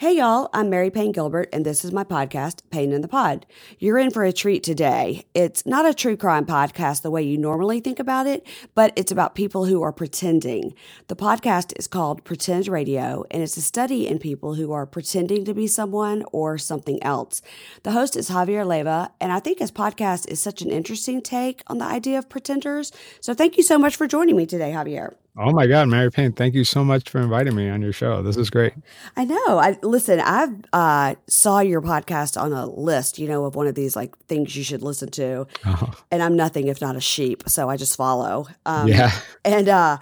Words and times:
Hey 0.00 0.18
y'all, 0.18 0.48
I'm 0.54 0.70
Mary 0.70 0.90
Payne 0.90 1.10
Gilbert, 1.10 1.48
and 1.52 1.66
this 1.66 1.84
is 1.84 1.90
my 1.90 2.04
podcast, 2.04 2.60
Pain 2.70 2.92
in 2.92 3.00
the 3.00 3.08
Pod. 3.08 3.44
You're 3.80 3.98
in 3.98 4.12
for 4.12 4.22
a 4.22 4.32
treat 4.32 4.62
today. 4.62 5.26
It's 5.34 5.66
not 5.66 5.86
a 5.86 5.92
true 5.92 6.16
crime 6.16 6.46
podcast 6.46 7.02
the 7.02 7.10
way 7.10 7.24
you 7.24 7.36
normally 7.36 7.80
think 7.80 7.98
about 7.98 8.28
it, 8.28 8.46
but 8.76 8.92
it's 8.94 9.10
about 9.10 9.34
people 9.34 9.64
who 9.64 9.82
are 9.82 9.90
pretending. 9.90 10.72
The 11.08 11.16
podcast 11.16 11.76
is 11.76 11.88
called 11.88 12.22
Pretend 12.22 12.68
Radio, 12.68 13.24
and 13.32 13.42
it's 13.42 13.56
a 13.56 13.60
study 13.60 14.06
in 14.06 14.20
people 14.20 14.54
who 14.54 14.70
are 14.70 14.86
pretending 14.86 15.44
to 15.46 15.52
be 15.52 15.66
someone 15.66 16.22
or 16.30 16.58
something 16.58 17.02
else. 17.02 17.42
The 17.82 17.90
host 17.90 18.16
is 18.16 18.30
Javier 18.30 18.64
Leiva, 18.64 19.10
and 19.20 19.32
I 19.32 19.40
think 19.40 19.58
his 19.58 19.72
podcast 19.72 20.28
is 20.28 20.38
such 20.40 20.62
an 20.62 20.70
interesting 20.70 21.20
take 21.20 21.64
on 21.66 21.78
the 21.78 21.86
idea 21.86 22.18
of 22.18 22.28
pretenders. 22.28 22.92
So 23.20 23.34
thank 23.34 23.56
you 23.56 23.64
so 23.64 23.80
much 23.80 23.96
for 23.96 24.06
joining 24.06 24.36
me 24.36 24.46
today, 24.46 24.70
Javier. 24.70 25.16
Oh 25.40 25.52
my 25.52 25.68
God, 25.68 25.86
Mary 25.88 26.10
Payne, 26.10 26.32
thank 26.32 26.54
you 26.54 26.64
so 26.64 26.82
much 26.82 27.08
for 27.08 27.20
inviting 27.20 27.54
me 27.54 27.68
on 27.68 27.80
your 27.80 27.92
show. 27.92 28.22
This 28.22 28.36
is 28.36 28.50
great. 28.50 28.72
I 29.16 29.24
know. 29.24 29.58
I 29.58 29.78
listen, 29.82 30.20
I 30.20 30.48
uh, 30.72 31.14
saw 31.28 31.60
your 31.60 31.80
podcast 31.80 32.40
on 32.40 32.52
a 32.52 32.66
list, 32.66 33.20
you 33.20 33.28
know, 33.28 33.44
of 33.44 33.54
one 33.54 33.68
of 33.68 33.76
these 33.76 33.94
like 33.94 34.18
things 34.26 34.56
you 34.56 34.64
should 34.64 34.82
listen 34.82 35.10
to. 35.10 35.46
Oh. 35.64 35.94
And 36.10 36.24
I'm 36.24 36.34
nothing 36.34 36.66
if 36.66 36.80
not 36.80 36.96
a 36.96 37.00
sheep, 37.00 37.44
so 37.46 37.70
I 37.70 37.76
just 37.76 37.96
follow. 37.96 38.48
Um, 38.66 38.88
yeah. 38.88 39.12
And 39.44 39.68
uh, 39.68 39.98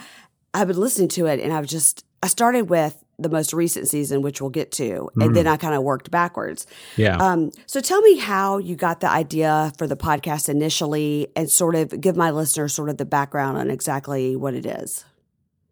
I've 0.55 0.69
been 0.69 0.81
listening 0.81 1.09
to 1.09 1.27
it 1.27 1.39
and 1.41 1.53
I've 1.53 1.67
just 1.67 2.07
I 2.23 2.29
started 2.29 2.71
with 2.71 3.03
the 3.19 3.29
most 3.29 3.53
recent 3.53 3.89
season, 3.89 4.23
which 4.23 4.41
we'll 4.41 4.51
get 4.51 4.73
to, 4.73 5.09
and 5.17 5.31
mm. 5.31 5.35
then 5.35 5.47
I 5.47 5.57
kind 5.57 5.75
of 5.75 5.83
worked 5.83 6.11
backwards. 6.11 6.67
Yeah. 6.97 7.17
Um, 7.17 7.51
so 7.67 7.81
tell 7.81 8.01
me 8.03 8.17
how 8.19 8.59
you 8.59 8.75
got 8.75 9.01
the 9.01 9.11
idea 9.11 9.73
for 9.79 9.87
the 9.87 9.97
podcast 9.97 10.49
initially, 10.49 11.29
and 11.37 11.51
sort 11.51 11.75
of 11.75 11.99
give 12.01 12.17
my 12.17 12.31
listeners 12.31 12.75
sort 12.75 12.89
of 12.89 12.97
the 12.97 13.05
background 13.05 13.59
on 13.59 13.71
exactly 13.71 14.37
what 14.37 14.55
it 14.55 14.67
is. 14.67 15.05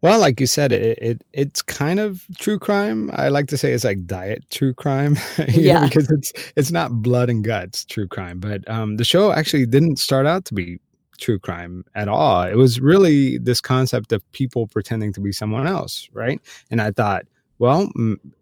Well, 0.05 0.19
like 0.19 0.39
you 0.39 0.45
said, 0.45 0.71
it, 0.71 0.99
it 1.01 1.23
it's 1.33 1.63
kind 1.63 1.99
of 1.99 2.27
true 2.37 2.59
crime. 2.59 3.09
I 3.15 3.29
like 3.29 3.47
to 3.47 3.57
say 3.57 3.73
it's 3.73 3.83
like 3.83 4.05
diet 4.05 4.43
true 4.51 4.71
crime, 4.71 5.17
yeah, 5.47 5.79
know, 5.79 5.87
because 5.87 6.11
it's 6.11 6.31
it's 6.55 6.69
not 6.69 7.01
blood 7.01 7.27
and 7.27 7.43
guts 7.43 7.83
true 7.83 8.07
crime. 8.07 8.39
But 8.39 8.69
um, 8.69 8.97
the 8.97 9.03
show 9.03 9.31
actually 9.31 9.65
didn't 9.65 9.97
start 9.97 10.27
out 10.27 10.45
to 10.45 10.53
be 10.53 10.79
true 11.17 11.39
crime 11.39 11.85
at 11.95 12.07
all. 12.07 12.43
It 12.43 12.53
was 12.53 12.79
really 12.79 13.39
this 13.39 13.59
concept 13.59 14.11
of 14.11 14.21
people 14.31 14.67
pretending 14.67 15.11
to 15.13 15.19
be 15.19 15.31
someone 15.31 15.65
else, 15.65 16.07
right? 16.13 16.39
And 16.69 16.83
I 16.83 16.91
thought, 16.91 17.25
well, 17.57 17.89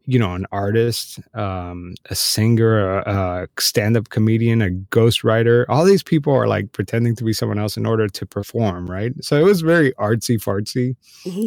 you 0.06 0.18
know, 0.20 0.34
an 0.34 0.46
artist, 0.52 1.20
um, 1.36 1.94
a 2.10 2.16
singer, 2.16 3.00
a, 3.00 3.48
a 3.58 3.62
stand-up 3.62 4.10
comedian, 4.10 4.62
a 4.62 4.70
ghostwriter, 4.70 5.66
all 5.70 5.86
these 5.86 6.04
people 6.04 6.34
are 6.34 6.48
like 6.48 6.72
pretending 6.72 7.16
to 7.16 7.24
be 7.24 7.34
someone 7.34 7.60
else 7.60 7.78
in 7.78 7.86
order 7.86 8.08
to 8.08 8.26
perform, 8.26 8.90
right? 8.90 9.14
So 9.22 9.38
it 9.38 9.44
was 9.44 9.62
very 9.62 9.94
artsy 9.94 10.38
fartsy. 10.38 10.96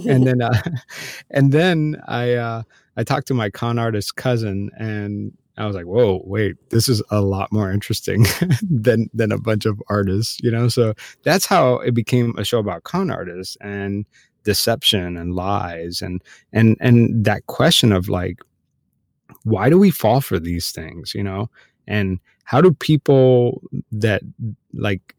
and 0.09 0.27
then, 0.27 0.43
uh, 0.43 0.63
and 1.31 1.53
then 1.53 2.01
I, 2.07 2.35
uh, 2.35 2.63
I 2.97 3.05
talked 3.05 3.27
to 3.29 3.35
my 3.35 3.51
con 3.51 3.79
artist 3.79 4.17
cousin 4.17 4.71
and 4.79 5.33
I 5.59 5.67
was 5.67 5.75
like, 5.75 5.87
whoa, 5.87 6.21
wait, 6.25 6.57
this 6.71 6.89
is 6.89 7.03
a 7.11 7.21
lot 7.23 7.51
more 7.51 7.71
interesting 7.71 8.27
than 8.63 9.09
than 9.15 9.33
a 9.33 9.39
bunch 9.39 9.65
of 9.65 9.83
artists, 9.89 10.39
you 10.43 10.51
know? 10.51 10.69
So 10.69 10.95
that's 11.23 11.47
how 11.47 11.77
it 11.77 11.95
became 11.95 12.37
a 12.37 12.45
show 12.45 12.59
about 12.59 12.85
con 12.85 13.11
artists. 13.11 13.57
And 13.61 14.05
deception 14.47 15.17
and 15.17 15.35
lies 15.35 16.01
and 16.01 16.23
and 16.53 16.77
and 16.81 17.25
that 17.25 17.45
question 17.49 17.93
of 17.93 18.09
like 18.09 18.39
why 19.43 19.69
do 19.69 19.79
we 19.79 19.91
fall 19.91 20.21
for 20.21 20.39
these 20.39 20.71
things 20.71 21.15
you 21.15 21.23
know? 21.23 21.51
And 21.89 22.19
how 22.45 22.61
do 22.61 22.73
people 22.73 23.63
that 23.93 24.23
like 24.73 25.15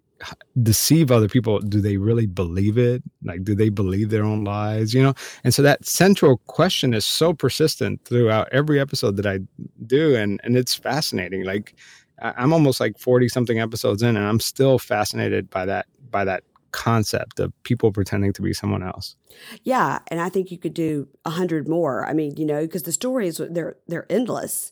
deceive 0.64 1.12
other 1.12 1.28
people 1.28 1.60
do 1.60 1.80
they 1.82 1.98
really 1.98 2.26
believe 2.26 2.78
it? 2.78 3.04
Like 3.24 3.44
do 3.44 3.54
they 3.54 3.70
believe 3.70 4.10
their 4.10 4.24
own 4.24 4.46
lies 4.46 4.94
you 4.94 5.04
know? 5.04 5.14
And 5.44 5.54
so 5.54 5.62
that 5.62 5.86
central 5.86 6.38
question 6.48 6.94
is 6.94 7.06
so 7.06 7.34
persistent 7.34 8.04
throughout 8.06 8.48
every 8.52 8.80
episode 8.80 9.18
that 9.18 9.28
i 9.28 9.40
do 9.86 10.16
and 10.16 10.40
and 10.46 10.58
it's 10.58 10.74
fascinating 10.74 11.44
like 11.44 11.76
i'm 12.22 12.54
almost 12.54 12.80
like 12.80 12.98
40 12.98 13.28
something 13.30 13.60
episodes 13.60 14.02
in 14.02 14.16
and 14.18 14.26
i'm 14.26 14.40
still 14.40 14.80
fascinated 14.80 15.50
by 15.50 15.66
that 15.66 15.86
by 16.10 16.24
that 16.26 16.44
concept 16.78 17.40
of 17.40 17.52
people 17.64 17.92
pretending 17.92 18.32
to 18.32 18.42
be 18.44 18.54
someone 18.54 18.84
else. 18.84 19.16
Yeah, 19.64 19.98
and 20.10 20.22
I 20.22 20.30
think 20.30 20.52
you 20.52 20.60
could 20.60 20.76
do 20.76 21.08
a 21.26 21.32
hundred 21.32 21.68
more. 21.68 22.06
I 22.06 22.14
mean, 22.14 22.38
you 22.38 22.46
know, 22.46 22.62
because 22.62 22.84
the 22.84 22.92
stories 22.92 23.42
they're 23.50 23.78
they're 23.88 24.06
endless. 24.12 24.72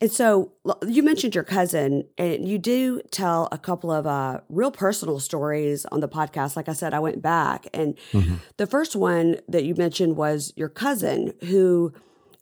And 0.00 0.10
so 0.10 0.52
you 0.86 1.04
mentioned 1.04 1.36
your 1.36 1.44
cousin, 1.44 2.02
and 2.18 2.48
you 2.48 2.58
do 2.58 3.00
tell 3.12 3.48
a 3.52 3.58
couple 3.58 3.92
of 3.92 4.08
uh, 4.08 4.40
real 4.48 4.72
personal 4.72 5.20
stories 5.20 5.86
on 5.86 6.00
the 6.00 6.08
podcast. 6.08 6.56
Like 6.56 6.68
I 6.68 6.72
said, 6.72 6.92
I 6.92 6.98
went 6.98 7.22
back, 7.22 7.68
and 7.72 7.96
mm-hmm. 8.12 8.34
the 8.56 8.66
first 8.66 8.96
one 8.96 9.36
that 9.48 9.64
you 9.64 9.76
mentioned 9.76 10.16
was 10.16 10.52
your 10.56 10.68
cousin, 10.68 11.32
who, 11.42 11.92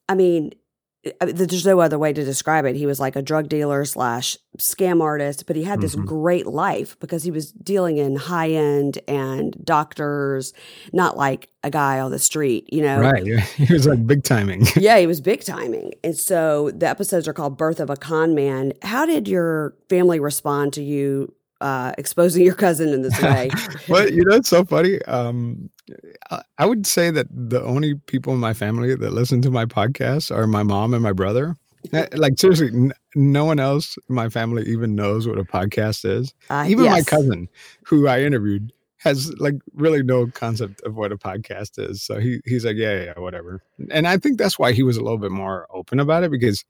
I 0.08 0.14
mean, 0.14 0.54
there's 1.20 1.66
no 1.66 1.80
other 1.80 1.98
way 1.98 2.12
to 2.12 2.24
describe 2.24 2.64
it. 2.64 2.76
He 2.76 2.86
was 2.86 2.98
like 2.98 3.16
a 3.16 3.22
drug 3.22 3.48
dealer 3.48 3.84
slash 3.84 4.38
scam 4.58 5.02
artist, 5.02 5.46
but 5.46 5.56
he 5.56 5.64
had 5.64 5.80
this 5.80 5.94
mm-hmm. 5.94 6.06
great 6.06 6.46
life 6.46 6.98
because 6.98 7.22
he 7.22 7.30
was 7.30 7.52
dealing 7.52 7.98
in 7.98 8.16
high 8.16 8.50
end 8.50 8.98
and 9.06 9.54
doctors, 9.64 10.54
not 10.92 11.16
like 11.16 11.50
a 11.62 11.70
guy 11.70 12.00
on 12.00 12.10
the 12.10 12.18
street, 12.18 12.72
you 12.72 12.82
know? 12.82 13.00
Right. 13.00 13.24
He 13.54 13.72
was 13.72 13.86
like 13.86 14.06
big 14.06 14.24
timing. 14.24 14.66
yeah, 14.76 14.98
he 14.98 15.06
was 15.06 15.20
big 15.20 15.42
timing. 15.42 15.92
And 16.02 16.16
so 16.16 16.70
the 16.70 16.88
episodes 16.88 17.28
are 17.28 17.32
called 17.32 17.56
Birth 17.56 17.80
of 17.80 17.90
a 17.90 17.96
Con 17.96 18.34
Man. 18.34 18.72
How 18.82 19.06
did 19.06 19.28
your 19.28 19.74
family 19.88 20.20
respond 20.20 20.72
to 20.74 20.82
you 20.82 21.34
uh, 21.64 21.92
exposing 21.96 22.44
your 22.44 22.54
cousin 22.54 22.90
in 22.90 23.00
this 23.00 23.20
way. 23.22 23.50
well, 23.88 24.06
you 24.08 24.22
know, 24.22 24.36
it's 24.36 24.50
so 24.50 24.66
funny. 24.66 25.02
Um, 25.06 25.70
I 26.58 26.66
would 26.66 26.86
say 26.86 27.10
that 27.10 27.26
the 27.30 27.62
only 27.62 27.94
people 27.94 28.34
in 28.34 28.38
my 28.38 28.52
family 28.52 28.94
that 28.94 29.12
listen 29.14 29.40
to 29.42 29.50
my 29.50 29.64
podcast 29.64 30.30
are 30.30 30.46
my 30.46 30.62
mom 30.62 30.92
and 30.92 31.02
my 31.02 31.12
brother. 31.12 31.56
Eh, 31.92 32.06
like 32.12 32.38
seriously, 32.38 32.68
n- 32.68 32.92
no 33.14 33.46
one 33.46 33.60
else 33.60 33.96
in 34.10 34.14
my 34.14 34.28
family 34.28 34.62
even 34.64 34.94
knows 34.94 35.26
what 35.26 35.38
a 35.38 35.44
podcast 35.44 36.04
is. 36.04 36.34
Uh, 36.50 36.66
even 36.68 36.84
yes. 36.84 36.92
my 36.92 37.02
cousin, 37.02 37.48
who 37.84 38.08
I 38.08 38.20
interviewed, 38.20 38.70
has 38.98 39.32
like 39.38 39.54
really 39.72 40.02
no 40.02 40.26
concept 40.26 40.82
of 40.82 40.96
what 40.96 41.12
a 41.12 41.16
podcast 41.16 41.78
is. 41.78 42.02
So 42.02 42.20
he 42.20 42.40
he's 42.44 42.66
like, 42.66 42.76
yeah, 42.76 43.04
yeah, 43.04 43.18
whatever. 43.18 43.62
And 43.90 44.06
I 44.06 44.18
think 44.18 44.36
that's 44.36 44.58
why 44.58 44.72
he 44.72 44.82
was 44.82 44.98
a 44.98 45.02
little 45.02 45.18
bit 45.18 45.30
more 45.30 45.66
open 45.72 45.98
about 45.98 46.24
it 46.24 46.30
because 46.30 46.62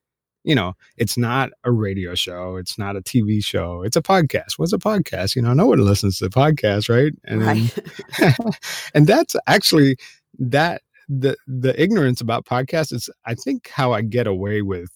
you 0.44 0.54
know, 0.54 0.74
it's 0.96 1.16
not 1.16 1.50
a 1.64 1.72
radio 1.72 2.14
show, 2.14 2.56
it's 2.56 2.78
not 2.78 2.96
a 2.96 3.00
TV 3.00 3.44
show, 3.44 3.82
it's 3.82 3.96
a 3.96 4.02
podcast. 4.02 4.52
What's 4.58 4.72
a 4.72 4.78
podcast? 4.78 5.34
You 5.34 5.42
know, 5.42 5.54
no 5.54 5.66
one 5.66 5.84
listens 5.84 6.18
to 6.18 6.28
the 6.28 6.30
podcast, 6.30 6.88
right? 6.88 7.12
And 7.24 7.42
right. 7.42 8.58
and 8.94 9.06
that's 9.06 9.34
actually 9.46 9.96
that 10.38 10.82
the 11.08 11.36
the 11.46 11.80
ignorance 11.80 12.20
about 12.20 12.44
podcasts 12.44 12.92
is 12.92 13.10
I 13.24 13.34
think 13.34 13.68
how 13.68 13.92
I 13.92 14.02
get 14.02 14.26
away 14.26 14.62
with 14.62 14.90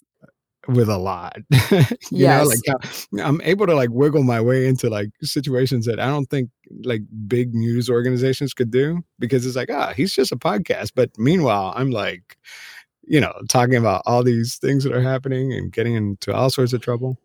with 0.69 0.89
a 0.91 0.99
lot. 0.99 1.39
you 1.71 1.87
yes. 2.11 2.45
know, 2.45 2.49
like 2.49 3.27
I'm 3.27 3.41
able 3.43 3.67
to 3.67 3.75
like 3.75 3.91
wiggle 3.91 4.23
my 4.23 4.41
way 4.41 4.67
into 4.67 4.91
like 4.91 5.09
situations 5.23 5.87
that 5.87 5.99
I 5.99 6.07
don't 6.07 6.27
think 6.27 6.51
like 6.85 7.03
big 7.27 7.55
news 7.55 7.89
organizations 7.89 8.53
could 8.53 8.71
do 8.71 9.01
because 9.19 9.47
it's 9.47 9.57
like, 9.57 9.71
ah, 9.71 9.95
he's 9.97 10.13
just 10.13 10.31
a 10.31 10.37
podcast. 10.37 10.93
But 10.95 11.11
meanwhile, 11.17 11.73
I'm 11.75 11.91
like 11.91 12.37
you 13.09 13.21
know, 13.21 13.33
talking 13.49 13.77
about 13.77 14.03
all 14.07 14.23
these 14.23 14.57
things 14.57 14.85
that 14.85 14.93
are 14.93 15.03
happening 15.03 15.53
and 15.53 15.73
getting 15.73 15.95
into 15.95 16.35
all 16.35 16.51
sorts 16.51 16.73
of 16.73 16.81
trouble. 16.81 17.19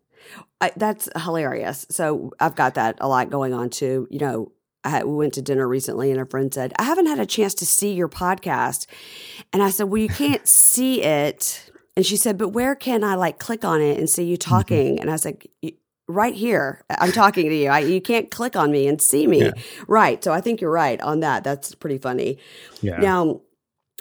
I, 0.60 0.72
that's 0.76 1.08
hilarious. 1.16 1.86
So 1.90 2.32
I've 2.40 2.54
got 2.54 2.74
that 2.74 2.96
a 3.00 3.08
lot 3.08 3.30
going 3.30 3.52
on 3.52 3.70
too. 3.70 4.08
You 4.10 4.18
know, 4.18 4.52
I 4.84 5.04
we 5.04 5.14
went 5.14 5.34
to 5.34 5.42
dinner 5.42 5.66
recently 5.68 6.10
and 6.10 6.20
a 6.20 6.26
friend 6.26 6.52
said, 6.52 6.72
I 6.78 6.84
haven't 6.84 7.06
had 7.06 7.18
a 7.18 7.26
chance 7.26 7.54
to 7.54 7.66
see 7.66 7.92
your 7.92 8.08
podcast. 8.08 8.86
And 9.52 9.62
I 9.62 9.70
said, 9.70 9.84
Well, 9.84 10.00
you 10.00 10.08
can't 10.24 10.46
see 10.48 11.02
it. 11.02 11.70
And 11.96 12.04
she 12.04 12.16
said, 12.16 12.38
But 12.38 12.48
where 12.48 12.74
can 12.74 13.04
I 13.04 13.14
like 13.14 13.38
click 13.38 13.64
on 13.64 13.80
it 13.80 13.98
and 13.98 14.08
see 14.08 14.24
you 14.24 14.38
mm-hmm. 14.38 14.50
talking? 14.50 14.94
Mm-hmm. 14.94 15.02
And 15.02 15.10
I 15.10 15.12
was 15.12 15.24
like, 15.24 15.50
Right 16.06 16.34
here. 16.34 16.84
I'm 16.90 17.12
talking 17.12 17.48
to 17.48 17.54
you. 17.54 17.68
I, 17.68 17.78
you 17.80 18.00
can't 18.00 18.30
click 18.30 18.56
on 18.56 18.70
me 18.70 18.86
and 18.86 19.00
see 19.00 19.26
me. 19.26 19.44
Yeah. 19.44 19.52
Right. 19.88 20.22
So 20.22 20.32
I 20.32 20.42
think 20.42 20.60
you're 20.60 20.70
right 20.70 21.00
on 21.00 21.20
that. 21.20 21.44
That's 21.44 21.74
pretty 21.74 21.96
funny. 21.96 22.38
Yeah. 22.82 22.98
Now, 22.98 23.40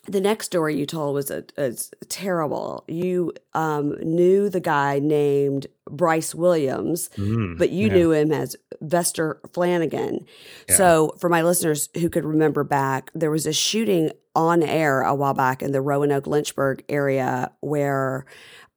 the 0.05 0.19
next 0.19 0.45
story 0.47 0.77
you 0.77 0.85
told 0.85 1.15
was 1.15 1.31
a, 1.31 1.43
a 1.57 1.71
terrible. 2.09 2.83
You 2.87 3.33
um, 3.53 3.95
knew 4.01 4.49
the 4.49 4.59
guy 4.59 4.99
named 4.99 5.67
Bryce 5.89 6.35
Williams, 6.35 7.09
mm, 7.15 7.57
but 7.57 7.69
you 7.69 7.87
yeah. 7.87 7.93
knew 7.93 8.11
him 8.11 8.31
as 8.31 8.57
Vester 8.83 9.37
Flanagan. 9.53 10.25
Yeah. 10.67 10.75
So, 10.75 11.15
for 11.19 11.29
my 11.29 11.41
listeners 11.41 11.89
who 11.95 12.09
could 12.09 12.25
remember 12.25 12.65
back, 12.65 13.11
there 13.15 13.31
was 13.31 13.45
a 13.45 13.53
shooting 13.53 14.11
on 14.35 14.61
air 14.61 15.01
a 15.01 15.15
while 15.15 15.33
back 15.33 15.61
in 15.61 15.71
the 15.71 15.81
Roanoke 15.81 16.27
Lynchburg 16.27 16.83
area 16.89 17.51
where 17.61 18.25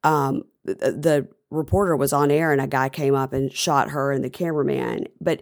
um, 0.03 0.43
the, 0.63 0.73
the 0.91 1.27
reporter 1.49 1.95
was 1.95 2.13
on 2.13 2.31
air 2.31 2.51
and 2.51 2.61
a 2.61 2.67
guy 2.67 2.87
came 2.89 3.15
up 3.15 3.33
and 3.33 3.51
shot 3.51 3.89
her 3.89 4.11
and 4.11 4.23
the 4.23 4.29
cameraman. 4.29 5.07
But 5.19 5.41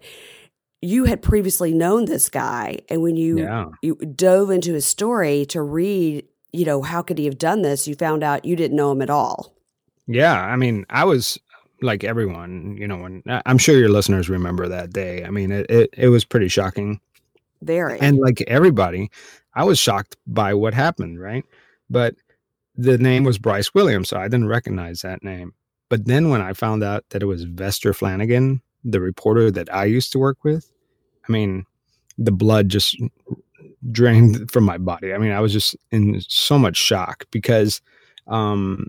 you 0.86 1.04
had 1.04 1.20
previously 1.20 1.74
known 1.74 2.04
this 2.04 2.28
guy 2.28 2.78
and 2.88 3.02
when 3.02 3.16
you 3.16 3.38
yeah. 3.38 3.66
you 3.82 3.96
dove 3.96 4.50
into 4.50 4.72
his 4.72 4.86
story 4.86 5.44
to 5.46 5.60
read 5.60 6.24
you 6.52 6.64
know 6.64 6.80
how 6.82 7.02
could 7.02 7.18
he 7.18 7.24
have 7.24 7.38
done 7.38 7.62
this 7.62 7.88
you 7.88 7.94
found 7.94 8.22
out 8.22 8.44
you 8.44 8.56
didn't 8.56 8.76
know 8.76 8.92
him 8.92 9.02
at 9.02 9.10
all. 9.10 9.52
Yeah 10.06 10.40
i 10.40 10.56
mean 10.56 10.86
i 10.90 11.04
was 11.04 11.38
like 11.82 12.04
everyone 12.04 12.76
you 12.78 12.86
know 12.86 12.96
when 12.96 13.22
i'm 13.26 13.58
sure 13.58 13.76
your 13.76 13.88
listeners 13.88 14.28
remember 14.28 14.68
that 14.68 14.92
day. 14.92 15.24
I 15.24 15.30
mean 15.30 15.50
it, 15.50 15.66
it, 15.68 15.90
it 15.92 16.08
was 16.08 16.24
pretty 16.24 16.48
shocking. 16.48 17.00
Very. 17.62 17.98
And 18.00 18.18
like 18.18 18.42
everybody 18.42 19.10
i 19.54 19.64
was 19.64 19.78
shocked 19.78 20.16
by 20.26 20.54
what 20.54 20.72
happened 20.72 21.20
right? 21.20 21.44
But 21.90 22.14
the 22.76 22.98
name 22.98 23.24
was 23.24 23.38
Bryce 23.38 23.72
Williams, 23.74 24.10
so 24.10 24.18
I 24.18 24.24
didn't 24.24 24.48
recognize 24.48 25.00
that 25.00 25.22
name. 25.24 25.54
But 25.88 26.04
then 26.04 26.30
when 26.30 26.42
I 26.42 26.52
found 26.52 26.82
out 26.84 27.04
that 27.10 27.22
it 27.22 27.26
was 27.26 27.46
Vester 27.46 27.94
Flanagan, 27.94 28.60
the 28.84 29.00
reporter 29.00 29.50
that 29.50 29.72
I 29.72 29.84
used 29.84 30.12
to 30.12 30.18
work 30.18 30.44
with, 30.44 30.70
I 31.28 31.32
mean, 31.32 31.64
the 32.18 32.32
blood 32.32 32.68
just 32.68 32.96
drained 33.90 34.50
from 34.50 34.64
my 34.64 34.78
body. 34.78 35.12
I 35.12 35.18
mean, 35.18 35.32
I 35.32 35.40
was 35.40 35.52
just 35.52 35.76
in 35.90 36.20
so 36.28 36.58
much 36.58 36.76
shock 36.76 37.24
because, 37.30 37.80
um, 38.26 38.86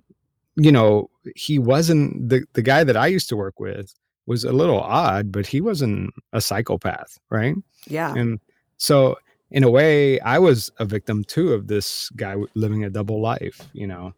you 0.55 0.71
know, 0.71 1.09
he 1.35 1.59
wasn't 1.59 2.29
the, 2.29 2.45
the 2.53 2.61
guy 2.61 2.83
that 2.83 2.97
I 2.97 3.07
used 3.07 3.29
to 3.29 3.35
work 3.35 3.59
with 3.59 3.93
was 4.25 4.43
a 4.43 4.51
little 4.51 4.79
odd, 4.79 5.31
but 5.31 5.47
he 5.47 5.61
wasn't 5.61 6.13
a 6.33 6.41
psychopath, 6.41 7.17
right? 7.29 7.55
Yeah. 7.87 8.13
And 8.13 8.39
so, 8.77 9.17
in 9.49 9.63
a 9.63 9.69
way, 9.69 10.19
I 10.19 10.39
was 10.39 10.69
a 10.77 10.85
victim 10.85 11.23
too 11.23 11.53
of 11.53 11.67
this 11.67 12.09
guy 12.09 12.35
living 12.53 12.83
a 12.83 12.89
double 12.89 13.21
life, 13.21 13.61
you 13.73 13.87
know. 13.87 14.13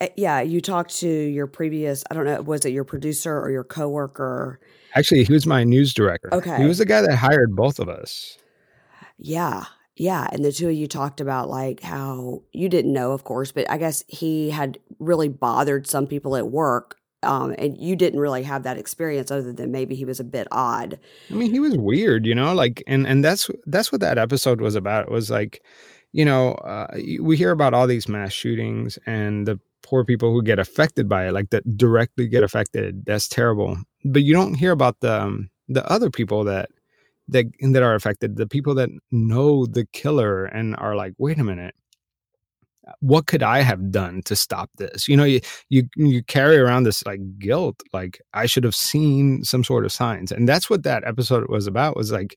Uh, 0.00 0.08
yeah, 0.16 0.40
you 0.40 0.60
talked 0.60 0.96
to 0.96 1.08
your 1.08 1.46
previous, 1.46 2.04
I 2.10 2.14
don't 2.14 2.24
know, 2.24 2.42
was 2.42 2.64
it 2.64 2.70
your 2.70 2.84
producer 2.84 3.38
or 3.38 3.50
your 3.50 3.64
coworker? 3.64 4.60
Actually, 4.96 5.24
he 5.24 5.32
was 5.32 5.46
my 5.46 5.62
news 5.62 5.92
director. 5.92 6.32
Okay. 6.32 6.56
He 6.56 6.64
was 6.66 6.78
the 6.78 6.86
guy 6.86 7.02
that 7.02 7.14
hired 7.16 7.54
both 7.54 7.78
of 7.78 7.88
us. 7.88 8.38
Yeah. 9.18 9.64
Yeah. 9.94 10.26
And 10.32 10.44
the 10.44 10.52
two 10.52 10.68
of 10.68 10.74
you 10.74 10.86
talked 10.86 11.20
about 11.20 11.48
like 11.48 11.80
how 11.80 12.42
you 12.52 12.68
didn't 12.68 12.92
know, 12.92 13.12
of 13.12 13.24
course, 13.24 13.52
but 13.52 13.70
I 13.70 13.78
guess 13.78 14.04
he 14.08 14.50
had 14.50 14.78
really 14.98 15.28
bothered 15.28 15.86
some 15.86 16.06
people 16.06 16.36
at 16.36 16.48
work. 16.48 16.96
Um, 17.22 17.54
and 17.58 17.76
you 17.78 17.96
didn't 17.96 18.20
really 18.20 18.42
have 18.42 18.62
that 18.64 18.76
experience 18.76 19.30
other 19.30 19.52
than 19.52 19.72
maybe 19.72 19.94
he 19.94 20.04
was 20.04 20.20
a 20.20 20.24
bit 20.24 20.46
odd. 20.52 20.98
I 21.30 21.34
mean, 21.34 21.50
he 21.50 21.60
was 21.60 21.76
weird, 21.76 22.24
you 22.26 22.34
know, 22.34 22.54
like, 22.54 22.84
and, 22.86 23.06
and 23.06 23.24
that's, 23.24 23.50
that's 23.66 23.90
what 23.90 24.00
that 24.02 24.18
episode 24.18 24.60
was 24.60 24.76
about. 24.76 25.06
It 25.06 25.10
was 25.10 25.30
like, 25.30 25.62
you 26.12 26.24
know, 26.24 26.52
uh, 26.52 26.86
we 27.20 27.36
hear 27.36 27.50
about 27.50 27.74
all 27.74 27.86
these 27.86 28.08
mass 28.08 28.32
shootings 28.32 28.98
and 29.06 29.46
the 29.46 29.58
poor 29.86 30.04
people 30.04 30.32
who 30.32 30.42
get 30.42 30.58
affected 30.58 31.08
by 31.08 31.28
it, 31.28 31.32
like 31.32 31.50
that 31.50 31.76
directly 31.76 32.26
get 32.26 32.42
affected. 32.42 33.04
That's 33.06 33.28
terrible. 33.28 33.78
But 34.04 34.22
you 34.22 34.34
don't 34.34 34.54
hear 34.54 34.72
about 34.72 35.00
the, 35.00 35.22
um, 35.22 35.50
the 35.68 35.88
other 35.90 36.10
people 36.10 36.44
that 36.44 36.70
that 37.28 37.46
that 37.60 37.82
are 37.82 37.94
affected 37.94 38.36
the 38.36 38.46
people 38.46 38.74
that 38.74 38.88
know 39.10 39.66
the 39.66 39.84
killer 39.86 40.44
and 40.46 40.76
are 40.76 40.94
like 40.94 41.12
wait 41.18 41.38
a 41.38 41.44
minute. 41.44 41.74
What 43.00 43.26
could 43.26 43.42
i 43.42 43.62
have 43.62 43.90
done 43.90 44.22
to 44.26 44.36
stop 44.36 44.70
this? 44.76 45.08
You 45.08 45.16
know 45.16 45.24
you 45.24 45.40
you, 45.68 45.88
you 45.96 46.22
carry 46.22 46.56
around 46.56 46.84
this 46.84 47.04
like 47.04 47.20
guilt 47.38 47.82
like 47.92 48.20
i 48.32 48.46
should 48.46 48.64
have 48.64 48.76
seen 48.76 49.42
some 49.42 49.64
sort 49.64 49.84
of 49.84 49.92
signs. 49.92 50.30
And 50.30 50.48
that's 50.48 50.70
what 50.70 50.84
that 50.84 51.04
episode 51.04 51.48
was 51.48 51.66
about 51.66 51.96
was 51.96 52.12
like 52.12 52.36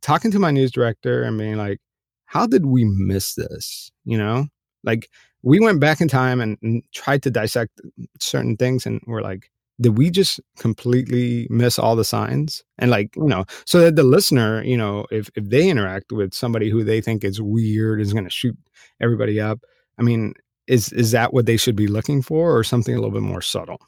talking 0.00 0.30
to 0.30 0.38
my 0.38 0.50
news 0.50 0.70
director 0.70 1.22
and 1.22 1.38
being 1.38 1.56
like 1.56 1.78
how 2.26 2.46
did 2.46 2.64
we 2.64 2.84
miss 2.84 3.34
this? 3.34 3.90
You 4.04 4.16
know? 4.16 4.46
Like 4.84 5.08
we 5.42 5.60
went 5.60 5.80
back 5.80 6.00
in 6.00 6.08
time 6.08 6.40
and, 6.40 6.56
and 6.62 6.82
tried 6.92 7.22
to 7.22 7.30
dissect 7.30 7.80
certain 8.20 8.56
things 8.56 8.86
and 8.86 9.00
we're 9.06 9.22
like 9.22 9.50
did 9.80 9.98
we 9.98 10.10
just 10.10 10.38
completely 10.58 11.46
miss 11.50 11.78
all 11.78 11.96
the 11.96 12.04
signs? 12.04 12.62
And 12.78 12.90
like 12.90 13.14
you 13.16 13.26
know 13.26 13.44
so 13.66 13.80
that 13.80 13.96
the 13.96 14.02
listener 14.02 14.62
you 14.62 14.76
know 14.76 15.06
if 15.10 15.30
if 15.34 15.48
they 15.48 15.68
interact 15.68 16.12
with 16.12 16.34
somebody 16.34 16.70
who 16.70 16.84
they 16.84 17.00
think 17.00 17.24
is 17.24 17.40
weird 17.40 18.00
is 18.00 18.12
going 18.12 18.24
to 18.24 18.30
shoot 18.30 18.56
everybody 19.00 19.40
up 19.40 19.60
i 19.98 20.02
mean 20.02 20.34
is 20.66 20.92
is 20.92 21.10
that 21.10 21.32
what 21.34 21.46
they 21.46 21.56
should 21.56 21.76
be 21.76 21.86
looking 21.86 22.22
for 22.22 22.56
or 22.56 22.62
something 22.62 22.94
a 22.94 22.98
little 22.98 23.10
bit 23.10 23.22
more 23.22 23.42
subtle? 23.42 23.80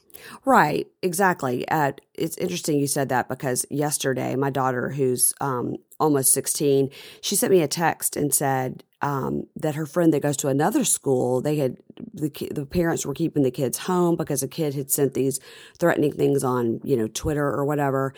Right 0.45 0.87
exactly 1.01 1.67
uh, 1.67 1.93
it's 2.13 2.37
interesting 2.37 2.79
you 2.79 2.87
said 2.87 3.09
that 3.09 3.29
because 3.29 3.65
yesterday 3.69 4.35
my 4.35 4.49
daughter 4.49 4.89
who's 4.89 5.33
um, 5.41 5.75
almost 5.99 6.31
16 6.33 6.89
she 7.21 7.35
sent 7.35 7.51
me 7.51 7.61
a 7.61 7.67
text 7.67 8.15
and 8.15 8.33
said 8.33 8.83
um, 9.05 9.45
that 9.55 9.75
her 9.75 9.85
friend 9.85 10.11
that 10.13 10.23
goes 10.23 10.35
to 10.37 10.47
another 10.47 10.83
school 10.83 11.39
they 11.39 11.57
had 11.57 11.77
the, 12.11 12.31
the 12.51 12.65
parents 12.65 13.05
were 13.05 13.13
keeping 13.13 13.43
the 13.43 13.51
kids 13.51 13.77
home 13.77 14.15
because 14.15 14.41
a 14.41 14.47
kid 14.47 14.73
had 14.73 14.89
sent 14.89 15.13
these 15.13 15.39
threatening 15.77 16.11
things 16.11 16.43
on 16.43 16.81
you 16.83 16.97
know 16.97 17.07
twitter 17.07 17.47
or 17.47 17.63
whatever. 17.63 18.13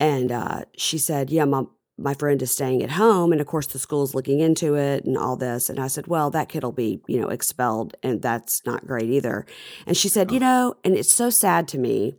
And 0.00 0.32
uh, 0.32 0.62
she 0.76 0.98
said 0.98 1.30
yeah 1.30 1.44
mom 1.44 1.70
my 1.96 2.12
friend 2.12 2.42
is 2.42 2.50
staying 2.50 2.82
at 2.82 2.90
home 2.90 3.30
and 3.30 3.40
of 3.40 3.46
course 3.46 3.68
the 3.68 3.78
school's 3.78 4.14
looking 4.14 4.40
into 4.40 4.74
it 4.74 5.04
and 5.04 5.16
all 5.16 5.36
this. 5.36 5.70
And 5.70 5.78
i 5.78 5.86
said 5.86 6.08
well 6.08 6.28
that 6.30 6.48
kid 6.48 6.64
will 6.64 6.72
be 6.72 7.00
you 7.06 7.20
know 7.20 7.28
expelled 7.28 7.96
and 8.02 8.20
that's 8.20 8.66
not 8.66 8.84
great 8.84 9.08
either. 9.08 9.46
And 9.86 9.96
she 9.96 10.08
said 10.08 10.32
you 10.32 10.40
know 10.40 10.74
and 10.82 10.96
it's 10.96 11.14
so 11.14 11.30
sad 11.30 11.68
to 11.68 11.78
me 11.78 12.16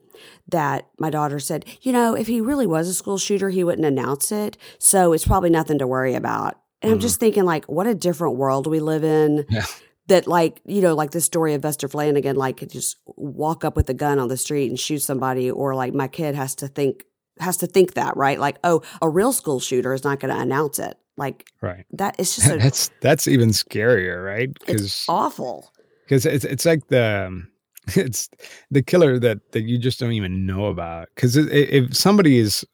that 0.48 0.88
my 0.98 1.10
daughter 1.10 1.40
said 1.40 1.66
you 1.82 1.92
know 1.92 2.16
if 2.16 2.28
he 2.28 2.40
really 2.40 2.68
was 2.68 2.88
a 2.88 2.94
school 2.94 3.18
shooter 3.18 3.50
he 3.50 3.66
wouldn't 3.66 3.86
announce 3.86 4.32
it 4.32 4.58
so 4.80 5.12
it's 5.12 5.28
probably 5.28 5.50
nothing 5.50 5.78
to 5.78 5.86
worry 5.86 6.16
about 6.16 6.58
and 6.82 6.90
mm-hmm. 6.90 6.94
i'm 6.94 7.00
just 7.00 7.20
thinking 7.20 7.44
like 7.44 7.66
what 7.66 7.88
a 7.88 7.96
different 7.96 8.38
world 8.38 8.68
we 8.68 8.80
live 8.80 9.04
in 9.04 9.46
yeah. 9.50 9.66
that 10.08 10.28
like 10.28 10.62
you 10.66 10.82
know 10.82 10.96
like 10.96 11.12
the 11.12 11.22
story 11.22 11.54
of 11.54 11.62
Vester 11.62 11.90
Flanagan 11.90 12.36
like 12.36 12.58
could 12.58 12.70
just 12.70 12.98
walk 13.06 13.64
up 13.66 13.76
with 13.76 13.90
a 13.90 13.94
gun 13.94 14.20
on 14.20 14.28
the 14.28 14.38
street 14.38 14.70
and 14.70 14.80
shoot 14.80 15.00
somebody 15.00 15.50
or 15.52 15.76
like 15.76 15.94
my 15.94 16.08
kid 16.08 16.36
has 16.36 16.56
to 16.56 16.68
think 16.68 17.04
has 17.40 17.58
to 17.58 17.68
think 17.68 17.94
that, 17.94 18.16
right? 18.18 18.40
Like, 18.40 18.58
oh, 18.64 18.82
a 19.02 19.10
real 19.10 19.34
school 19.34 19.60
shooter 19.60 19.94
is 19.94 20.04
not 20.04 20.20
going 20.20 20.34
to 20.34 20.40
announce 20.40 20.80
it. 20.80 20.98
Like, 21.18 21.48
right? 21.62 21.86
That 21.94 22.16
it's 22.20 22.36
just 22.36 22.48
a, 22.52 22.58
that's 22.58 22.92
that's 23.02 23.28
even 23.28 23.50
scarier, 23.50 24.24
right? 24.24 24.50
Because 24.66 25.06
awful. 25.08 25.72
Because 26.06 26.26
it's 26.26 26.46
it's 26.46 26.66
like 26.66 26.88
the 26.88 27.28
um, 27.28 27.48
it's 27.96 28.30
the 28.70 28.84
killer 28.84 29.20
that 29.20 29.52
that 29.52 29.64
you 29.64 29.78
just 29.78 30.00
don't 30.00 30.12
even 30.12 30.46
know 30.46 30.66
about. 30.66 31.10
Because 31.16 31.36
if 31.38 31.96
somebody 31.96 32.38
is, 32.38 32.66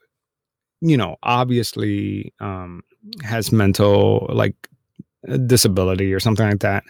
you 0.80 0.96
know, 0.96 1.16
obviously 1.22 2.34
um, 2.40 2.82
has 3.22 3.52
mental 3.52 4.26
like 4.32 4.56
disability 5.46 6.12
or 6.12 6.20
something 6.20 6.48
like 6.48 6.60
that, 6.60 6.84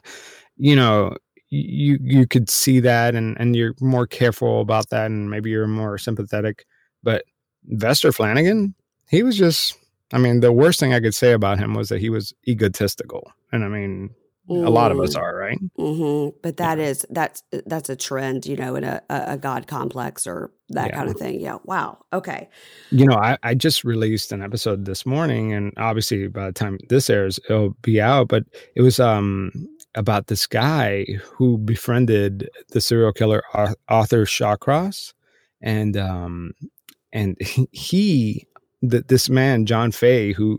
you 0.57 0.77
know, 0.77 1.17
you 1.51 1.99
you 2.01 2.27
could 2.27 2.51
see 2.51 2.81
that 2.81 3.15
and 3.15 3.37
and 3.39 3.55
you're 3.55 3.75
more 3.81 4.07
careful 4.07 4.61
about 4.61 4.91
that 4.91 5.07
and 5.07 5.31
maybe 5.31 5.51
you're 5.51 5.67
more 5.67 5.99
sympathetic 5.99 6.65
but 7.05 7.25
Vester 7.73 8.13
Flanagan, 8.13 8.75
he 9.09 9.23
was 9.23 9.37
just, 9.37 9.77
I 10.13 10.19
mean, 10.19 10.41
the 10.41 10.53
worst 10.53 10.81
thing 10.81 10.93
I 10.93 11.01
could 11.01 11.15
say 11.15 11.33
about 11.33 11.59
him 11.59 11.75
was 11.75 11.91
that 11.91 12.01
he 12.01 12.11
was 12.11 12.33
egotistical. 12.49 13.31
And 13.53 13.65
I 13.65 13.69
mean, 13.69 14.11
mm. 14.49 14.67
a 14.67 14.71
lot 14.71 14.93
of 14.93 15.01
us 15.01 15.15
mm. 15.15 15.21
are, 15.21 15.37
right? 15.37 15.59
Mm-hmm. 15.79 16.37
But 16.43 16.57
that 16.59 16.79
yeah. 16.79 16.85
is 16.85 17.07
that's 17.11 17.43
that's 17.67 17.89
a 17.89 17.97
trend, 17.97 18.47
you 18.47 18.57
know, 18.57 18.77
in 18.77 18.85
a, 18.85 19.03
a 19.09 19.37
God 19.37 19.67
complex 19.67 20.27
or 20.27 20.53
that 20.71 20.89
yeah. 20.89 20.97
kind 20.97 21.11
of 21.11 21.17
thing. 21.17 21.41
Yeah. 21.41 21.59
Wow. 21.65 21.99
Okay. 22.13 22.49
You 22.91 23.07
know, 23.07 23.17
I, 23.17 23.39
I 23.43 23.55
just 23.55 23.85
released 23.85 24.33
an 24.33 24.43
episode 24.43 24.85
this 24.85 25.05
morning, 25.05 25.53
and 25.53 25.73
obviously 25.77 26.27
by 26.29 26.47
the 26.47 26.53
time 26.53 26.79
this 26.89 27.11
airs, 27.11 27.39
it'll 27.49 27.77
be 27.83 28.01
out. 28.01 28.29
But 28.29 28.45
it 28.75 28.83
was 28.83 29.01
um 29.01 29.53
about 29.95 30.27
this 30.27 30.47
guy 30.47 31.07
who 31.23 31.59
befriended 31.59 32.49
the 32.71 32.81
serial 32.81 33.13
killer 33.13 33.43
Arthur 33.89 34.25
Shawcross, 34.25 35.13
and 35.61 35.97
um 35.97 36.53
and 37.15 37.37
he 37.73 38.47
that 38.83 39.09
this 39.09 39.31
man 39.31 39.65
john 39.65 39.91
fay 39.91 40.33
who 40.33 40.59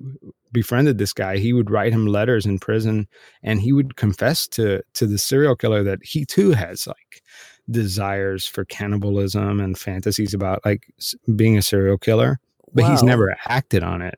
befriended 0.56 0.98
this 0.98 1.12
guy 1.12 1.38
he 1.38 1.52
would 1.52 1.70
write 1.70 1.92
him 1.92 2.08
letters 2.08 2.46
in 2.46 2.58
prison 2.58 3.08
and 3.44 3.60
he 3.60 3.74
would 3.74 3.98
confess 3.98 4.48
to 4.48 4.82
to 4.94 5.06
the 5.06 5.18
serial 5.18 5.56
killer 5.56 5.84
that 5.84 6.00
he 6.02 6.26
too 6.26 6.52
has 6.52 6.88
like 6.88 7.22
desires 7.70 8.48
for 8.48 8.64
cannibalism 8.66 9.60
and 9.60 9.78
fantasies 9.78 10.34
about 10.34 10.66
like 10.66 10.88
being 11.36 11.58
a 11.58 11.62
serial 11.62 11.98
killer 11.98 12.40
but 12.74 12.86
Whoa. 12.86 12.92
he's 12.92 13.04
never 13.04 13.36
acted 13.46 13.84
on 13.84 14.02
it 14.02 14.16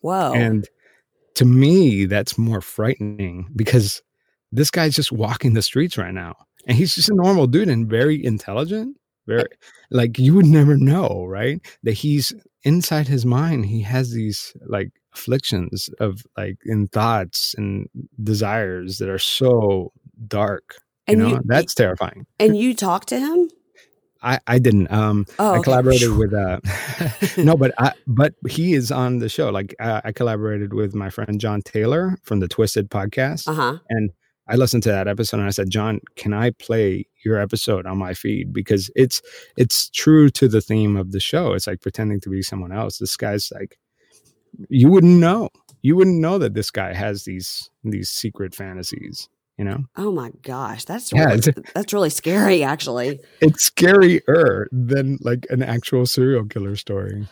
Whoa. 0.00 0.32
and 0.32 0.68
to 1.34 1.44
me 1.44 2.04
that's 2.04 2.38
more 2.38 2.60
frightening 2.60 3.48
because 3.56 4.00
this 4.52 4.70
guy's 4.70 4.94
just 4.94 5.10
walking 5.10 5.54
the 5.54 5.62
streets 5.62 5.98
right 5.98 6.14
now 6.14 6.36
and 6.66 6.78
he's 6.78 6.94
just 6.94 7.10
a 7.10 7.14
normal 7.14 7.48
dude 7.48 7.68
and 7.68 7.90
very 7.90 8.24
intelligent 8.24 8.96
very 9.26 9.44
like 9.90 10.18
you 10.18 10.34
would 10.34 10.46
never 10.46 10.76
know 10.76 11.24
right 11.26 11.60
that 11.82 11.92
he's 11.92 12.32
inside 12.62 13.08
his 13.08 13.26
mind 13.26 13.66
he 13.66 13.80
has 13.82 14.12
these 14.12 14.54
like 14.66 14.90
afflictions 15.14 15.90
of 15.98 16.22
like 16.36 16.58
in 16.64 16.86
thoughts 16.88 17.54
and 17.56 17.88
desires 18.22 18.98
that 18.98 19.08
are 19.08 19.18
so 19.18 19.92
dark 20.26 20.76
you 21.06 21.12
and 21.12 21.18
know 21.18 21.28
you, 21.28 21.40
that's 21.44 21.74
terrifying 21.74 22.26
and 22.38 22.56
you 22.56 22.74
talk 22.74 23.06
to 23.06 23.18
him 23.18 23.48
I, 24.22 24.38
I 24.46 24.58
didn't. 24.58 24.92
Um, 24.92 25.24
oh, 25.38 25.54
I 25.54 25.60
collaborated 25.60 26.10
with. 26.18 26.34
Uh, 26.34 26.60
no, 27.38 27.56
but 27.56 27.72
I, 27.78 27.94
but 28.06 28.34
he 28.50 28.74
is 28.74 28.92
on 28.92 29.18
the 29.18 29.30
show. 29.30 29.48
Like 29.48 29.74
I, 29.80 30.02
I 30.04 30.12
collaborated 30.12 30.74
with 30.74 30.94
my 30.94 31.08
friend 31.08 31.40
John 31.40 31.62
Taylor 31.62 32.18
from 32.22 32.40
the 32.40 32.46
Twisted 32.46 32.90
podcast, 32.90 33.48
uh-huh. 33.48 33.78
and 33.88 34.10
I 34.50 34.56
listened 34.56 34.82
to 34.82 34.88
that 34.90 35.06
episode 35.06 35.38
and 35.38 35.46
I 35.46 35.50
said, 35.50 35.70
John, 35.70 36.00
can 36.16 36.34
I 36.34 36.50
play 36.50 37.06
your 37.24 37.38
episode 37.38 37.86
on 37.86 37.98
my 37.98 38.14
feed? 38.14 38.52
Because 38.52 38.90
it's 38.96 39.22
it's 39.56 39.88
true 39.90 40.28
to 40.30 40.48
the 40.48 40.60
theme 40.60 40.96
of 40.96 41.12
the 41.12 41.20
show. 41.20 41.52
It's 41.52 41.68
like 41.68 41.80
pretending 41.80 42.20
to 42.22 42.28
be 42.28 42.42
someone 42.42 42.72
else. 42.72 42.98
This 42.98 43.16
guy's 43.16 43.52
like 43.52 43.78
you 44.68 44.90
wouldn't 44.90 45.18
know. 45.18 45.48
You 45.82 45.96
wouldn't 45.96 46.20
know 46.20 46.38
that 46.38 46.54
this 46.54 46.70
guy 46.70 46.94
has 46.94 47.24
these 47.24 47.70
these 47.84 48.10
secret 48.10 48.54
fantasies, 48.54 49.28
you 49.56 49.64
know? 49.64 49.84
Oh 49.96 50.12
my 50.12 50.30
gosh. 50.42 50.84
That's 50.84 51.12
yeah, 51.12 51.28
really, 51.28 51.40
that's 51.74 51.92
really 51.92 52.10
scary 52.10 52.62
actually. 52.62 53.20
It's 53.40 53.70
scarier 53.70 54.66
than 54.72 55.18
like 55.22 55.46
an 55.50 55.62
actual 55.62 56.06
serial 56.06 56.44
killer 56.44 56.76
story. 56.76 57.26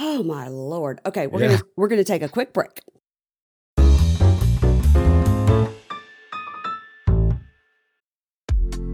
Oh 0.00 0.22
my 0.22 0.48
lord. 0.48 1.00
Okay, 1.06 1.26
we're 1.26 1.40
yeah. 1.40 1.48
gonna 1.48 1.62
we're 1.76 1.88
gonna 1.88 2.04
take 2.04 2.22
a 2.22 2.28
quick 2.28 2.52
break. 2.52 2.82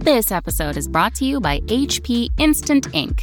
This 0.03 0.33
episode 0.33 0.77
is 0.77 0.89
brought 0.89 1.15
to 1.17 1.25
you 1.25 1.41
by 1.41 1.61
HP 1.61 2.29
Instant 2.37 2.93
Ink. 2.93 3.23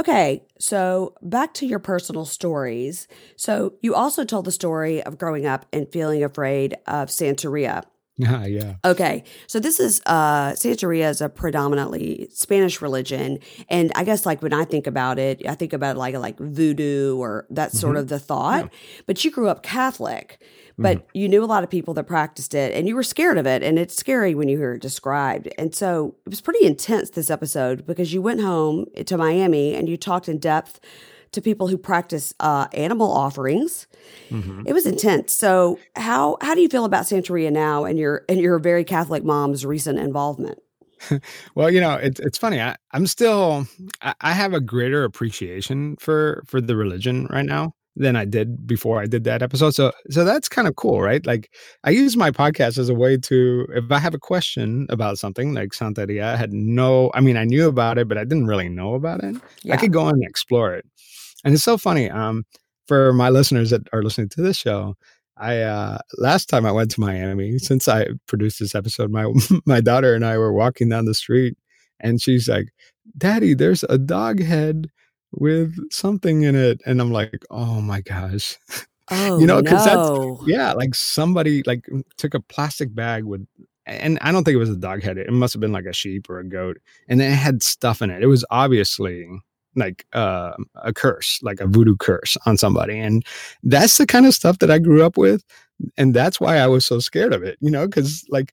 Okay, 0.00 0.44
so 0.58 1.12
back 1.20 1.52
to 1.52 1.66
your 1.66 1.78
personal 1.78 2.24
stories. 2.24 3.06
So 3.36 3.74
you 3.82 3.94
also 3.94 4.24
told 4.24 4.46
the 4.46 4.50
story 4.50 5.02
of 5.02 5.18
growing 5.18 5.44
up 5.44 5.66
and 5.74 5.92
feeling 5.92 6.24
afraid 6.24 6.74
of 6.86 7.08
Santeria. 7.10 7.84
Yeah, 8.20 8.46
yeah. 8.46 8.74
Okay. 8.84 9.24
So 9.46 9.58
this 9.58 9.80
is 9.80 10.00
uh 10.06 10.52
Santeria 10.52 11.08
is 11.08 11.20
a 11.20 11.28
predominantly 11.28 12.28
Spanish 12.32 12.80
religion. 12.82 13.38
And 13.68 13.92
I 13.94 14.04
guess 14.04 14.26
like 14.26 14.42
when 14.42 14.52
I 14.52 14.64
think 14.64 14.86
about 14.86 15.18
it, 15.18 15.46
I 15.46 15.54
think 15.54 15.72
about 15.72 15.96
like 15.96 16.14
like 16.14 16.38
voodoo 16.38 17.16
or 17.16 17.46
that's 17.50 17.74
mm-hmm. 17.74 17.80
sort 17.80 17.96
of 17.96 18.08
the 18.08 18.18
thought. 18.18 18.64
Yeah. 18.64 18.78
But 19.06 19.24
you 19.24 19.30
grew 19.30 19.48
up 19.48 19.62
Catholic. 19.62 20.42
But 20.78 20.98
mm-hmm. 20.98 21.18
you 21.18 21.28
knew 21.28 21.44
a 21.44 21.46
lot 21.46 21.62
of 21.62 21.68
people 21.68 21.92
that 21.94 22.04
practiced 22.04 22.54
it 22.54 22.72
and 22.74 22.88
you 22.88 22.96
were 22.96 23.02
scared 23.02 23.36
of 23.36 23.46
it. 23.46 23.62
And 23.62 23.78
it's 23.78 23.94
scary 23.94 24.34
when 24.34 24.48
you 24.48 24.56
hear 24.56 24.74
it 24.74 24.80
described. 24.80 25.46
And 25.58 25.74
so 25.74 26.14
it 26.24 26.30
was 26.30 26.40
pretty 26.40 26.64
intense 26.64 27.10
this 27.10 27.28
episode 27.28 27.86
because 27.86 28.14
you 28.14 28.22
went 28.22 28.40
home 28.40 28.86
to 29.04 29.18
Miami 29.18 29.74
and 29.74 29.90
you 29.90 29.98
talked 29.98 30.26
in 30.26 30.38
depth 30.38 30.80
to 31.32 31.40
people 31.40 31.68
who 31.68 31.78
practice 31.78 32.34
uh, 32.40 32.66
animal 32.72 33.10
offerings. 33.10 33.86
Mm-hmm. 34.30 34.62
It 34.66 34.72
was 34.72 34.86
intense. 34.86 35.32
So 35.34 35.78
how 35.96 36.36
how 36.40 36.54
do 36.54 36.60
you 36.60 36.68
feel 36.68 36.84
about 36.84 37.04
Santeria 37.04 37.52
now 37.52 37.84
and 37.84 37.98
your 37.98 38.24
and 38.28 38.40
your 38.40 38.58
very 38.58 38.84
Catholic 38.84 39.24
mom's 39.24 39.64
recent 39.64 39.98
involvement? 39.98 40.58
well, 41.54 41.70
you 41.70 41.80
know, 41.80 41.94
it's 41.94 42.20
it's 42.20 42.38
funny. 42.38 42.60
I, 42.60 42.76
I'm 42.92 43.06
still 43.06 43.66
I, 44.02 44.14
I 44.20 44.32
have 44.32 44.52
a 44.52 44.60
greater 44.60 45.04
appreciation 45.04 45.96
for 45.96 46.42
for 46.46 46.60
the 46.60 46.76
religion 46.76 47.26
right 47.30 47.44
now 47.44 47.74
than 47.96 48.16
I 48.16 48.24
did 48.24 48.66
before 48.66 49.00
I 49.00 49.06
did 49.06 49.24
that 49.24 49.42
episode. 49.42 49.74
So 49.74 49.92
so 50.10 50.24
that's 50.24 50.48
kind 50.48 50.68
of 50.68 50.76
cool, 50.76 51.00
right? 51.00 51.24
Like 51.26 51.50
I 51.84 51.90
use 51.90 52.16
my 52.16 52.30
podcast 52.30 52.78
as 52.78 52.88
a 52.88 52.94
way 52.94 53.16
to 53.18 53.66
if 53.70 53.90
I 53.90 53.98
have 53.98 54.14
a 54.14 54.18
question 54.18 54.86
about 54.90 55.18
something 55.18 55.54
like 55.54 55.70
Santeria, 55.70 56.24
I 56.24 56.36
had 56.36 56.52
no 56.52 57.10
I 57.14 57.20
mean 57.20 57.36
I 57.36 57.44
knew 57.44 57.68
about 57.68 57.98
it, 57.98 58.08
but 58.08 58.18
I 58.18 58.24
didn't 58.24 58.46
really 58.46 58.68
know 58.68 58.94
about 58.94 59.22
it. 59.24 59.36
Yeah. 59.62 59.74
I 59.74 59.76
could 59.76 59.92
go 59.92 60.08
and 60.08 60.22
explore 60.24 60.74
it. 60.74 60.86
And 61.44 61.54
it's 61.54 61.64
so 61.64 61.78
funny. 61.78 62.10
Um, 62.10 62.44
for 62.86 63.12
my 63.12 63.28
listeners 63.28 63.70
that 63.70 63.82
are 63.92 64.02
listening 64.02 64.28
to 64.30 64.42
this 64.42 64.56
show, 64.56 64.96
I 65.36 65.60
uh, 65.60 65.98
last 66.18 66.48
time 66.48 66.66
I 66.66 66.72
went 66.72 66.90
to 66.92 67.00
Miami, 67.00 67.58
since 67.58 67.88
I 67.88 68.08
produced 68.26 68.58
this 68.58 68.74
episode, 68.74 69.10
my 69.10 69.32
my 69.66 69.80
daughter 69.80 70.14
and 70.14 70.24
I 70.24 70.36
were 70.38 70.52
walking 70.52 70.88
down 70.88 71.06
the 71.06 71.14
street, 71.14 71.56
and 71.98 72.20
she's 72.20 72.48
like, 72.48 72.68
"Daddy, 73.16 73.54
there's 73.54 73.82
a 73.84 73.96
dog 73.96 74.42
head 74.42 74.88
with 75.32 75.74
something 75.90 76.42
in 76.42 76.56
it," 76.56 76.80
and 76.84 77.00
I'm 77.00 77.12
like, 77.12 77.44
"Oh 77.50 77.80
my 77.80 78.00
gosh." 78.00 78.58
Oh, 79.12 79.40
you 79.40 79.46
know, 79.48 79.60
because 79.60 79.86
no. 79.86 80.36
that's 80.36 80.48
yeah, 80.48 80.72
like 80.72 80.94
somebody 80.94 81.64
like 81.66 81.84
took 82.16 82.32
a 82.32 82.38
plastic 82.38 82.94
bag 82.94 83.24
with 83.24 83.44
and 83.84 84.18
I 84.20 84.30
don't 84.30 84.44
think 84.44 84.54
it 84.54 84.58
was 84.58 84.70
a 84.70 84.76
dog 84.76 85.02
head. 85.02 85.18
It 85.18 85.32
must 85.32 85.52
have 85.52 85.60
been 85.60 85.72
like 85.72 85.86
a 85.86 85.92
sheep 85.92 86.30
or 86.30 86.38
a 86.38 86.48
goat, 86.48 86.78
and 87.08 87.20
it 87.20 87.32
had 87.32 87.62
stuff 87.62 88.02
in 88.02 88.10
it. 88.10 88.22
It 88.22 88.28
was 88.28 88.44
obviously 88.50 89.26
like 89.76 90.04
uh, 90.12 90.52
a 90.76 90.92
curse, 90.92 91.40
like 91.42 91.60
a 91.60 91.66
voodoo 91.66 91.96
curse 91.96 92.36
on 92.46 92.56
somebody. 92.56 92.98
And 92.98 93.24
that's 93.62 93.98
the 93.98 94.06
kind 94.06 94.26
of 94.26 94.34
stuff 94.34 94.58
that 94.58 94.70
I 94.70 94.78
grew 94.78 95.04
up 95.04 95.16
with. 95.16 95.44
And 95.96 96.14
that's 96.14 96.40
why 96.40 96.58
I 96.58 96.66
was 96.66 96.84
so 96.84 96.98
scared 96.98 97.32
of 97.32 97.42
it, 97.42 97.56
you 97.60 97.70
know, 97.70 97.86
because 97.86 98.24
like 98.28 98.52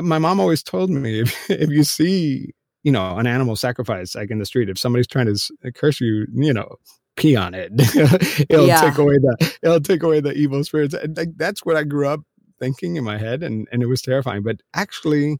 my 0.00 0.18
mom 0.18 0.40
always 0.40 0.62
told 0.62 0.90
me 0.90 1.20
if, 1.22 1.50
if 1.50 1.70
you 1.70 1.84
see, 1.84 2.54
you 2.82 2.92
know, 2.92 3.16
an 3.16 3.26
animal 3.26 3.56
sacrifice 3.56 4.14
like 4.14 4.30
in 4.30 4.38
the 4.38 4.46
street, 4.46 4.68
if 4.68 4.78
somebody's 4.78 5.06
trying 5.06 5.26
to 5.26 5.72
curse 5.72 6.00
you, 6.00 6.26
you 6.34 6.52
know, 6.52 6.76
pee 7.16 7.36
on 7.36 7.52
it. 7.54 7.72
it'll 8.48 8.66
yeah. 8.66 8.80
take 8.80 8.98
away 8.98 9.14
the 9.18 9.58
it'll 9.62 9.80
take 9.80 10.02
away 10.02 10.20
the 10.20 10.32
evil 10.32 10.64
spirits. 10.64 10.94
And 10.94 11.16
like 11.16 11.36
that's 11.36 11.64
what 11.64 11.76
I 11.76 11.84
grew 11.84 12.08
up 12.08 12.20
thinking 12.58 12.96
in 12.96 13.04
my 13.04 13.18
head 13.18 13.42
and 13.42 13.68
and 13.70 13.82
it 13.82 13.86
was 13.86 14.00
terrifying. 14.00 14.42
But 14.42 14.60
actually 14.74 15.38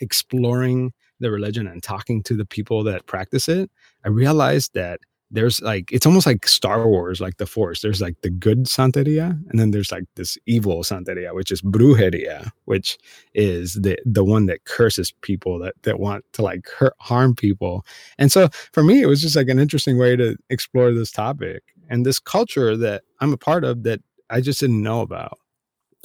exploring 0.00 0.92
the 1.20 1.30
religion 1.30 1.66
and 1.66 1.82
talking 1.82 2.22
to 2.24 2.34
the 2.34 2.44
people 2.44 2.84
that 2.84 3.06
practice 3.06 3.48
it, 3.48 3.70
I 4.04 4.08
realized 4.08 4.74
that 4.74 5.00
there's 5.30 5.60
like 5.60 5.90
it's 5.92 6.06
almost 6.06 6.26
like 6.26 6.46
Star 6.46 6.86
Wars, 6.88 7.20
like 7.20 7.38
the 7.38 7.46
Force. 7.46 7.82
There's 7.82 8.00
like 8.00 8.20
the 8.22 8.30
good 8.30 8.64
Santeria, 8.64 9.30
and 9.50 9.58
then 9.58 9.72
there's 9.72 9.90
like 9.90 10.04
this 10.14 10.38
evil 10.46 10.82
Santeria, 10.82 11.34
which 11.34 11.50
is 11.50 11.62
Brujeria, 11.62 12.50
which 12.66 12.96
is 13.34 13.74
the 13.74 13.98
the 14.04 14.24
one 14.24 14.46
that 14.46 14.64
curses 14.64 15.12
people 15.22 15.58
that 15.58 15.74
that 15.82 15.98
want 15.98 16.24
to 16.34 16.42
like 16.42 16.68
hurt, 16.68 16.94
harm 17.00 17.34
people. 17.34 17.84
And 18.18 18.30
so 18.30 18.48
for 18.72 18.84
me, 18.84 19.02
it 19.02 19.06
was 19.06 19.20
just 19.20 19.36
like 19.36 19.48
an 19.48 19.58
interesting 19.58 19.98
way 19.98 20.14
to 20.16 20.36
explore 20.48 20.92
this 20.92 21.10
topic 21.10 21.62
and 21.88 22.06
this 22.06 22.18
culture 22.18 22.76
that 22.76 23.02
I'm 23.20 23.32
a 23.32 23.38
part 23.38 23.64
of 23.64 23.82
that 23.82 24.00
I 24.30 24.40
just 24.40 24.60
didn't 24.60 24.82
know 24.82 25.00
about 25.00 25.38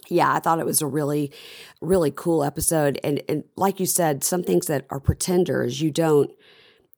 yeah, 0.10 0.34
I 0.34 0.40
thought 0.40 0.60
it 0.60 0.66
was 0.66 0.82
a 0.82 0.88
really, 0.88 1.32
really 1.80 2.12
cool 2.12 2.44
episode. 2.44 3.00
And, 3.04 3.22
and 3.30 3.44
like 3.56 3.80
you 3.80 3.86
said, 3.86 4.24
some 4.24 4.44
things 4.44 4.68
that 4.68 4.86
are 4.90 5.00
pretenders, 5.00 5.82
you 5.82 5.92
don't, 5.92 6.32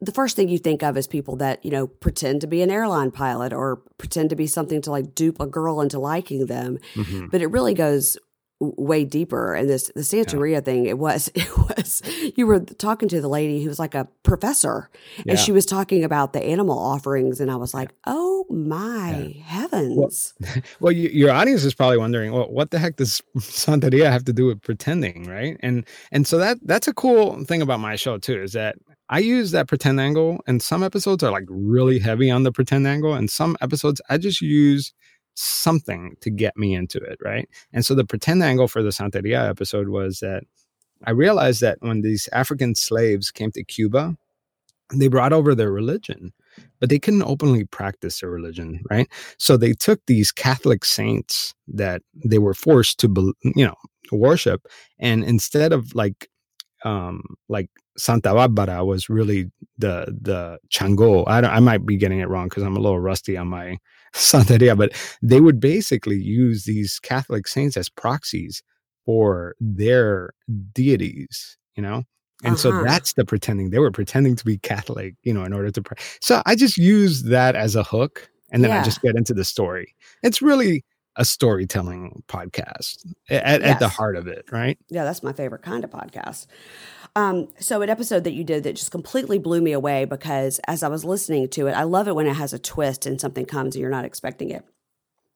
the 0.02 0.12
first 0.12 0.36
thing 0.36 0.50
you 0.50 0.58
think 0.58 0.84
of 0.84 0.98
is 0.98 1.08
people 1.08 1.36
that, 1.38 1.64
you 1.64 1.72
know, 1.72 1.88
pretend 1.88 2.42
to 2.42 2.48
be 2.48 2.62
an 2.62 2.70
airline 2.70 3.12
pilot 3.12 3.54
or 3.54 3.78
pretend 3.98 4.30
to 4.32 4.36
be 4.36 4.48
something 4.48 4.82
to 4.82 4.92
like 4.92 5.16
dupe 5.16 5.40
a 5.40 5.48
girl 5.48 5.80
into 5.80 6.00
liking 6.00 6.48
them. 6.48 6.78
Mm-hmm. 6.96 7.28
But 7.28 7.42
it 7.42 7.48
really 7.48 7.74
goes 7.74 8.18
way 8.78 9.06
deeper 9.06 9.54
and 9.54 9.70
this 9.70 9.92
the 9.96 10.02
Santeria 10.02 10.54
yeah. 10.54 10.60
thing 10.62 10.86
it 10.86 10.98
was 10.98 11.30
it 11.36 11.58
was 11.58 12.02
you 12.36 12.46
were 12.46 12.60
talking 12.60 13.08
to 13.10 13.22
the 13.22 13.28
lady 13.28 13.62
who 13.62 13.70
was 13.70 13.80
like 13.80 13.96
a 13.96 14.08
professor 14.24 14.90
yeah. 15.18 15.32
and 15.32 15.40
she 15.40 15.52
was 15.52 15.66
talking 15.66 16.04
about 16.04 16.34
the 16.34 16.44
animal 16.44 16.78
offerings 16.78 17.40
and 17.40 17.52
I 17.52 17.56
was 17.56 17.74
like 17.74 17.92
oh 18.06 18.46
my 18.50 19.34
yeah. 19.36 19.44
heavens 19.44 20.34
well, 20.42 20.64
well 20.80 20.92
you, 20.92 21.10
your 21.10 21.32
audience 21.32 21.64
is 21.64 21.74
probably 21.74 21.98
wondering 21.98 22.32
well 22.32 22.50
what 22.50 22.72
the 22.72 22.80
heck 22.80 22.96
does 22.96 23.22
Santeria 23.38 24.12
have 24.12 24.26
to 24.26 24.34
do 24.34 24.46
with 24.46 24.62
pretending 24.62 25.26
right 25.26 25.58
and 25.62 25.86
and 26.12 26.28
so 26.28 26.38
that 26.38 26.58
that's 26.64 26.88
a 26.88 26.94
cool 26.94 27.44
thing 27.46 27.62
about 27.62 27.80
my 27.80 27.96
show 27.96 28.18
too 28.18 28.42
is 28.42 28.54
that 28.54 28.76
I 29.10 29.20
use 29.20 29.52
that 29.52 29.68
pretend 29.68 30.00
angle 30.00 30.40
and 30.48 30.62
some 30.62 30.82
episodes 30.82 31.24
are 31.24 31.32
like 31.32 31.46
really 31.48 32.00
heavy 32.00 32.32
on 32.32 32.44
the 32.44 32.52
pretend 32.52 32.88
angle 32.88 33.14
and 33.14 33.30
some 33.30 33.58
episodes 33.62 34.02
I 34.10 34.18
just 34.18 34.42
use 34.42 34.94
something 35.36 36.16
to 36.22 36.30
get 36.30 36.58
me 36.58 36.74
into 36.76 36.98
it, 36.98 37.18
right? 37.24 37.50
And 37.72 37.86
so 37.86 37.96
the 37.96 38.06
pretend 38.06 38.44
angle 38.44 38.68
for 38.68 38.84
the 38.84 38.90
Santeria 38.90 39.50
episode 39.50 39.90
was 39.90 40.20
that 40.20 40.44
I 41.06 41.12
realized 41.12 41.62
that 41.62 41.78
when 41.82 42.02
these 42.02 42.30
African 42.32 42.76
slaves 42.76 43.32
came 43.32 43.52
to 43.52 43.64
Cuba, 43.64 44.16
they 44.94 45.08
brought 45.08 45.34
over 45.34 45.56
their 45.56 45.72
religion, 45.72 46.34
but 46.80 46.90
they 46.90 47.00
couldn't 47.00 47.24
openly 47.24 47.66
practice 47.66 48.20
their 48.20 48.30
religion, 48.30 48.82
right? 48.90 49.08
So 49.38 49.58
they 49.58 49.74
took 49.74 50.02
these 50.06 50.32
Catholic 50.32 50.86
saints 50.86 51.54
that 51.68 52.04
they 52.14 52.38
were 52.38 52.54
forced 52.54 53.00
to, 53.00 53.34
you 53.44 53.66
know, 53.66 53.76
worship, 54.12 54.68
and 55.00 55.24
instead 55.24 55.74
of 55.74 55.96
like, 55.96 56.30
um, 56.84 57.24
like 57.50 57.70
Santa 57.98 58.34
Barbara 58.34 58.84
was 58.86 59.10
really 59.10 59.50
the 59.78 60.16
the 60.22 60.60
Chango. 60.70 61.24
I 61.28 61.40
I 61.40 61.60
might 61.60 61.86
be 61.86 61.98
getting 61.98 62.20
it 62.20 62.30
wrong 62.30 62.50
because 62.50 62.64
I'm 62.64 62.76
a 62.76 62.80
little 62.80 63.00
rusty 63.00 63.38
on 63.38 63.48
my 63.48 63.78
Santeria, 64.16 64.78
but 64.78 64.92
they 65.22 65.42
would 65.42 65.60
basically 65.60 66.18
use 66.18 66.66
these 66.66 67.00
Catholic 67.00 67.48
saints 67.48 67.78
as 67.78 67.90
proxies 67.90 68.62
for 69.06 69.56
their 69.60 70.32
deities, 70.74 71.58
you 71.76 71.84
know? 71.84 72.04
And 72.44 72.54
uh-huh. 72.54 72.58
so 72.58 72.84
that's 72.84 73.14
the 73.14 73.26
pretending. 73.26 73.70
They 73.70 73.80
were 73.80 73.92
pretending 73.92 74.36
to 74.36 74.46
be 74.46 74.58
Catholic, 74.58 75.16
you 75.24 75.34
know, 75.34 75.44
in 75.44 75.54
order 75.54 75.72
to 75.72 75.82
pray. 75.82 75.98
So 76.22 76.42
I 76.46 76.56
just 76.56 76.78
use 76.78 77.24
that 77.24 77.56
as 77.56 77.76
a 77.76 77.84
hook 77.84 78.30
and 78.52 78.64
then 78.64 78.72
yeah. 78.72 78.82
I 78.82 78.84
just 78.84 79.02
get 79.02 79.16
into 79.16 79.34
the 79.34 79.46
story. 79.46 79.96
It's 80.22 80.42
really 80.42 80.84
a 81.16 81.26
storytelling 81.26 82.24
podcast 82.28 83.06
at, 83.30 83.62
yes. 83.62 83.72
at 83.72 83.80
the 83.80 83.88
heart 83.88 84.16
of 84.16 84.28
it, 84.28 84.46
right? 84.52 84.78
Yeah, 84.90 85.04
that's 85.04 85.24
my 85.24 85.34
favorite 85.34 85.62
kind 85.62 85.84
of 85.84 85.90
podcast. 85.90 86.48
Um, 87.16 87.48
so 87.60 87.82
an 87.82 87.90
episode 87.90 88.24
that 88.24 88.34
you 88.34 88.44
did 88.44 88.64
that 88.64 88.76
just 88.76 88.92
completely 88.92 89.38
blew 89.38 89.62
me 89.62 89.72
away 89.72 90.06
because 90.06 90.60
as 90.68 90.82
I 90.82 90.88
was 90.88 91.06
listening 91.06 91.48
to 91.50 91.68
it, 91.68 91.74
I 91.74 91.84
love 91.84 92.08
it 92.08 92.16
when 92.16 92.26
it 92.26 92.34
has 92.34 92.54
a 92.54 92.60
twist 92.60 93.06
and 93.06 93.22
something 93.22 93.46
comes 93.46 93.76
and 93.76 93.82
you're 93.82 93.92
not 93.92 94.06
expecting 94.06 94.50
it. 94.50 94.66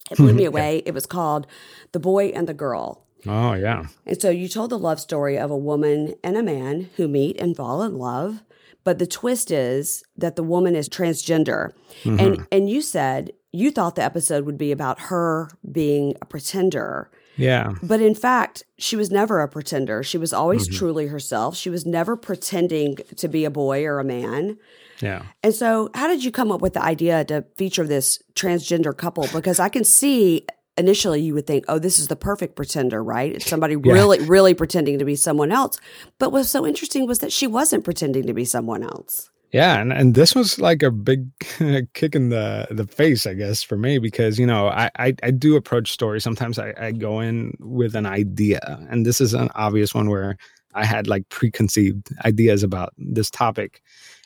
It 0.10 0.18
blew 0.18 0.34
me 0.36 0.46
away. 0.46 0.82
It 0.86 0.94
was 0.94 1.06
called 1.06 1.46
The 1.92 2.00
Boy 2.00 2.28
and 2.28 2.48
the 2.48 2.54
Girl. 2.54 3.04
Oh, 3.28 3.54
yeah. 3.54 3.86
And 4.06 4.20
so 4.20 4.30
you 4.30 4.48
told 4.48 4.72
the 4.72 4.80
love 4.80 5.00
story 5.00 5.38
of 5.38 5.52
a 5.52 5.58
woman 5.58 6.16
and 6.24 6.38
a 6.38 6.44
man 6.44 6.90
who 6.96 7.08
meet 7.08 7.40
and 7.40 7.56
fall 7.56 7.84
in 7.84 7.98
love. 7.98 8.44
But 8.84 9.00
the 9.00 9.08
twist 9.08 9.52
is 9.52 10.04
that 10.16 10.38
the 10.38 10.44
woman 10.44 10.76
is 10.76 10.88
transgender. 10.88 11.74
Mm-hmm. 12.04 12.20
And 12.20 12.48
and 12.54 12.70
you 12.70 12.82
said 12.82 13.32
you 13.58 13.72
thought 13.72 13.96
the 13.96 14.04
episode 14.04 14.46
would 14.46 14.58
be 14.58 14.72
about 14.72 15.00
her 15.00 15.50
being 15.70 16.16
a 16.22 16.26
pretender 16.26 17.10
Yeah. 17.38 17.74
But 17.84 18.02
in 18.02 18.16
fact, 18.16 18.64
she 18.78 18.96
was 18.96 19.12
never 19.12 19.42
a 19.42 19.48
pretender. 19.48 20.04
She 20.04 20.18
was 20.18 20.34
always 20.34 20.68
mm-hmm. 20.68 20.78
truly 20.78 21.08
herself. 21.08 21.56
She 21.56 21.70
was 21.70 21.86
never 21.86 22.18
pretending 22.18 22.98
to 23.16 23.28
be 23.28 23.46
a 23.46 23.52
boy 23.52 23.86
or 23.86 24.00
a 24.00 24.04
man. 24.04 24.58
Yeah. 25.02 25.22
And 25.44 25.54
so, 25.54 25.90
how 25.94 26.08
did 26.08 26.24
you 26.24 26.32
come 26.32 26.52
up 26.52 26.62
with 26.62 26.74
the 26.74 26.84
idea 26.84 27.24
to 27.26 27.46
feature 27.56 27.86
this 27.86 28.22
transgender 28.34 28.96
couple? 28.98 29.28
Because 29.32 29.60
I 29.60 29.70
can 29.70 29.84
see 29.84 30.48
initially 30.76 31.22
you 31.22 31.34
would 31.34 31.48
think, 31.48 31.66
oh, 31.68 31.80
this 31.80 32.00
is 32.00 32.08
the 32.08 32.16
perfect 32.16 32.56
pretender, 32.56 33.04
right? 33.04 33.34
It's 33.34 33.48
somebody 33.48 33.76
yeah. 33.84 33.94
really, 33.94 34.20
really 34.20 34.54
pretending 34.54 35.00
to 35.00 35.06
be 35.06 35.16
someone 35.16 35.52
else. 35.52 35.78
But 36.20 36.32
what's 36.32 36.50
so 36.50 36.66
interesting 36.66 37.06
was 37.06 37.20
that 37.20 37.32
she 37.32 37.48
wasn't 37.48 37.84
pretending 37.84 38.26
to 38.28 38.34
be 38.34 38.46
someone 38.46 38.84
else. 38.84 39.30
Yeah, 39.52 39.80
and, 39.80 39.94
and 39.94 40.14
this 40.14 40.36
was 40.36 40.60
like 40.60 40.84
a 40.84 40.92
big 40.92 41.28
kick 41.94 42.16
in 42.16 42.30
the 42.30 42.68
the 42.70 42.86
face, 42.86 43.26
I 43.26 43.34
guess, 43.34 43.64
for 43.64 43.78
me 43.78 43.98
because 43.98 44.38
you 44.38 44.46
know 44.46 44.68
I 44.68 44.90
I, 45.00 45.16
I 45.24 45.32
do 45.32 45.56
approach 45.56 45.92
stories. 45.92 46.24
Sometimes 46.24 46.60
I, 46.60 46.74
I 46.78 46.92
go 46.92 47.22
in 47.22 47.54
with 47.60 47.96
an 47.96 48.06
idea, 48.06 48.60
and 48.90 49.06
this 49.06 49.22
is 49.22 49.34
an 49.34 49.50
obvious 49.56 49.94
one 49.94 50.10
where 50.10 50.38
I 50.74 50.86
had 50.86 51.08
like 51.08 51.30
preconceived 51.30 52.10
ideas 52.26 52.62
about 52.64 52.94
this 52.98 53.32
topic. 53.32 53.82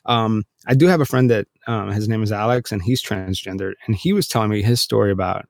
Um, 0.05 0.43
I 0.67 0.73
do 0.73 0.87
have 0.87 1.01
a 1.01 1.05
friend 1.05 1.29
that 1.29 1.47
um, 1.67 1.91
his 1.91 2.07
name 2.09 2.23
is 2.23 2.31
Alex, 2.31 2.71
and 2.71 2.81
he's 2.81 3.03
transgender, 3.03 3.73
and 3.85 3.95
he 3.95 4.13
was 4.13 4.27
telling 4.27 4.49
me 4.49 4.63
his 4.63 4.81
story 4.81 5.11
about 5.11 5.45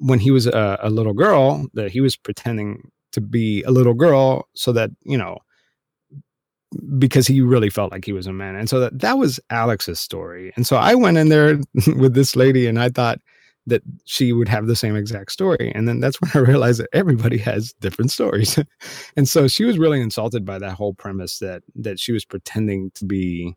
when 0.00 0.18
he 0.18 0.30
was 0.32 0.46
a, 0.46 0.78
a 0.82 0.90
little 0.90 1.14
girl 1.14 1.66
that 1.74 1.90
he 1.92 2.00
was 2.00 2.16
pretending 2.16 2.90
to 3.12 3.20
be 3.20 3.62
a 3.62 3.70
little 3.70 3.94
girl 3.94 4.48
so 4.54 4.72
that 4.72 4.90
you 5.04 5.16
know 5.16 5.38
because 6.98 7.26
he 7.26 7.40
really 7.40 7.70
felt 7.70 7.92
like 7.92 8.04
he 8.04 8.12
was 8.12 8.26
a 8.26 8.32
man. 8.32 8.54
And 8.56 8.68
so 8.68 8.80
that, 8.80 8.98
that 8.98 9.18
was 9.18 9.40
Alex's 9.50 10.00
story. 10.00 10.52
And 10.56 10.66
so 10.66 10.76
I 10.76 10.94
went 10.94 11.16
in 11.16 11.28
there 11.28 11.58
with 11.96 12.14
this 12.14 12.36
lady 12.36 12.66
and 12.66 12.78
I 12.78 12.88
thought 12.88 13.20
that 13.66 13.82
she 14.04 14.32
would 14.32 14.48
have 14.48 14.66
the 14.66 14.76
same 14.76 14.96
exact 14.96 15.30
story. 15.30 15.72
And 15.74 15.86
then 15.86 16.00
that's 16.00 16.20
when 16.20 16.30
I 16.34 16.38
realized 16.38 16.80
that 16.80 16.88
everybody 16.92 17.38
has 17.38 17.72
different 17.80 18.10
stories. 18.10 18.58
and 19.16 19.28
so 19.28 19.48
she 19.48 19.64
was 19.64 19.78
really 19.78 20.00
insulted 20.00 20.44
by 20.44 20.58
that 20.58 20.72
whole 20.72 20.94
premise 20.94 21.38
that 21.38 21.62
that 21.76 22.00
she 22.00 22.12
was 22.12 22.24
pretending 22.24 22.90
to 22.92 23.04
be 23.04 23.54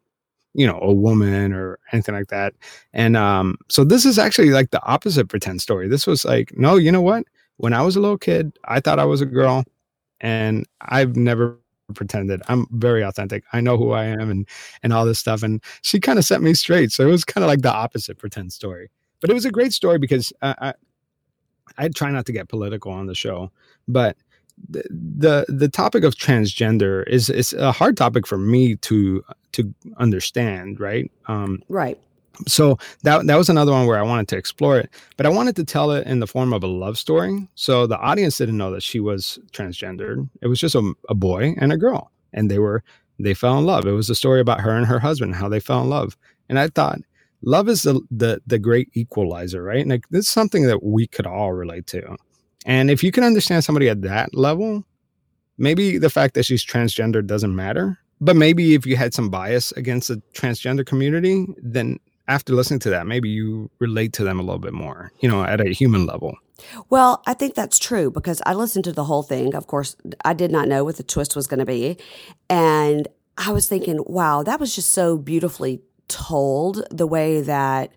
you 0.53 0.67
know 0.67 0.79
a 0.81 0.93
woman 0.93 1.53
or 1.53 1.79
anything 1.93 2.13
like 2.13 2.27
that 2.27 2.53
and 2.91 3.15
um 3.15 3.57
so 3.69 3.85
this 3.85 4.05
is 4.05 4.19
actually 4.19 4.49
like 4.49 4.71
the 4.71 4.83
opposite 4.83 5.29
pretend 5.29 5.61
story 5.61 5.87
this 5.87 6.05
was 6.05 6.25
like 6.25 6.51
no 6.57 6.75
you 6.75 6.91
know 6.91 7.01
what 7.01 7.23
when 7.55 7.73
i 7.73 7.81
was 7.81 7.95
a 7.95 8.01
little 8.01 8.17
kid 8.17 8.51
i 8.65 8.79
thought 8.79 8.99
i 8.99 9.05
was 9.05 9.21
a 9.21 9.25
girl 9.25 9.63
and 10.19 10.67
i've 10.81 11.15
never 11.15 11.57
pretended. 11.91 12.41
I'm 12.47 12.67
very 12.71 13.03
authentic. 13.03 13.43
I 13.53 13.61
know 13.61 13.77
who 13.77 13.91
I 13.91 14.05
am 14.05 14.29
and 14.29 14.47
and 14.83 14.93
all 14.93 15.05
this 15.05 15.19
stuff. 15.19 15.43
And 15.43 15.61
she 15.81 15.99
kind 15.99 16.19
of 16.19 16.25
set 16.25 16.41
me 16.41 16.53
straight. 16.53 16.91
So 16.91 17.07
it 17.07 17.11
was 17.11 17.23
kind 17.23 17.43
of 17.43 17.47
like 17.47 17.61
the 17.61 17.73
opposite 17.73 18.17
pretend 18.17 18.53
story. 18.53 18.89
But 19.19 19.29
it 19.29 19.33
was 19.33 19.45
a 19.45 19.51
great 19.51 19.73
story 19.73 19.99
because 19.99 20.33
uh, 20.41 20.55
I 20.59 20.73
I 21.77 21.89
try 21.89 22.11
not 22.11 22.25
to 22.25 22.31
get 22.31 22.49
political 22.49 22.91
on 22.91 23.05
the 23.07 23.15
show, 23.15 23.51
but 23.87 24.17
the, 24.69 24.83
the 24.89 25.45
the 25.47 25.69
topic 25.69 26.03
of 26.03 26.15
transgender 26.15 27.07
is 27.07 27.29
is 27.29 27.53
a 27.53 27.71
hard 27.71 27.97
topic 27.97 28.27
for 28.27 28.37
me 28.37 28.75
to 28.77 29.23
to 29.53 29.73
understand, 29.97 30.79
right? 30.79 31.11
Um, 31.27 31.63
right 31.69 31.99
so 32.47 32.77
that 33.03 33.27
that 33.27 33.37
was 33.37 33.49
another 33.49 33.71
one 33.71 33.85
where 33.85 33.99
I 33.99 34.03
wanted 34.03 34.27
to 34.29 34.37
explore 34.37 34.79
it, 34.79 34.89
but 35.17 35.25
I 35.25 35.29
wanted 35.29 35.55
to 35.57 35.63
tell 35.63 35.91
it 35.91 36.07
in 36.07 36.19
the 36.19 36.27
form 36.27 36.53
of 36.53 36.63
a 36.63 36.67
love 36.67 36.97
story. 36.97 37.47
So 37.55 37.87
the 37.87 37.97
audience 37.97 38.37
didn't 38.37 38.57
know 38.57 38.71
that 38.71 38.83
she 38.83 38.99
was 38.99 39.39
transgendered. 39.51 40.29
It 40.41 40.47
was 40.47 40.59
just 40.59 40.75
a, 40.75 40.93
a 41.09 41.15
boy 41.15 41.55
and 41.57 41.71
a 41.71 41.77
girl, 41.77 42.11
and 42.33 42.49
they 42.49 42.59
were 42.59 42.83
they 43.19 43.33
fell 43.33 43.57
in 43.57 43.65
love. 43.65 43.85
It 43.85 43.91
was 43.91 44.09
a 44.09 44.15
story 44.15 44.39
about 44.39 44.61
her 44.61 44.75
and 44.75 44.85
her 44.85 44.99
husband, 44.99 45.35
how 45.35 45.49
they 45.49 45.59
fell 45.59 45.81
in 45.81 45.89
love. 45.89 46.17
And 46.49 46.59
I 46.59 46.67
thought, 46.67 46.99
love 47.41 47.69
is 47.69 47.83
the 47.83 48.01
the, 48.09 48.41
the 48.47 48.59
great 48.59 48.89
equalizer, 48.93 49.63
right? 49.63 49.81
And 49.81 49.91
like, 49.91 50.07
this 50.09 50.25
is 50.25 50.31
something 50.31 50.67
that 50.67 50.83
we 50.83 51.07
could 51.07 51.27
all 51.27 51.53
relate 51.53 51.87
to. 51.87 52.15
And 52.65 52.91
if 52.91 53.03
you 53.03 53.11
can 53.11 53.23
understand 53.23 53.63
somebody 53.63 53.89
at 53.89 54.01
that 54.03 54.35
level, 54.35 54.83
maybe 55.57 55.97
the 55.97 56.09
fact 56.09 56.33
that 56.35 56.45
she's 56.45 56.65
transgender 56.65 57.25
doesn't 57.25 57.55
matter. 57.55 57.97
But 58.23 58.35
maybe 58.35 58.75
if 58.75 58.85
you 58.85 58.97
had 58.97 59.15
some 59.15 59.29
bias 59.31 59.71
against 59.71 60.07
the 60.09 60.21
transgender 60.33 60.85
community, 60.85 61.47
then 61.57 61.99
after 62.31 62.53
listening 62.53 62.79
to 62.79 62.89
that, 62.91 63.05
maybe 63.05 63.29
you 63.29 63.69
relate 63.79 64.13
to 64.13 64.23
them 64.23 64.39
a 64.39 64.43
little 64.43 64.59
bit 64.59 64.73
more, 64.73 65.11
you 65.19 65.27
know, 65.27 65.43
at 65.43 65.59
a 65.59 65.69
human 65.69 66.05
level. 66.05 66.37
Well, 66.89 67.21
I 67.25 67.33
think 67.33 67.55
that's 67.55 67.77
true 67.77 68.09
because 68.09 68.41
I 68.45 68.53
listened 68.53 68.85
to 68.85 68.93
the 68.93 69.03
whole 69.03 69.23
thing. 69.23 69.47
Mm-hmm. 69.47 69.57
Of 69.57 69.67
course, 69.67 69.97
I 70.23 70.33
did 70.33 70.49
not 70.49 70.69
know 70.69 70.85
what 70.85 70.95
the 70.95 71.03
twist 71.03 71.35
was 71.35 71.47
going 71.47 71.59
to 71.59 71.65
be. 71.65 71.97
And 72.49 73.07
I 73.37 73.51
was 73.51 73.67
thinking, 73.67 74.01
wow, 74.05 74.43
that 74.43 74.59
was 74.59 74.73
just 74.73 74.93
so 74.93 75.17
beautifully 75.17 75.81
told 76.07 76.83
the 76.89 77.07
way 77.07 77.41
that 77.41 77.91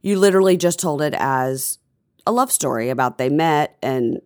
you 0.00 0.18
literally 0.18 0.56
just 0.56 0.78
told 0.78 1.02
it 1.02 1.14
as 1.18 1.78
a 2.26 2.32
love 2.32 2.50
story 2.50 2.88
about 2.88 3.18
they 3.18 3.28
met 3.28 3.76
and 3.82 4.20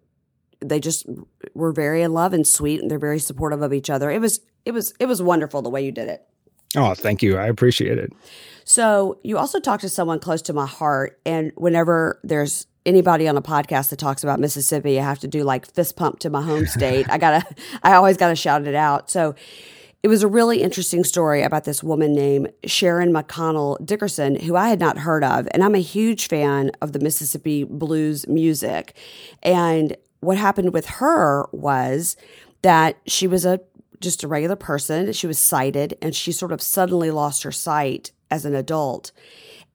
they 0.61 0.78
just 0.78 1.07
were 1.55 1.72
very 1.72 2.02
in 2.02 2.12
love 2.12 2.33
and 2.33 2.46
sweet 2.46 2.81
and 2.81 2.90
they're 2.90 2.98
very 2.98 3.18
supportive 3.18 3.62
of 3.62 3.72
each 3.72 3.90
other. 3.90 4.09
It 4.11 4.20
was 4.20 4.40
it 4.64 4.72
was 4.72 4.94
it 5.00 5.07
was 5.07 5.20
wonderful 5.20 5.62
the 5.62 5.70
way 5.70 5.85
you 5.85 5.90
did 5.90 6.09
it. 6.09 6.28
Oh, 6.76 6.94
thank 6.94 7.22
you. 7.22 7.37
I 7.37 7.46
appreciate 7.46 7.98
it. 7.98 8.12
So, 8.64 9.18
you 9.22 9.38
also 9.38 9.61
talk 9.61 9.80
to 9.80 9.88
someone 9.88 10.20
close 10.20 10.40
to 10.42 10.52
my 10.52 10.66
heart. 10.66 11.20
And 11.26 11.52
whenever 11.56 12.20
there's 12.22 12.66
anybody 12.87 13.28
on 13.28 13.37
a 13.37 13.42
podcast 13.42 13.90
that 13.90 13.98
talks 13.98 14.22
about 14.22 14.40
Mississippi, 14.40 14.98
I 14.98 15.04
have 15.04 15.18
to 15.20 15.28
do 15.28 15.42
like 15.44 15.66
fist 15.66 15.96
pump 15.96 16.20
to 16.20 16.30
my 16.30 16.42
home 16.42 16.66
state. 16.66 17.06
I 17.11 17.18
gotta, 17.18 17.44
I 17.82 17.94
always 17.94 18.16
gotta 18.16 18.37
shout 18.37 18.66
it 18.66 18.74
out. 18.74 19.11
So, 19.11 19.35
it 20.02 20.08
was 20.08 20.24
a 20.24 20.28
really 20.28 20.62
interesting 20.62 21.04
story 21.04 21.42
about 21.42 21.62
this 21.62 21.80
woman 21.80 22.12
named 22.12 22.52
Sharon 22.64 23.12
McConnell 23.12 23.85
Dickerson, 23.87 24.35
who 24.35 24.56
I 24.56 24.68
had 24.68 24.80
not 24.80 24.98
heard 24.98 25.22
of. 25.22 25.46
And 25.52 25.62
I'm 25.62 25.76
a 25.76 25.80
huge 25.80 26.26
fan 26.26 26.72
of 26.80 26.92
the 26.92 26.98
Mississippi 26.98 27.62
blues 27.62 28.26
music. 28.26 28.96
And 29.44 29.96
what 30.18 30.38
happened 30.38 30.72
with 30.72 30.87
her 30.87 31.46
was 31.52 32.16
that 32.62 32.96
she 33.06 33.28
was 33.28 33.44
a 33.44 33.61
just 34.02 34.22
a 34.22 34.28
regular 34.28 34.56
person. 34.56 35.12
She 35.12 35.26
was 35.26 35.38
sighted 35.38 35.96
and 36.02 36.14
she 36.14 36.32
sort 36.32 36.52
of 36.52 36.60
suddenly 36.60 37.10
lost 37.10 37.42
her 37.42 37.52
sight 37.52 38.12
as 38.30 38.44
an 38.44 38.54
adult. 38.54 39.12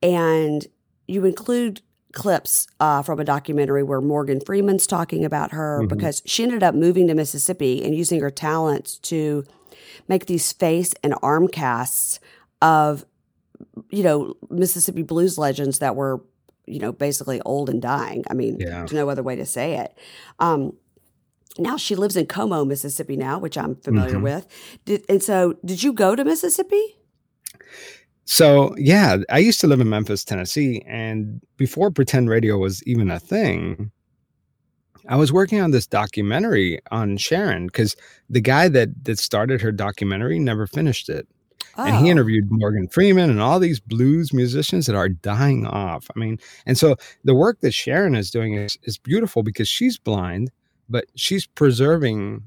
And 0.02 0.66
you 1.06 1.24
include 1.24 1.80
clips 2.12 2.66
uh, 2.80 3.02
from 3.02 3.20
a 3.20 3.24
documentary 3.24 3.82
where 3.82 4.00
Morgan 4.00 4.40
Freeman's 4.40 4.86
talking 4.86 5.24
about 5.24 5.52
her 5.52 5.80
mm-hmm. 5.80 5.94
because 5.94 6.22
she 6.24 6.42
ended 6.42 6.62
up 6.62 6.74
moving 6.74 7.06
to 7.08 7.14
Mississippi 7.14 7.84
and 7.84 7.94
using 7.94 8.20
her 8.20 8.30
talents 8.30 8.98
to 8.98 9.44
make 10.08 10.26
these 10.26 10.52
face 10.52 10.94
and 11.02 11.14
arm 11.22 11.48
casts 11.48 12.18
of, 12.62 13.04
you 13.90 14.02
know, 14.02 14.34
Mississippi 14.50 15.02
blues 15.02 15.38
legends 15.38 15.80
that 15.80 15.96
were, 15.96 16.22
you 16.66 16.78
know, 16.78 16.92
basically 16.92 17.40
old 17.42 17.68
and 17.68 17.82
dying. 17.82 18.24
I 18.30 18.34
mean, 18.34 18.58
yeah. 18.58 18.78
there's 18.78 18.92
no 18.92 19.08
other 19.08 19.22
way 19.22 19.36
to 19.36 19.46
say 19.46 19.76
it. 19.78 19.96
Um, 20.38 20.72
now 21.58 21.76
she 21.76 21.96
lives 21.96 22.16
in 22.16 22.26
Como, 22.26 22.64
Mississippi 22.64 23.16
now, 23.16 23.38
which 23.38 23.58
I'm 23.58 23.76
familiar 23.76 24.14
mm-hmm. 24.14 24.22
with. 24.22 24.46
Did, 24.84 25.04
and 25.08 25.22
so, 25.22 25.54
did 25.64 25.82
you 25.82 25.92
go 25.92 26.14
to 26.14 26.24
Mississippi? 26.24 26.96
So, 28.24 28.74
yeah, 28.76 29.18
I 29.30 29.38
used 29.38 29.60
to 29.62 29.66
live 29.66 29.80
in 29.80 29.88
Memphis, 29.88 30.24
Tennessee, 30.24 30.82
and 30.86 31.40
before 31.56 31.90
pretend 31.90 32.28
radio 32.28 32.58
was 32.58 32.82
even 32.84 33.10
a 33.10 33.18
thing, 33.18 33.90
I 35.08 35.16
was 35.16 35.32
working 35.32 35.60
on 35.60 35.70
this 35.70 35.86
documentary 35.86 36.80
on 36.90 37.16
Sharon 37.16 37.66
because 37.66 37.96
the 38.28 38.42
guy 38.42 38.68
that 38.68 39.04
that 39.04 39.18
started 39.18 39.62
her 39.62 39.72
documentary 39.72 40.38
never 40.38 40.66
finished 40.66 41.08
it. 41.08 41.26
Oh. 41.76 41.84
And 41.84 41.96
he 41.96 42.08
oh. 42.08 42.12
interviewed 42.12 42.48
Morgan 42.50 42.88
Freeman 42.88 43.30
and 43.30 43.40
all 43.40 43.58
these 43.58 43.80
blues 43.80 44.32
musicians 44.34 44.86
that 44.86 44.96
are 44.96 45.08
dying 45.08 45.66
off. 45.66 46.10
I 46.14 46.18
mean, 46.18 46.38
and 46.66 46.76
so 46.76 46.96
the 47.24 47.34
work 47.34 47.60
that 47.60 47.72
Sharon 47.72 48.14
is 48.14 48.30
doing 48.30 48.54
is, 48.54 48.76
is 48.82 48.98
beautiful 48.98 49.42
because 49.42 49.68
she's 49.68 49.96
blind 49.96 50.50
but 50.88 51.06
she's 51.14 51.46
preserving 51.46 52.42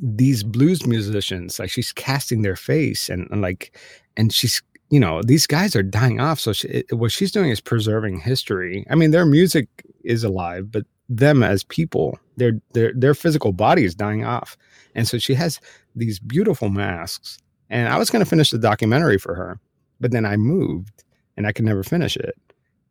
these 0.00 0.42
blues 0.42 0.86
musicians 0.86 1.58
like 1.58 1.70
she's 1.70 1.92
casting 1.92 2.42
their 2.42 2.56
face 2.56 3.08
and, 3.08 3.28
and 3.30 3.42
like 3.42 3.76
and 4.16 4.32
she's 4.32 4.62
you 4.90 4.98
know 4.98 5.22
these 5.22 5.46
guys 5.46 5.76
are 5.76 5.82
dying 5.82 6.20
off 6.20 6.40
so 6.40 6.52
she, 6.52 6.68
it, 6.68 6.92
what 6.92 7.12
she's 7.12 7.32
doing 7.32 7.50
is 7.50 7.60
preserving 7.60 8.20
history. 8.20 8.86
I 8.90 8.94
mean 8.94 9.10
their 9.10 9.26
music 9.26 9.68
is 10.04 10.24
alive 10.24 10.70
but 10.70 10.84
them 11.08 11.42
as 11.42 11.64
people 11.64 12.18
their 12.36 12.52
their 12.72 12.92
their 12.94 13.14
physical 13.14 13.52
body 13.52 13.84
is 13.84 13.94
dying 13.94 14.24
off. 14.24 14.56
And 14.94 15.06
so 15.08 15.18
she 15.18 15.34
has 15.34 15.60
these 15.94 16.18
beautiful 16.18 16.70
masks 16.70 17.38
and 17.68 17.88
i 17.88 17.98
was 17.98 18.08
going 18.08 18.24
to 18.24 18.28
finish 18.28 18.50
the 18.50 18.58
documentary 18.58 19.18
for 19.18 19.34
her 19.34 19.58
but 20.00 20.10
then 20.10 20.24
i 20.24 20.36
moved 20.36 21.04
and 21.36 21.46
i 21.46 21.52
could 21.52 21.64
never 21.64 21.82
finish 21.82 22.16
it. 22.16 22.36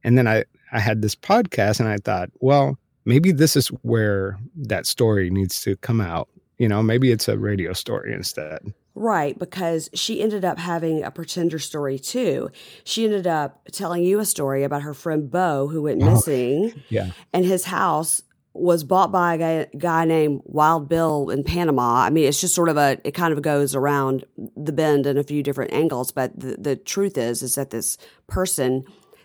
And 0.04 0.18
then 0.18 0.28
i 0.28 0.44
i 0.72 0.80
had 0.80 1.02
this 1.02 1.16
podcast 1.16 1.80
and 1.80 1.90
i 1.90 1.98
thought 1.98 2.30
well 2.40 2.78
maybe 3.06 3.32
this 3.32 3.56
is 3.56 3.68
where 3.82 4.38
that 4.56 4.86
story 4.86 5.30
needs 5.30 5.62
to 5.62 5.76
come 5.78 6.02
out. 6.02 6.30
You 6.58 6.68
know, 6.68 6.84
maybe 6.84 7.12
it's 7.12 7.28
a 7.28 7.38
radio 7.38 7.74
story 7.74 8.14
instead. 8.14 8.74
Right, 8.94 9.40
because 9.40 9.90
she 9.94 10.22
ended 10.22 10.44
up 10.44 10.60
having 10.60 11.04
a 11.04 11.12
pretender 11.12 11.60
story 11.60 11.98
too. 11.98 12.52
She 12.84 13.06
ended 13.06 13.26
up 13.26 13.66
telling 13.72 14.04
you 14.04 14.20
a 14.20 14.26
story 14.26 14.64
about 14.64 14.82
her 14.82 14.94
friend 14.94 15.32
Bo 15.32 15.68
who 15.68 15.84
went 15.84 16.04
oh, 16.04 16.14
missing. 16.14 16.74
Oh, 16.76 16.82
yeah. 16.90 17.12
And 17.34 17.46
his 17.46 17.66
house 17.66 18.22
was 18.54 18.84
bought 18.84 19.12
by 19.12 19.36
a 19.36 19.38
guy, 19.38 19.68
guy, 19.78 20.06
named 20.06 20.42
Wild 20.44 20.90
Bill 20.90 21.30
in 21.30 21.44
Panama. 21.46 22.02
I 22.02 22.10
mean, 22.10 22.28
it's 22.28 22.42
just 22.42 22.54
sort 22.54 22.68
of 22.68 22.76
a, 22.76 23.00
it 23.06 23.12
kind 23.12 23.32
of 23.34 23.42
goes 23.42 23.76
around 23.76 24.26
the 24.58 24.74
bend 24.74 25.06
in 25.06 25.18
a 25.18 25.24
few 25.24 25.42
different 25.42 25.72
angles. 25.72 26.12
But 26.12 26.38
the, 26.38 26.58
the 26.60 26.76
truth 26.76 27.18
is, 27.18 27.42
is 27.42 27.56
that 27.56 27.70
this 27.70 27.98
person 28.28 28.84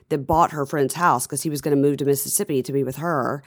that 0.09 0.19
bought 0.19 0.53
her 0.53 0.67
friend's 0.67 0.95
house 0.95 1.27
because 1.27 1.43
he 1.43 1.51
was 1.51 1.61
going 1.61 1.77
to 1.77 1.81
move 1.81 1.97
to 1.99 2.05
Mississippi 2.05 2.63
to 2.63 2.73
be 2.73 2.85
with 2.85 2.97
her 2.97 3.43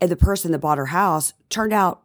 and 0.00 0.10
the 0.10 0.16
person 0.16 0.52
that 0.52 0.58
bought 0.58 0.78
her 0.78 0.86
house 0.86 1.32
turned 1.48 1.72
out 1.72 2.02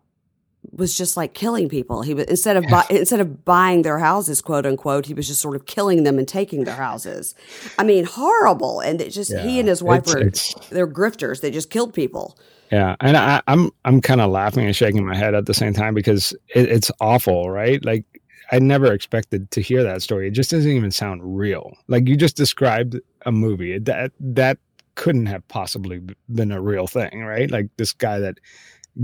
was 0.72 0.96
just 0.96 1.17
like 1.17 1.34
killing 1.34 1.67
people. 1.67 2.04
He 2.04 2.13
was 2.13 2.26
instead 2.26 2.56
of 2.56 2.63
bu- 2.65 2.96
instead 2.96 3.20
of 3.20 3.44
buying 3.44 3.82
their 3.82 3.98
houses, 3.98 4.41
quote 4.41 4.65
unquote, 4.65 5.08
he 5.08 5.13
was 5.13 5.28
just 5.28 5.41
sort 5.41 5.56
of 5.56 5.65
killing 5.65 6.04
them 6.04 6.20
and 6.20 6.28
taking 6.28 6.65
their 6.65 6.76
houses. 6.76 7.34
I 7.80 7.84
mean, 7.84 8.06
horrible. 8.06 8.80
And 8.80 9.02
it 9.02 9.10
just 9.10 9.32
yeah, 9.32 9.41
he 9.41 9.60
and 9.60 9.67
his 9.67 9.82
wife 9.82 10.04
it's, 10.04 10.13
were 10.13 10.22
it's, 10.22 10.54
they're 10.70 10.88
grifters. 10.88 11.41
They 11.41 11.52
just 11.52 11.72
killed 11.72 11.94
people. 11.94 12.38
Yeah, 12.72 12.96
and 13.02 13.17
I, 13.17 13.36
am 13.36 13.41
I'm, 13.48 13.72
I'm 13.86 14.02
kind 14.02 14.22
of 14.22 14.32
laughing 14.32 14.65
and 14.65 14.76
shaking 14.76 15.06
my 15.06 15.15
head 15.15 15.36
at 15.36 15.46
the 15.46 15.54
same 15.54 15.74
time 15.74 15.94
because 15.94 16.32
it, 16.56 16.70
it's 16.70 16.91
awful, 17.02 17.50
right? 17.50 17.84
Like 17.84 18.06
I 18.52 18.60
never 18.60 18.92
expected 18.92 19.50
to 19.52 19.62
hear 19.62 19.82
that 19.84 20.02
story. 20.02 20.28
It 20.28 20.32
just 20.32 20.52
doesn't 20.52 20.70
even 20.70 20.92
sound 20.92 21.22
real. 21.24 21.74
Like 21.88 22.08
you 22.08 22.18
just 22.18 22.36
described 22.36 23.00
a 23.26 23.32
movie 23.32 23.80
that 23.80 24.12
that 24.20 24.58
couldn't 24.96 25.28
have 25.28 25.48
possibly 25.48 26.02
been 26.34 26.52
a 26.52 26.62
real 26.62 26.86
thing, 26.86 27.24
right? 27.24 27.50
Like 27.50 27.68
this 27.78 27.94
guy 27.94 28.20
that 28.20 28.40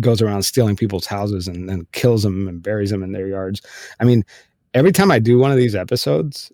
goes 0.02 0.22
around 0.22 0.44
stealing 0.44 0.76
people's 0.76 1.06
houses 1.06 1.48
and 1.48 1.70
then 1.70 1.88
kills 1.94 2.24
them 2.24 2.48
and 2.48 2.62
buries 2.62 2.90
them 2.90 3.04
in 3.04 3.14
their 3.14 3.28
yards. 3.28 3.62
I 4.00 4.04
mean, 4.04 4.24
every 4.74 4.92
time 4.92 5.12
I 5.12 5.20
do 5.20 5.40
one 5.40 5.52
of 5.52 5.58
these 5.58 5.76
episodes, 5.76 6.52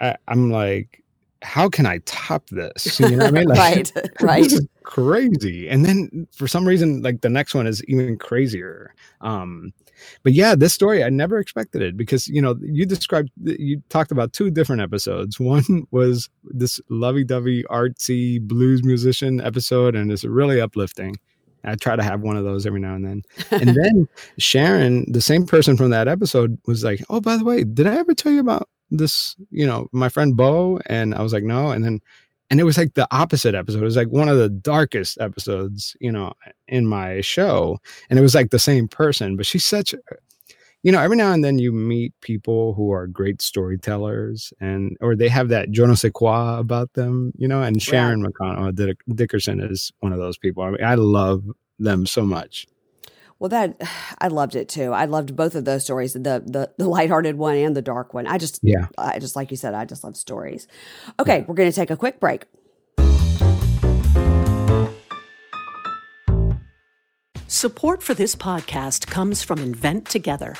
I, 0.00 0.16
am 0.28 0.50
like, 0.50 1.02
how 1.40 1.68
can 1.68 1.86
I 1.86 1.98
top 2.04 2.48
this? 2.50 3.00
You 3.00 3.10
know 3.10 3.24
what 3.24 3.26
I 3.26 3.30
mean? 3.30 3.48
Like, 3.48 3.58
right, 3.58 3.92
right. 4.20 4.42
This 4.42 4.52
is 4.54 4.68
crazy. 4.82 5.68
And 5.68 5.84
then 5.84 6.26
for 6.32 6.46
some 6.46 6.66
reason, 6.66 7.02
like 7.02 7.22
the 7.22 7.30
next 7.30 7.54
one 7.54 7.66
is 7.66 7.82
even 7.84 8.18
crazier. 8.18 8.94
Um, 9.22 9.72
but 10.22 10.32
yeah, 10.32 10.54
this 10.54 10.72
story 10.72 11.04
I 11.04 11.10
never 11.10 11.38
expected 11.38 11.82
it 11.82 11.96
because 11.96 12.28
you 12.28 12.40
know 12.40 12.56
you 12.60 12.86
described 12.86 13.30
you 13.42 13.82
talked 13.88 14.12
about 14.12 14.32
two 14.32 14.50
different 14.50 14.82
episodes. 14.82 15.38
One 15.44 15.86
was 15.90 16.28
this 16.44 16.80
lovey-dovey 16.88 17.64
artsy 17.64 18.40
blues 18.40 18.84
musician 18.84 19.40
episode, 19.40 19.94
and 19.94 20.10
it's 20.10 20.24
really 20.24 20.60
uplifting. 20.60 21.16
I 21.64 21.76
try 21.76 21.96
to 21.96 22.02
have 22.02 22.20
one 22.20 22.36
of 22.36 22.44
those 22.44 22.66
every 22.66 22.80
now 22.80 22.94
and 22.94 23.04
then. 23.04 23.22
And 23.50 23.74
then 23.82 24.08
Sharon, 24.38 25.10
the 25.10 25.22
same 25.22 25.46
person 25.46 25.76
from 25.76 25.90
that 25.90 26.08
episode, 26.08 26.58
was 26.66 26.84
like, 26.84 27.02
"Oh, 27.08 27.20
by 27.20 27.36
the 27.36 27.44
way, 27.44 27.64
did 27.64 27.86
I 27.86 27.96
ever 27.96 28.14
tell 28.14 28.32
you 28.32 28.40
about 28.40 28.68
this? 28.90 29.36
You 29.50 29.66
know, 29.66 29.88
my 29.92 30.08
friend 30.08 30.36
Bo?" 30.36 30.80
And 30.86 31.14
I 31.14 31.22
was 31.22 31.32
like, 31.32 31.44
"No." 31.44 31.70
And 31.70 31.84
then, 31.84 32.00
and 32.54 32.60
it 32.60 32.64
was 32.64 32.78
like 32.78 32.94
the 32.94 33.08
opposite 33.10 33.56
episode. 33.56 33.80
It 33.80 33.84
was 33.84 33.96
like 33.96 34.10
one 34.10 34.28
of 34.28 34.38
the 34.38 34.48
darkest 34.48 35.18
episodes, 35.20 35.96
you 35.98 36.12
know, 36.12 36.34
in 36.68 36.86
my 36.86 37.20
show. 37.20 37.80
And 38.08 38.16
it 38.16 38.22
was 38.22 38.32
like 38.32 38.50
the 38.50 38.60
same 38.60 38.86
person, 38.86 39.36
but 39.36 39.44
she's 39.44 39.66
such. 39.66 39.92
You 40.84 40.92
know, 40.92 41.00
every 41.00 41.16
now 41.16 41.32
and 41.32 41.42
then 41.42 41.58
you 41.58 41.72
meet 41.72 42.12
people 42.20 42.74
who 42.74 42.92
are 42.92 43.08
great 43.08 43.42
storytellers, 43.42 44.52
and 44.60 44.96
or 45.00 45.16
they 45.16 45.28
have 45.28 45.48
that 45.48 45.72
je 45.72 45.84
ne 45.84 45.96
sais 45.96 46.12
quoi 46.14 46.56
about 46.56 46.92
them. 46.92 47.32
You 47.36 47.48
know, 47.48 47.60
and 47.60 47.82
Sharon 47.82 48.20
yeah. 48.20 48.28
McConnell 48.28 48.94
Dickerson 49.16 49.58
is 49.58 49.90
one 49.98 50.12
of 50.12 50.20
those 50.20 50.38
people. 50.38 50.62
I 50.62 50.70
mean, 50.70 50.84
I 50.84 50.94
love 50.94 51.42
them 51.80 52.06
so 52.06 52.22
much. 52.22 52.68
Well, 53.44 53.50
that 53.50 53.78
I 54.18 54.28
loved 54.28 54.56
it 54.56 54.70
too. 54.70 54.94
I 54.94 55.04
loved 55.04 55.36
both 55.36 55.54
of 55.54 55.66
those 55.66 55.84
stories, 55.84 56.14
the 56.14 56.42
the 56.46 56.72
the 56.78 56.88
lighthearted 56.88 57.36
one 57.36 57.56
and 57.56 57.76
the 57.76 57.82
dark 57.82 58.14
one. 58.14 58.26
I 58.26 58.38
just 58.38 58.58
yeah, 58.62 58.86
I 58.96 59.18
just 59.18 59.36
like 59.36 59.50
you 59.50 59.58
said, 59.58 59.74
I 59.74 59.84
just 59.84 60.02
love 60.02 60.16
stories. 60.16 60.66
Okay, 61.20 61.40
yeah. 61.40 61.44
we're 61.46 61.54
going 61.54 61.70
to 61.70 61.76
take 61.76 61.90
a 61.90 61.96
quick 61.98 62.20
break. 62.20 62.46
Support 67.46 68.02
for 68.02 68.14
this 68.14 68.34
podcast 68.34 69.08
comes 69.08 69.42
from 69.42 69.58
Invent 69.58 70.08
Together. 70.08 70.56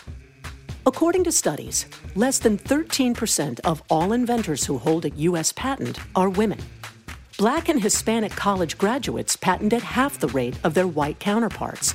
According 0.84 1.24
to 1.24 1.32
studies, 1.32 1.86
less 2.14 2.38
than 2.38 2.58
13% 2.58 3.60
of 3.60 3.82
all 3.88 4.12
inventors 4.12 4.66
who 4.66 4.76
hold 4.76 5.06
a 5.06 5.10
U.S. 5.10 5.52
patent 5.52 6.00
are 6.14 6.28
women. 6.28 6.58
Black 7.38 7.70
and 7.70 7.82
Hispanic 7.82 8.32
college 8.32 8.76
graduates 8.76 9.36
patent 9.36 9.72
at 9.72 9.82
half 9.82 10.18
the 10.18 10.28
rate 10.28 10.58
of 10.64 10.74
their 10.74 10.86
white 10.86 11.18
counterparts. 11.18 11.94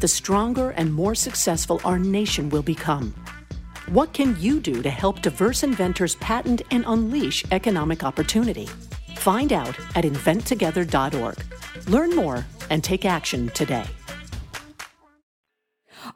the 0.00 0.08
stronger 0.08 0.70
and 0.70 0.92
more 0.92 1.14
successful 1.14 1.80
our 1.84 1.98
nation 1.98 2.48
will 2.48 2.62
become. 2.62 3.14
What 3.88 4.12
can 4.12 4.36
you 4.40 4.60
do 4.60 4.82
to 4.82 4.90
help 4.90 5.20
diverse 5.20 5.62
inventors 5.62 6.14
patent 6.16 6.62
and 6.70 6.84
unleash 6.86 7.44
economic 7.50 8.04
opportunity? 8.04 8.68
Find 9.16 9.52
out 9.52 9.78
at 9.94 10.04
inventtogether.org. 10.04 11.44
Learn 11.88 12.16
more 12.16 12.44
and 12.70 12.82
take 12.82 13.04
action 13.04 13.48
today. 13.48 13.84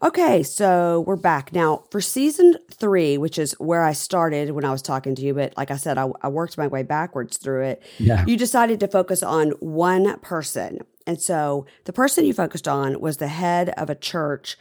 Okay, 0.03 0.43
so 0.43 1.05
we're 1.07 1.17
back 1.17 1.53
now 1.53 1.85
for 1.91 2.01
season 2.01 2.57
three, 2.71 3.17
which 3.17 3.39
is 3.39 3.53
where 3.55 3.83
I 3.83 3.93
started 3.93 4.51
when 4.51 4.65
I 4.65 4.71
was 4.71 4.83
talking 4.83 5.15
to 5.15 5.23
you. 5.23 5.35
But 5.35 5.57
like 5.57 5.71
I 5.71 5.77
said, 5.77 5.99
I, 5.99 6.11
I 6.23 6.29
worked 6.29 6.59
my 6.59 6.67
way 6.67 6.83
backwards 6.83 7.39
through 7.39 7.65
it. 7.65 7.83
Yeah. 7.99 8.25
You 8.27 8.37
decided 8.37 8.81
to 8.81 8.89
focus 8.89 9.23
on 9.23 9.51
one 9.61 10.19
person. 10.21 10.81
And 11.07 11.21
so 11.21 11.67
the 11.85 11.93
person 11.93 12.25
you 12.25 12.33
focused 12.33 12.69
on 12.69 13.01
was 13.01 13.19
the 13.19 13.29
head 13.29 13.71
of 13.71 13.91
a 13.91 13.95
church 13.95 14.57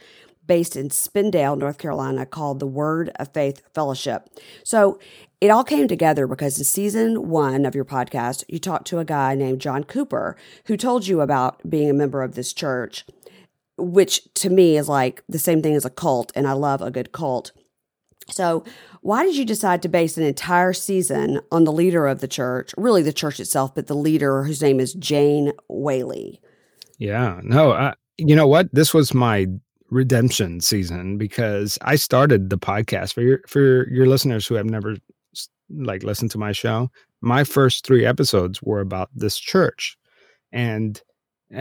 based 0.46 0.76
in 0.76 0.90
Spindale, 0.90 1.56
North 1.56 1.78
Carolina, 1.78 2.26
called 2.26 2.60
the 2.60 2.66
Word 2.66 3.10
of 3.16 3.32
Faith 3.32 3.62
Fellowship. 3.72 4.28
So 4.62 4.98
it 5.40 5.48
all 5.48 5.64
came 5.64 5.88
together 5.88 6.26
because 6.26 6.58
in 6.58 6.64
season 6.64 7.28
one 7.30 7.64
of 7.64 7.74
your 7.74 7.86
podcast, 7.86 8.44
you 8.48 8.58
talked 8.58 8.86
to 8.88 8.98
a 8.98 9.06
guy 9.06 9.34
named 9.34 9.60
John 9.60 9.84
Cooper 9.84 10.36
who 10.66 10.76
told 10.76 11.06
you 11.06 11.22
about 11.22 11.68
being 11.68 11.88
a 11.88 11.94
member 11.94 12.22
of 12.22 12.34
this 12.34 12.52
church 12.52 13.06
which 13.76 14.22
to 14.34 14.50
me 14.50 14.76
is 14.76 14.88
like 14.88 15.22
the 15.28 15.38
same 15.38 15.62
thing 15.62 15.74
as 15.74 15.84
a 15.84 15.90
cult, 15.90 16.32
and 16.34 16.46
I 16.46 16.52
love 16.52 16.80
a 16.80 16.90
good 16.90 17.12
cult. 17.12 17.52
So, 18.30 18.64
why 19.04 19.22
did 19.22 19.36
you 19.36 19.44
decide 19.44 19.82
to 19.82 19.88
base 19.90 20.16
an 20.16 20.22
entire 20.22 20.72
season 20.72 21.38
on 21.52 21.64
the 21.64 21.72
leader 21.72 22.06
of 22.06 22.20
the 22.20 22.26
church, 22.26 22.72
really 22.78 23.02
the 23.02 23.12
church 23.12 23.38
itself, 23.38 23.74
but 23.74 23.86
the 23.86 23.94
leader 23.94 24.42
whose 24.42 24.62
name 24.62 24.80
is 24.80 24.94
Jane 24.94 25.52
Whaley? 25.68 26.40
Yeah, 26.96 27.38
no, 27.42 27.72
I, 27.72 27.92
you 28.16 28.34
know 28.34 28.46
what? 28.46 28.70
This 28.72 28.94
was 28.94 29.12
my 29.12 29.46
redemption 29.90 30.62
season 30.62 31.18
because 31.18 31.76
I 31.82 31.96
started 31.96 32.48
the 32.48 32.56
podcast 32.56 33.12
for 33.12 33.20
your 33.20 33.40
for 33.46 33.86
your 33.90 34.06
listeners 34.06 34.46
who 34.46 34.54
have 34.54 34.64
never 34.64 34.96
like 35.68 36.02
listened 36.02 36.30
to 36.30 36.38
my 36.38 36.52
show. 36.52 36.90
My 37.20 37.44
first 37.44 37.84
three 37.84 38.06
episodes 38.06 38.62
were 38.62 38.80
about 38.80 39.10
this 39.14 39.38
church, 39.38 39.98
and 40.50 40.98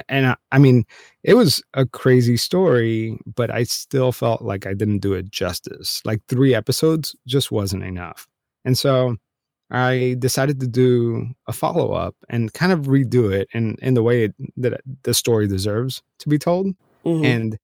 and 0.10 0.28
I, 0.28 0.36
I, 0.52 0.58
mean 0.58 0.86
it 1.24 1.36
was 1.36 1.62
a 1.74 1.86
crazy 1.86 2.38
story 2.38 3.18
but 3.36 3.52
i 3.52 3.64
still 3.64 4.12
felt 4.12 4.42
like 4.42 4.66
i 4.66 4.74
didn't 4.74 5.00
do 5.00 5.14
it 5.14 5.32
justice. 5.32 6.02
Like 6.06 6.22
three 6.28 6.56
episodes 6.56 7.16
just 7.28 7.52
wasn't 7.52 7.84
enough. 7.84 8.28
And 8.66 8.78
so 8.78 9.18
i 9.72 10.16
decided 10.20 10.60
to 10.60 10.68
do 10.68 11.28
a 11.48 11.54
follow-up 11.54 12.16
and 12.30 12.54
kind 12.54 12.72
of 12.72 12.82
redo 12.82 13.32
it 13.32 13.48
in 13.54 13.76
in 13.82 13.94
the 13.94 14.04
way 14.04 14.26
it, 14.26 14.36
that 14.58 14.82
the 15.04 15.14
story 15.14 15.48
deserves 15.48 16.02
to 16.20 16.30
be 16.30 16.38
told. 16.38 16.68
Mm-hmm. 17.06 17.26
and 17.26 17.60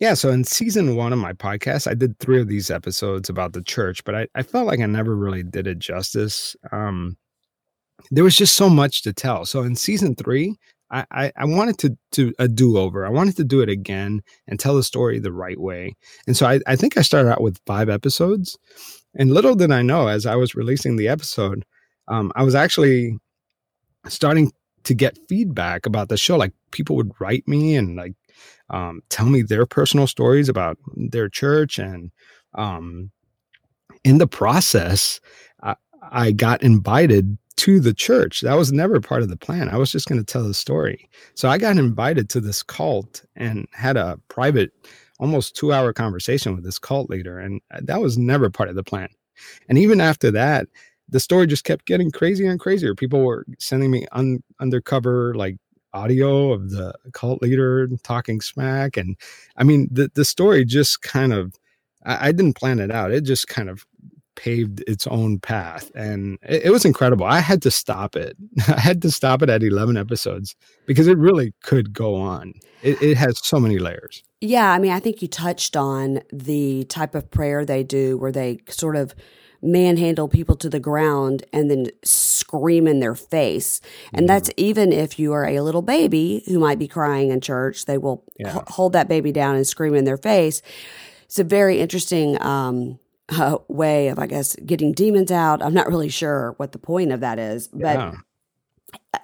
yeah 0.00 0.14
so 0.14 0.30
in 0.30 0.44
season 0.44 0.96
one 0.96 1.12
of 1.12 1.18
my 1.18 1.34
podcast 1.34 1.86
i 1.86 1.92
did 1.92 2.18
three 2.18 2.40
of 2.40 2.48
these 2.48 2.70
episodes 2.70 3.28
about 3.28 3.52
the 3.52 3.60
church 3.60 4.02
but 4.04 4.14
i, 4.14 4.26
I 4.34 4.42
felt 4.42 4.66
like 4.66 4.80
i 4.80 4.86
never 4.86 5.14
really 5.14 5.42
did 5.42 5.66
it 5.66 5.78
justice. 5.78 6.56
Um 6.72 7.18
there 8.10 8.24
was 8.24 8.36
just 8.36 8.56
so 8.56 8.68
much 8.68 9.02
to 9.02 9.12
tell. 9.12 9.44
So 9.44 9.62
in 9.62 9.76
season 9.76 10.14
three 10.14 10.56
I, 10.94 11.32
I, 11.36 11.44
wanted 11.44 11.78
to 11.78 11.98
to 12.12 12.32
a 12.38 12.46
do 12.46 12.78
over. 12.78 13.04
I 13.04 13.10
wanted 13.10 13.36
to 13.38 13.44
do 13.44 13.60
it 13.60 13.68
again 13.68 14.22
and 14.46 14.60
tell 14.60 14.76
the 14.76 14.82
story 14.82 15.18
the 15.18 15.32
right 15.32 15.58
way. 15.58 15.96
And 16.26 16.36
so 16.36 16.46
I, 16.46 16.60
I 16.66 16.76
think 16.76 16.96
I 16.96 17.02
started 17.02 17.30
out 17.30 17.40
with 17.40 17.60
five 17.66 17.88
episodes. 17.88 18.56
And 19.16 19.32
little 19.32 19.54
did 19.54 19.72
I 19.72 19.82
know, 19.82 20.08
as 20.08 20.26
I 20.26 20.36
was 20.36 20.54
releasing 20.54 20.96
the 20.96 21.08
episode, 21.08 21.64
um, 22.08 22.32
I 22.36 22.42
was 22.42 22.54
actually 22.54 23.18
starting 24.06 24.52
to 24.84 24.94
get 24.94 25.18
feedback 25.28 25.86
about 25.86 26.08
the 26.08 26.16
show. 26.16 26.36
Like 26.36 26.52
people 26.70 26.96
would 26.96 27.12
write 27.18 27.46
me 27.48 27.74
and 27.74 27.96
like 27.96 28.14
um, 28.70 29.02
tell 29.08 29.26
me 29.26 29.42
their 29.42 29.66
personal 29.66 30.06
stories 30.06 30.48
about 30.48 30.78
their 30.94 31.28
church, 31.28 31.78
and 31.78 32.10
um, 32.54 33.10
in 34.04 34.18
the 34.18 34.26
process, 34.26 35.20
I, 35.62 35.76
I 36.10 36.32
got 36.32 36.62
invited 36.62 37.36
to 37.56 37.80
the 37.80 37.94
church. 37.94 38.40
That 38.40 38.54
was 38.54 38.72
never 38.72 39.00
part 39.00 39.22
of 39.22 39.28
the 39.28 39.36
plan. 39.36 39.68
I 39.68 39.76
was 39.76 39.92
just 39.92 40.08
going 40.08 40.20
to 40.20 40.24
tell 40.24 40.44
the 40.44 40.54
story. 40.54 41.08
So 41.34 41.48
I 41.48 41.58
got 41.58 41.76
invited 41.76 42.28
to 42.30 42.40
this 42.40 42.62
cult 42.62 43.24
and 43.36 43.66
had 43.72 43.96
a 43.96 44.18
private, 44.28 44.72
almost 45.20 45.54
two 45.56 45.72
hour 45.72 45.92
conversation 45.92 46.54
with 46.54 46.64
this 46.64 46.78
cult 46.78 47.10
leader. 47.10 47.38
And 47.38 47.60
uh, 47.72 47.80
that 47.84 48.00
was 48.00 48.18
never 48.18 48.50
part 48.50 48.68
of 48.68 48.74
the 48.74 48.82
plan. 48.82 49.08
And 49.68 49.78
even 49.78 50.00
after 50.00 50.30
that, 50.32 50.66
the 51.08 51.20
story 51.20 51.46
just 51.46 51.64
kept 51.64 51.86
getting 51.86 52.10
crazier 52.10 52.50
and 52.50 52.58
crazier. 52.58 52.94
People 52.94 53.24
were 53.24 53.44
sending 53.58 53.90
me 53.90 54.06
un- 54.12 54.42
undercover, 54.60 55.34
like 55.34 55.56
audio 55.92 56.52
of 56.52 56.70
the 56.70 56.92
cult 57.12 57.40
leader 57.40 57.88
talking 58.02 58.40
smack. 58.40 58.96
And 58.96 59.16
I 59.56 59.64
mean, 59.64 59.88
the, 59.92 60.10
the 60.14 60.24
story 60.24 60.64
just 60.64 61.02
kind 61.02 61.32
of, 61.32 61.54
I, 62.04 62.28
I 62.28 62.32
didn't 62.32 62.56
plan 62.56 62.80
it 62.80 62.90
out. 62.90 63.12
It 63.12 63.22
just 63.22 63.48
kind 63.48 63.68
of 63.68 63.86
paved 64.36 64.82
its 64.86 65.06
own 65.06 65.38
path 65.38 65.90
and 65.94 66.38
it, 66.42 66.66
it, 66.66 66.70
was 66.70 66.84
incredible. 66.84 67.24
I 67.24 67.40
had 67.40 67.62
to 67.62 67.70
stop 67.70 68.16
it. 68.16 68.36
I 68.68 68.80
had 68.80 69.02
to 69.02 69.10
stop 69.10 69.42
it 69.42 69.50
at 69.50 69.62
11 69.62 69.96
episodes 69.96 70.54
because 70.86 71.06
it 71.06 71.18
really 71.18 71.54
could 71.62 71.92
go 71.92 72.14
on. 72.16 72.54
It, 72.82 73.00
it, 73.02 73.16
has 73.16 73.40
so 73.42 73.58
many 73.58 73.78
layers. 73.78 74.22
Yeah 74.40 74.72
i 74.72 74.78
mean 74.78 74.92
i 74.92 75.00
think 75.00 75.22
you 75.22 75.28
touched 75.28 75.74
on 75.76 76.20
the 76.30 76.84
type 76.84 77.14
of 77.14 77.30
prayer 77.30 77.64
they 77.64 77.82
do 77.82 78.18
where 78.18 78.32
they 78.32 78.58
sort 78.68 78.96
of 78.96 79.14
manhandle 79.64 80.28
people 80.28 80.54
to 80.56 80.68
the 80.68 80.78
ground 80.78 81.44
and 81.52 81.70
then 81.70 81.88
scream 82.04 82.86
in 82.86 83.00
their 83.00 83.14
face. 83.14 83.80
And 84.12 84.28
that's 84.28 84.50
even 84.56 84.92
if 84.92 85.18
you 85.18 85.32
are 85.32 85.46
a 85.46 85.62
little 85.62 85.82
baby 85.82 86.44
who 86.46 86.58
might 86.58 86.78
be 86.78 86.86
crying 86.86 87.30
in 87.30 87.40
church 87.40 87.86
they 87.86 87.98
will 87.98 88.22
yeah. 88.38 88.58
h- 88.58 88.64
hold 88.68 88.92
that 88.92 89.08
baby 89.08 89.32
down 89.32 89.56
and 89.56 89.66
scream 89.66 89.94
in 89.94 90.04
their 90.04 90.18
face. 90.18 90.60
It's 91.24 91.38
a 91.38 91.44
very 91.44 91.80
interesting 91.80 92.40
um, 92.42 92.98
uh, 93.30 93.58
way 93.68 94.08
of, 94.08 94.18
I 94.18 94.26
guess, 94.26 94.56
getting 94.56 94.92
demons 94.92 95.30
out. 95.30 95.62
I'm 95.62 95.74
not 95.74 95.88
really 95.88 96.08
sure 96.08 96.54
what 96.56 96.72
the 96.72 96.78
point 96.78 97.12
of 97.12 97.20
that 97.20 97.38
is, 97.38 97.68
but 97.68 97.96
yeah. 97.96 98.14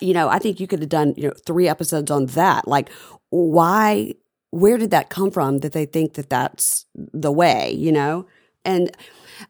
you 0.00 0.14
know, 0.14 0.28
I 0.28 0.38
think 0.38 0.60
you 0.60 0.66
could 0.66 0.80
have 0.80 0.88
done 0.88 1.14
you 1.16 1.28
know 1.28 1.34
three 1.46 1.68
episodes 1.68 2.10
on 2.10 2.26
that. 2.26 2.66
Like, 2.66 2.90
why? 3.30 4.14
Where 4.50 4.78
did 4.78 4.90
that 4.90 5.10
come 5.10 5.30
from? 5.30 5.58
That 5.58 5.72
they 5.72 5.86
think 5.86 6.14
that 6.14 6.28
that's 6.28 6.86
the 6.94 7.30
way, 7.30 7.72
you 7.72 7.92
know? 7.92 8.26
And 8.64 8.90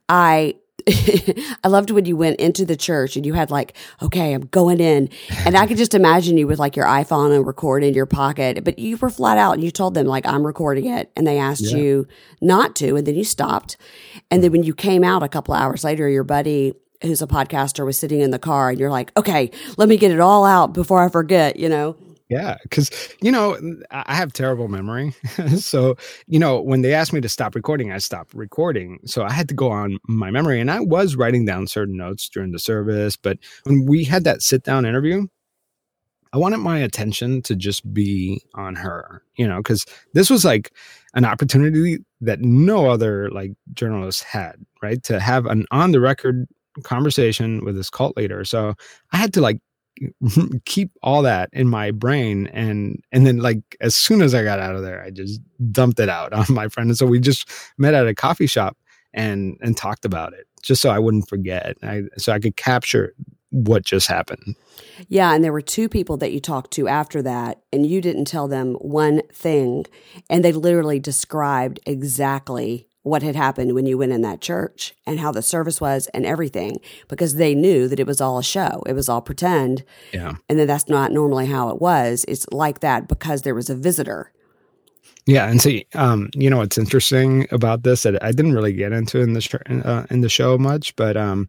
I 0.08 0.56
I 1.64 1.68
loved 1.68 1.90
when 1.90 2.04
you 2.04 2.16
went 2.16 2.40
into 2.40 2.64
the 2.64 2.76
church 2.76 3.16
and 3.16 3.26
you 3.26 3.34
had 3.34 3.50
like, 3.50 3.74
okay, 4.02 4.32
I'm 4.32 4.46
going 4.46 4.80
in. 4.80 5.08
And 5.44 5.56
I 5.56 5.66
could 5.66 5.76
just 5.76 5.94
imagine 5.94 6.38
you 6.38 6.46
with 6.46 6.58
like 6.58 6.76
your 6.76 6.86
iPhone 6.86 7.34
and 7.34 7.46
record 7.46 7.84
in 7.84 7.94
your 7.94 8.06
pocket, 8.06 8.64
but 8.64 8.78
you 8.78 8.96
were 8.96 9.10
flat 9.10 9.38
out 9.38 9.54
and 9.54 9.64
you 9.64 9.70
told 9.70 9.94
them 9.94 10.06
like, 10.06 10.26
I'm 10.26 10.46
recording 10.46 10.86
it. 10.86 11.10
And 11.16 11.26
they 11.26 11.38
asked 11.38 11.70
yeah. 11.70 11.76
you 11.76 12.08
not 12.40 12.74
to. 12.76 12.96
And 12.96 13.06
then 13.06 13.14
you 13.14 13.24
stopped. 13.24 13.76
And 14.30 14.42
then 14.42 14.52
when 14.52 14.62
you 14.62 14.74
came 14.74 15.04
out 15.04 15.22
a 15.22 15.28
couple 15.28 15.54
of 15.54 15.60
hours 15.60 15.84
later, 15.84 16.08
your 16.08 16.24
buddy 16.24 16.74
who's 17.02 17.22
a 17.22 17.26
podcaster 17.26 17.84
was 17.84 17.98
sitting 17.98 18.20
in 18.20 18.30
the 18.30 18.38
car 18.38 18.70
and 18.70 18.78
you're 18.78 18.90
like, 18.90 19.10
okay, 19.16 19.50
let 19.78 19.88
me 19.88 19.96
get 19.96 20.10
it 20.10 20.20
all 20.20 20.44
out 20.44 20.74
before 20.74 21.02
I 21.02 21.08
forget, 21.08 21.56
you 21.56 21.68
know? 21.68 21.96
Yeah, 22.30 22.58
because 22.62 22.90
you 23.20 23.32
know 23.32 23.58
I 23.90 24.14
have 24.14 24.32
terrible 24.32 24.68
memory, 24.68 25.12
so 25.58 25.96
you 26.28 26.38
know 26.38 26.60
when 26.60 26.82
they 26.82 26.94
asked 26.94 27.12
me 27.12 27.20
to 27.22 27.28
stop 27.28 27.56
recording, 27.56 27.90
I 27.90 27.98
stopped 27.98 28.34
recording. 28.34 29.00
So 29.04 29.24
I 29.24 29.32
had 29.32 29.48
to 29.48 29.54
go 29.54 29.70
on 29.72 29.98
my 30.08 30.30
memory, 30.30 30.60
and 30.60 30.70
I 30.70 30.78
was 30.80 31.16
writing 31.16 31.44
down 31.44 31.66
certain 31.66 31.96
notes 31.96 32.28
during 32.28 32.52
the 32.52 32.60
service. 32.60 33.16
But 33.16 33.38
when 33.64 33.84
we 33.84 34.04
had 34.04 34.22
that 34.24 34.42
sit 34.42 34.62
down 34.62 34.86
interview, 34.86 35.26
I 36.32 36.38
wanted 36.38 36.58
my 36.58 36.78
attention 36.78 37.42
to 37.42 37.56
just 37.56 37.92
be 37.92 38.40
on 38.54 38.76
her, 38.76 39.22
you 39.36 39.48
know, 39.48 39.56
because 39.56 39.84
this 40.14 40.30
was 40.30 40.44
like 40.44 40.72
an 41.14 41.24
opportunity 41.24 41.98
that 42.20 42.40
no 42.40 42.88
other 42.88 43.28
like 43.30 43.50
journalist 43.74 44.22
had, 44.22 44.54
right? 44.80 45.02
To 45.04 45.18
have 45.18 45.46
an 45.46 45.66
on 45.72 45.90
the 45.90 46.00
record 46.00 46.46
conversation 46.84 47.64
with 47.64 47.74
this 47.74 47.90
cult 47.90 48.16
leader. 48.16 48.44
So 48.44 48.74
I 49.12 49.16
had 49.16 49.32
to 49.34 49.40
like 49.40 49.58
keep 50.64 50.90
all 51.02 51.22
that 51.22 51.50
in 51.52 51.68
my 51.68 51.90
brain 51.90 52.46
and 52.48 53.02
and 53.12 53.26
then 53.26 53.38
like 53.38 53.76
as 53.80 53.94
soon 53.94 54.22
as 54.22 54.34
i 54.34 54.42
got 54.42 54.58
out 54.58 54.74
of 54.74 54.82
there 54.82 55.02
i 55.02 55.10
just 55.10 55.40
dumped 55.70 56.00
it 56.00 56.08
out 56.08 56.32
on 56.32 56.46
my 56.48 56.68
friend 56.68 56.90
and 56.90 56.98
so 56.98 57.06
we 57.06 57.20
just 57.20 57.48
met 57.78 57.94
at 57.94 58.06
a 58.06 58.14
coffee 58.14 58.46
shop 58.46 58.76
and 59.12 59.58
and 59.60 59.76
talked 59.76 60.04
about 60.04 60.32
it 60.32 60.46
just 60.62 60.80
so 60.80 60.90
i 60.90 60.98
wouldn't 60.98 61.28
forget 61.28 61.76
I, 61.82 62.02
so 62.16 62.32
i 62.32 62.38
could 62.38 62.56
capture 62.56 63.14
what 63.50 63.84
just 63.84 64.06
happened. 64.06 64.54
Yeah 65.08 65.34
and 65.34 65.42
there 65.42 65.52
were 65.52 65.60
two 65.60 65.88
people 65.88 66.16
that 66.18 66.32
you 66.32 66.40
talked 66.40 66.70
to 66.72 66.86
after 66.86 67.20
that 67.22 67.60
and 67.72 67.84
you 67.84 68.00
didn't 68.00 68.26
tell 68.26 68.46
them 68.46 68.74
one 68.74 69.22
thing 69.32 69.86
and 70.28 70.44
they 70.44 70.52
literally 70.52 71.00
described 71.00 71.80
exactly 71.84 72.88
what 73.02 73.22
had 73.22 73.34
happened 73.34 73.74
when 73.74 73.86
you 73.86 73.96
went 73.96 74.12
in 74.12 74.20
that 74.22 74.40
church 74.40 74.94
and 75.06 75.20
how 75.20 75.32
the 75.32 75.42
service 75.42 75.80
was 75.80 76.06
and 76.08 76.26
everything 76.26 76.78
because 77.08 77.36
they 77.36 77.54
knew 77.54 77.88
that 77.88 78.00
it 78.00 78.06
was 78.06 78.20
all 78.20 78.38
a 78.38 78.42
show. 78.42 78.82
It 78.86 78.92
was 78.92 79.08
all 79.08 79.22
pretend. 79.22 79.84
Yeah. 80.12 80.34
And 80.48 80.58
then 80.58 80.66
that's 80.66 80.88
not 80.88 81.12
normally 81.12 81.46
how 81.46 81.70
it 81.70 81.80
was. 81.80 82.24
It's 82.28 82.46
like 82.52 82.80
that 82.80 83.08
because 83.08 83.42
there 83.42 83.54
was 83.54 83.70
a 83.70 83.74
visitor. 83.74 84.32
Yeah, 85.26 85.48
and 85.48 85.60
see, 85.60 85.86
um, 85.94 86.30
you 86.34 86.50
know 86.50 86.58
what's 86.58 86.78
interesting 86.78 87.46
about 87.52 87.82
this 87.82 88.02
that 88.02 88.22
I 88.22 88.32
didn't 88.32 88.54
really 88.54 88.72
get 88.72 88.92
into 88.92 89.20
in 89.20 89.34
the 89.34 89.40
sh- 89.40 89.54
uh, 89.68 90.06
in 90.10 90.22
the 90.22 90.28
show 90.28 90.58
much, 90.58 90.96
but 90.96 91.16
um, 91.16 91.48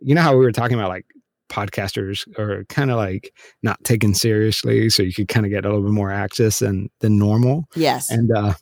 you 0.00 0.14
know 0.14 0.22
how 0.22 0.32
we 0.32 0.44
were 0.44 0.50
talking 0.50 0.78
about 0.78 0.88
like 0.88 1.06
podcasters 1.48 2.26
are 2.38 2.64
kind 2.64 2.90
of 2.90 2.96
like 2.96 3.32
not 3.62 3.82
taken 3.84 4.14
seriously, 4.14 4.90
so 4.90 5.02
you 5.02 5.12
could 5.12 5.28
kind 5.28 5.46
of 5.46 5.52
get 5.52 5.64
a 5.64 5.68
little 5.68 5.84
bit 5.84 5.92
more 5.92 6.10
access 6.10 6.58
than 6.60 6.90
than 7.00 7.18
normal. 7.18 7.68
Yes, 7.76 8.10
and 8.10 8.30
uh, 8.34 8.54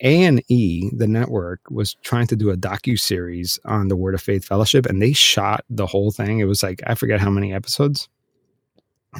a&E, 0.00 0.90
the 0.92 1.06
network, 1.06 1.60
was 1.70 1.94
trying 2.02 2.26
to 2.28 2.36
do 2.36 2.50
a 2.50 2.56
docu 2.56 2.98
series 2.98 3.58
on 3.64 3.88
the 3.88 3.96
Word 3.96 4.14
of 4.14 4.22
Faith 4.22 4.44
Fellowship, 4.44 4.86
and 4.86 5.02
they 5.02 5.12
shot 5.12 5.64
the 5.68 5.86
whole 5.86 6.10
thing. 6.10 6.38
It 6.38 6.44
was 6.44 6.62
like 6.62 6.82
I 6.86 6.94
forget 6.94 7.20
how 7.20 7.30
many 7.30 7.52
episodes. 7.52 8.08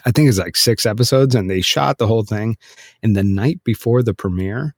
I 0.04 0.10
think 0.10 0.28
it's 0.28 0.38
like 0.38 0.56
six 0.56 0.86
episodes, 0.86 1.34
and 1.34 1.50
they 1.50 1.60
shot 1.60 1.98
the 1.98 2.06
whole 2.06 2.24
thing. 2.24 2.56
And 3.02 3.16
the 3.16 3.24
night 3.24 3.62
before 3.64 4.02
the 4.02 4.14
premiere, 4.14 4.74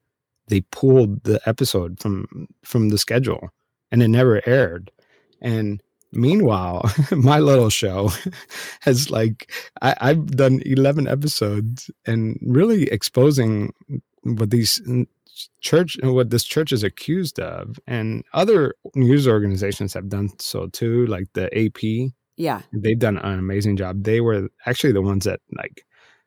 they 0.49 0.63
pulled 0.73 1.23
the 1.25 1.41
episode 1.47 2.01
from 2.01 2.49
from 2.65 2.89
the 2.89 2.99
schedule, 2.99 3.51
and 3.91 4.03
it 4.03 4.09
never 4.09 4.41
aired. 4.47 4.91
And 5.41 5.83
meanwhile, 6.13 6.91
my 7.11 7.39
little 7.41 7.71
show 7.71 8.11
has 8.81 9.11
like 9.11 9.51
I, 9.83 9.95
I've 10.01 10.29
done 10.29 10.63
eleven 10.65 11.07
episodes 11.07 11.91
and 12.07 12.39
really 12.43 12.85
exposing 12.85 13.73
what 14.23 14.51
these 14.51 14.81
church 15.61 15.97
what 16.03 16.31
this 16.31 16.45
church 16.45 16.73
is 16.73 16.83
accused 16.83 17.39
of 17.41 17.79
and 17.87 18.25
other 18.35 18.75
news 18.95 19.27
organizations 19.27 19.95
have 19.95 20.09
done 20.09 20.29
so 20.39 20.67
too 20.69 21.07
like 21.07 21.27
the 21.35 21.47
ap 21.57 22.13
yeah. 22.41 22.63
They've 22.73 22.99
done 22.99 23.19
an 23.19 23.39
amazing 23.39 23.77
job. 23.77 24.03
They 24.05 24.23
were 24.23 24.49
actually 24.65 24.95
the 24.95 25.03
ones 25.03 25.27
that 25.27 25.41
like 25.59 25.85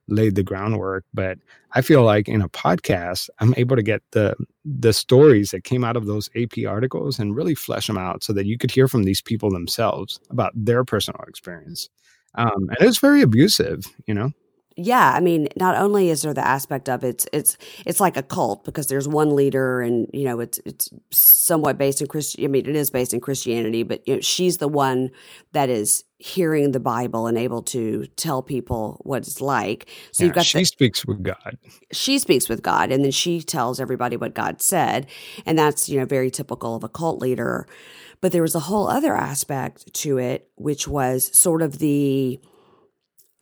laid 0.10 0.36
the 0.36 0.44
groundwork 0.44 1.06
but 1.14 1.38
i 1.72 1.82
feel 1.82 2.04
like 2.04 2.28
in 2.28 2.42
a 2.42 2.50
podcast 2.50 3.30
i'm 3.40 3.54
able 3.56 3.78
to 3.78 3.82
get 3.82 4.02
the 4.12 4.36
the 4.66 4.92
stories 4.92 5.52
that 5.52 5.64
came 5.64 5.82
out 5.82 5.96
of 5.96 6.08
those 6.08 6.30
ap 6.36 6.52
articles 6.68 7.20
and 7.20 7.38
really 7.38 7.56
flesh 7.56 7.88
them 7.88 7.98
out 7.98 8.22
so 8.22 8.34
that 8.34 8.46
you 8.46 8.58
could 8.58 8.70
hear 8.70 8.90
from 8.90 9.04
these 9.04 9.22
people 9.22 9.50
themselves 9.50 10.20
about 10.30 10.52
their 10.56 10.84
personal 10.84 11.24
experience. 11.26 11.90
Um, 12.36 12.52
and 12.52 12.82
it's 12.82 12.98
very 12.98 13.22
abusive 13.22 13.86
you 14.06 14.14
know 14.14 14.34
yeah 14.76 15.14
i 15.14 15.20
mean 15.20 15.48
not 15.56 15.76
only 15.76 16.10
is 16.10 16.22
there 16.22 16.34
the 16.34 16.46
aspect 16.46 16.90
of 16.90 17.04
it's 17.04 17.26
it's 17.32 17.58
it's 17.86 18.00
like 18.00 18.18
a 18.18 18.24
cult 18.24 18.64
because 18.64 18.88
there's 18.88 19.08
one 19.08 19.36
leader 19.36 19.82
and 19.82 20.08
you 20.14 20.26
know 20.26 20.40
it's 20.40 20.60
it's 20.66 20.90
somewhat 21.12 21.78
based 21.78 22.02
in 22.02 22.08
christian 22.08 22.44
i 22.44 22.48
mean 22.48 22.68
it 22.68 22.76
is 22.76 22.90
based 22.90 23.14
in 23.14 23.20
christianity 23.20 23.84
but 23.84 24.06
you 24.08 24.16
know 24.16 24.22
she's 24.22 24.58
the 24.58 24.68
one 24.68 25.10
that 25.52 25.70
is 25.70 26.04
hearing 26.24 26.72
the 26.72 26.80
bible 26.80 27.28
and 27.28 27.38
able 27.38 27.62
to 27.62 28.06
tell 28.16 28.42
people 28.42 29.02
what 29.04 29.24
it's 29.24 29.42
like. 29.42 29.90
So 30.14 30.24
yeah, 30.24 30.28
you've 30.28 30.36
got 30.36 30.46
she 30.46 30.60
the, 30.60 30.66
speaks 30.66 31.06
with 31.06 31.22
god. 31.22 31.58
She 31.92 32.18
speaks 32.18 32.48
with 32.48 32.64
god 32.64 32.94
and 32.94 33.04
then 33.04 33.12
she 33.12 33.42
tells 33.42 33.82
everybody 33.82 34.16
what 34.16 34.34
god 34.34 34.62
said. 34.62 35.08
And 35.46 35.60
that's 35.60 35.90
you 35.90 36.00
know 36.00 36.06
very 36.06 36.32
typical 36.32 36.76
of 36.76 36.84
a 36.84 36.90
cult 36.90 37.20
leader. 37.20 37.68
But 38.22 38.32
there 38.32 38.42
was 38.42 38.56
a 38.56 38.62
whole 38.62 38.88
other 38.88 39.16
aspect 39.16 39.94
to 39.96 40.18
it 40.18 40.50
which 40.56 40.88
was 40.88 41.38
sort 41.38 41.62
of 41.62 41.80
the 41.80 42.40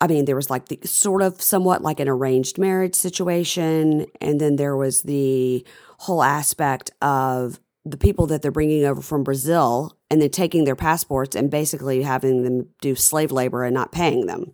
I 0.02 0.08
mean, 0.08 0.24
there 0.24 0.34
was 0.34 0.50
like 0.50 0.66
the 0.66 0.80
sort 0.84 1.22
of 1.22 1.40
somewhat 1.40 1.82
like 1.82 2.00
an 2.00 2.08
arranged 2.08 2.58
marriage 2.58 2.96
situation. 2.96 4.06
And 4.20 4.40
then 4.40 4.56
there 4.56 4.76
was 4.76 5.02
the 5.02 5.64
whole 5.98 6.24
aspect 6.24 6.90
of 7.00 7.60
the 7.84 7.96
people 7.96 8.26
that 8.26 8.42
they're 8.42 8.50
bringing 8.50 8.84
over 8.84 9.00
from 9.00 9.22
Brazil 9.22 9.96
and 10.10 10.20
then 10.20 10.30
taking 10.30 10.64
their 10.64 10.74
passports 10.74 11.36
and 11.36 11.52
basically 11.52 12.02
having 12.02 12.42
them 12.42 12.68
do 12.80 12.96
slave 12.96 13.30
labor 13.30 13.62
and 13.62 13.74
not 13.74 13.92
paying 13.92 14.26
them. 14.26 14.52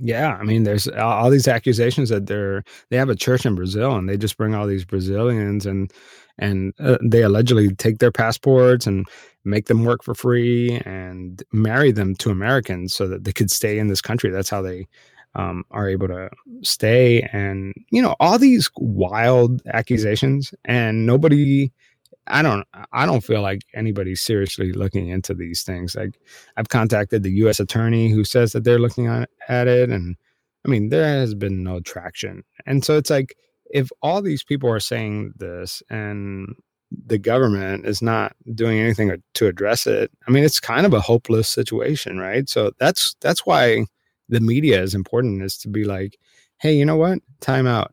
Yeah, 0.00 0.36
I 0.36 0.44
mean, 0.44 0.62
there's 0.62 0.86
all 0.86 1.30
these 1.30 1.48
accusations 1.48 2.10
that 2.10 2.26
they're 2.26 2.62
they 2.90 2.96
have 2.96 3.08
a 3.08 3.16
church 3.16 3.44
in 3.44 3.56
Brazil 3.56 3.96
and 3.96 4.08
they 4.08 4.16
just 4.16 4.36
bring 4.36 4.54
all 4.54 4.68
these 4.68 4.84
Brazilians 4.84 5.66
and 5.66 5.92
and 6.38 6.74
uh, 6.78 6.98
they 7.02 7.22
allegedly 7.22 7.74
take 7.74 7.98
their 7.98 8.12
passports 8.12 8.86
and 8.86 9.06
make 9.46 9.66
them 9.66 9.84
work 9.84 10.02
for 10.02 10.14
free 10.14 10.82
and 10.84 11.42
marry 11.52 11.92
them 11.92 12.14
to 12.16 12.30
Americans 12.30 12.94
so 12.94 13.06
that 13.08 13.24
they 13.24 13.32
could 13.32 13.50
stay 13.50 13.78
in 13.78 13.86
this 13.86 14.00
country. 14.02 14.30
That's 14.30 14.50
how 14.50 14.60
they 14.60 14.86
um, 15.34 15.64
are 15.70 15.88
able 15.88 16.08
to 16.08 16.30
stay. 16.62 17.22
And, 17.32 17.74
you 17.90 18.02
know, 18.02 18.16
all 18.20 18.38
these 18.38 18.70
wild 18.76 19.62
accusations 19.72 20.52
and 20.64 21.06
nobody, 21.06 21.70
I 22.26 22.42
don't, 22.42 22.66
I 22.92 23.06
don't 23.06 23.24
feel 23.24 23.42
like 23.42 23.62
anybody's 23.74 24.20
seriously 24.20 24.72
looking 24.72 25.08
into 25.08 25.34
these 25.34 25.62
things. 25.62 25.94
Like 25.94 26.18
I've 26.56 26.68
contacted 26.68 27.22
the 27.22 27.32
U.S. 27.32 27.60
attorney 27.60 28.10
who 28.10 28.24
says 28.24 28.52
that 28.52 28.64
they're 28.64 28.78
looking 28.78 29.06
at 29.06 29.28
it. 29.68 29.90
And 29.90 30.16
I 30.64 30.68
mean, 30.68 30.88
there 30.88 31.06
has 31.06 31.34
been 31.34 31.62
no 31.62 31.80
traction. 31.80 32.42
And 32.66 32.84
so 32.84 32.96
it's 32.96 33.10
like, 33.10 33.36
if 33.70 33.90
all 34.00 34.22
these 34.22 34.44
people 34.44 34.70
are 34.70 34.80
saying 34.80 35.32
this 35.36 35.82
and 35.90 36.54
the 37.06 37.18
government 37.18 37.84
is 37.84 38.00
not 38.00 38.34
doing 38.54 38.78
anything 38.78 39.10
to 39.34 39.46
address 39.46 39.86
it 39.86 40.10
i 40.28 40.30
mean 40.30 40.44
it's 40.44 40.60
kind 40.60 40.86
of 40.86 40.94
a 40.94 41.00
hopeless 41.00 41.48
situation 41.48 42.18
right 42.18 42.48
so 42.48 42.70
that's 42.78 43.16
that's 43.20 43.44
why 43.44 43.84
the 44.28 44.40
media 44.40 44.80
is 44.80 44.94
important 44.94 45.42
is 45.42 45.56
to 45.58 45.68
be 45.68 45.84
like 45.84 46.16
hey, 46.58 46.74
you 46.74 46.84
know 46.84 46.96
what? 46.96 47.18
Time 47.40 47.66
out. 47.66 47.92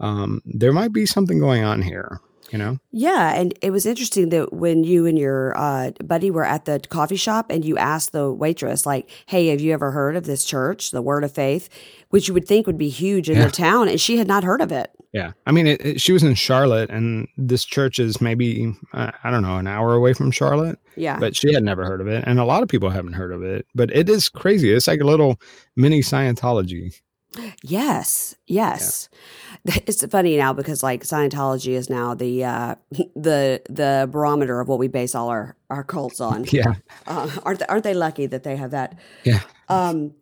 Um, 0.00 0.40
there 0.44 0.72
might 0.72 0.92
be 0.92 1.06
something 1.06 1.38
going 1.40 1.64
on 1.64 1.82
here 1.82 2.20
you 2.52 2.58
know? 2.58 2.78
Yeah. 2.90 3.34
And 3.34 3.54
it 3.62 3.70
was 3.70 3.86
interesting 3.86 4.30
that 4.30 4.52
when 4.52 4.84
you 4.84 5.06
and 5.06 5.18
your 5.18 5.56
uh, 5.56 5.90
buddy 6.04 6.30
were 6.30 6.44
at 6.44 6.64
the 6.64 6.80
coffee 6.88 7.16
shop 7.16 7.46
and 7.50 7.64
you 7.64 7.76
asked 7.76 8.12
the 8.12 8.32
waitress, 8.32 8.86
like, 8.86 9.08
hey, 9.26 9.48
have 9.48 9.60
you 9.60 9.72
ever 9.72 9.90
heard 9.90 10.16
of 10.16 10.24
this 10.24 10.44
church, 10.44 10.90
the 10.90 11.02
Word 11.02 11.24
of 11.24 11.32
Faith, 11.32 11.68
which 12.10 12.28
you 12.28 12.34
would 12.34 12.46
think 12.46 12.66
would 12.66 12.78
be 12.78 12.88
huge 12.88 13.28
in 13.28 13.36
yeah. 13.36 13.46
the 13.46 13.52
town? 13.52 13.88
And 13.88 14.00
she 14.00 14.18
had 14.18 14.28
not 14.28 14.44
heard 14.44 14.60
of 14.60 14.72
it. 14.72 14.90
Yeah. 15.12 15.32
I 15.46 15.52
mean, 15.52 15.66
it, 15.66 15.84
it, 15.84 16.00
she 16.00 16.12
was 16.12 16.22
in 16.22 16.34
Charlotte, 16.34 16.90
and 16.90 17.28
this 17.38 17.64
church 17.64 17.98
is 17.98 18.20
maybe, 18.20 18.74
uh, 18.92 19.10
I 19.24 19.30
don't 19.30 19.42
know, 19.42 19.56
an 19.56 19.66
hour 19.66 19.94
away 19.94 20.12
from 20.12 20.30
Charlotte. 20.30 20.78
Yeah. 20.96 21.18
But 21.18 21.34
she 21.34 21.54
had 21.54 21.62
never 21.62 21.84
heard 21.84 22.00
of 22.00 22.08
it. 22.08 22.24
And 22.26 22.38
a 22.38 22.44
lot 22.44 22.62
of 22.62 22.68
people 22.68 22.90
haven't 22.90 23.14
heard 23.14 23.32
of 23.32 23.42
it. 23.42 23.66
But 23.74 23.90
it 23.96 24.08
is 24.08 24.28
crazy. 24.28 24.72
It's 24.72 24.86
like 24.86 25.00
a 25.00 25.06
little 25.06 25.40
mini 25.76 26.00
Scientology. 26.00 27.00
Yes, 27.62 28.34
yes. 28.46 29.08
Yeah. 29.12 29.18
It's 29.86 30.04
funny 30.06 30.36
now 30.36 30.52
because 30.52 30.82
like 30.82 31.02
Scientology 31.02 31.72
is 31.72 31.90
now 31.90 32.14
the 32.14 32.44
uh, 32.44 32.74
the 33.16 33.60
the 33.68 34.08
barometer 34.10 34.60
of 34.60 34.68
what 34.68 34.78
we 34.78 34.88
base 34.88 35.14
all 35.14 35.28
our 35.28 35.56
our 35.68 35.84
cults 35.84 36.20
on. 36.20 36.46
Yeah, 36.52 36.74
uh, 37.06 37.30
aren't 37.42 37.60
they, 37.60 37.66
aren't 37.66 37.84
they 37.84 37.94
lucky 37.94 38.26
that 38.26 38.44
they 38.44 38.56
have 38.56 38.70
that? 38.70 38.98
Yeah. 39.24 39.40
Um. 39.68 40.14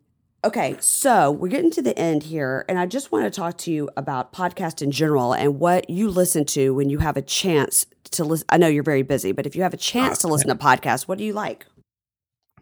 Okay, 0.44 0.76
so 0.80 1.32
we're 1.32 1.48
getting 1.48 1.72
to 1.72 1.82
the 1.82 1.96
end 1.98 2.24
here, 2.24 2.64
and 2.68 2.78
I 2.78 2.86
just 2.86 3.10
want 3.10 3.24
to 3.24 3.30
talk 3.30 3.58
to 3.58 3.72
you 3.72 3.90
about 3.96 4.32
podcast 4.32 4.80
in 4.80 4.90
general 4.90 5.32
and 5.32 5.58
what 5.58 5.90
you 5.90 6.08
listen 6.08 6.44
to 6.46 6.72
when 6.74 6.88
you 6.88 6.98
have 6.98 7.16
a 7.16 7.22
chance 7.22 7.86
to 8.12 8.24
listen. 8.24 8.46
I 8.48 8.58
know 8.58 8.68
you're 8.68 8.84
very 8.84 9.02
busy, 9.02 9.32
but 9.32 9.46
if 9.46 9.56
you 9.56 9.62
have 9.62 9.74
a 9.74 9.78
chance 9.78 10.18
uh, 10.18 10.28
to 10.28 10.32
listen 10.32 10.48
yeah. 10.48 10.54
to 10.54 10.60
podcasts, 10.60 11.08
what 11.08 11.18
do 11.18 11.24
you 11.24 11.32
like? 11.32 11.66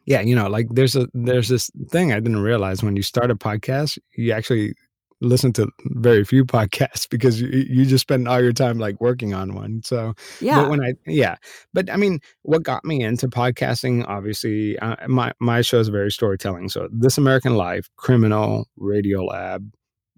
Yeah 0.06 0.20
you 0.20 0.34
know 0.34 0.48
like 0.48 0.66
there's 0.70 0.96
a 0.96 1.08
there's 1.14 1.48
this 1.48 1.70
thing 1.88 2.12
i 2.12 2.20
didn't 2.20 2.42
realize 2.42 2.82
when 2.82 2.96
you 2.96 3.02
start 3.02 3.30
a 3.30 3.34
podcast 3.34 3.98
you 4.16 4.32
actually 4.32 4.74
listen 5.20 5.52
to 5.52 5.68
very 5.86 6.24
few 6.24 6.44
podcasts 6.44 7.08
because 7.08 7.40
you, 7.40 7.48
you 7.48 7.84
just 7.84 8.02
spend 8.02 8.28
all 8.28 8.42
your 8.42 8.52
time 8.52 8.78
like 8.78 9.00
working 9.00 9.34
on 9.34 9.54
one 9.54 9.82
so 9.82 10.14
yeah. 10.40 10.60
but 10.60 10.70
when 10.70 10.82
i 10.82 10.92
yeah 11.06 11.36
but 11.72 11.90
i 11.90 11.96
mean 11.96 12.20
what 12.42 12.62
got 12.62 12.84
me 12.84 13.02
into 13.02 13.28
podcasting 13.28 14.04
obviously 14.08 14.78
uh, 14.78 14.96
my 15.08 15.32
my 15.40 15.60
show 15.60 15.78
is 15.78 15.88
very 15.88 16.10
storytelling 16.10 16.68
so 16.68 16.88
this 16.92 17.18
american 17.18 17.54
life 17.54 17.88
criminal 17.96 18.68
radio 18.76 19.24
lab 19.24 19.72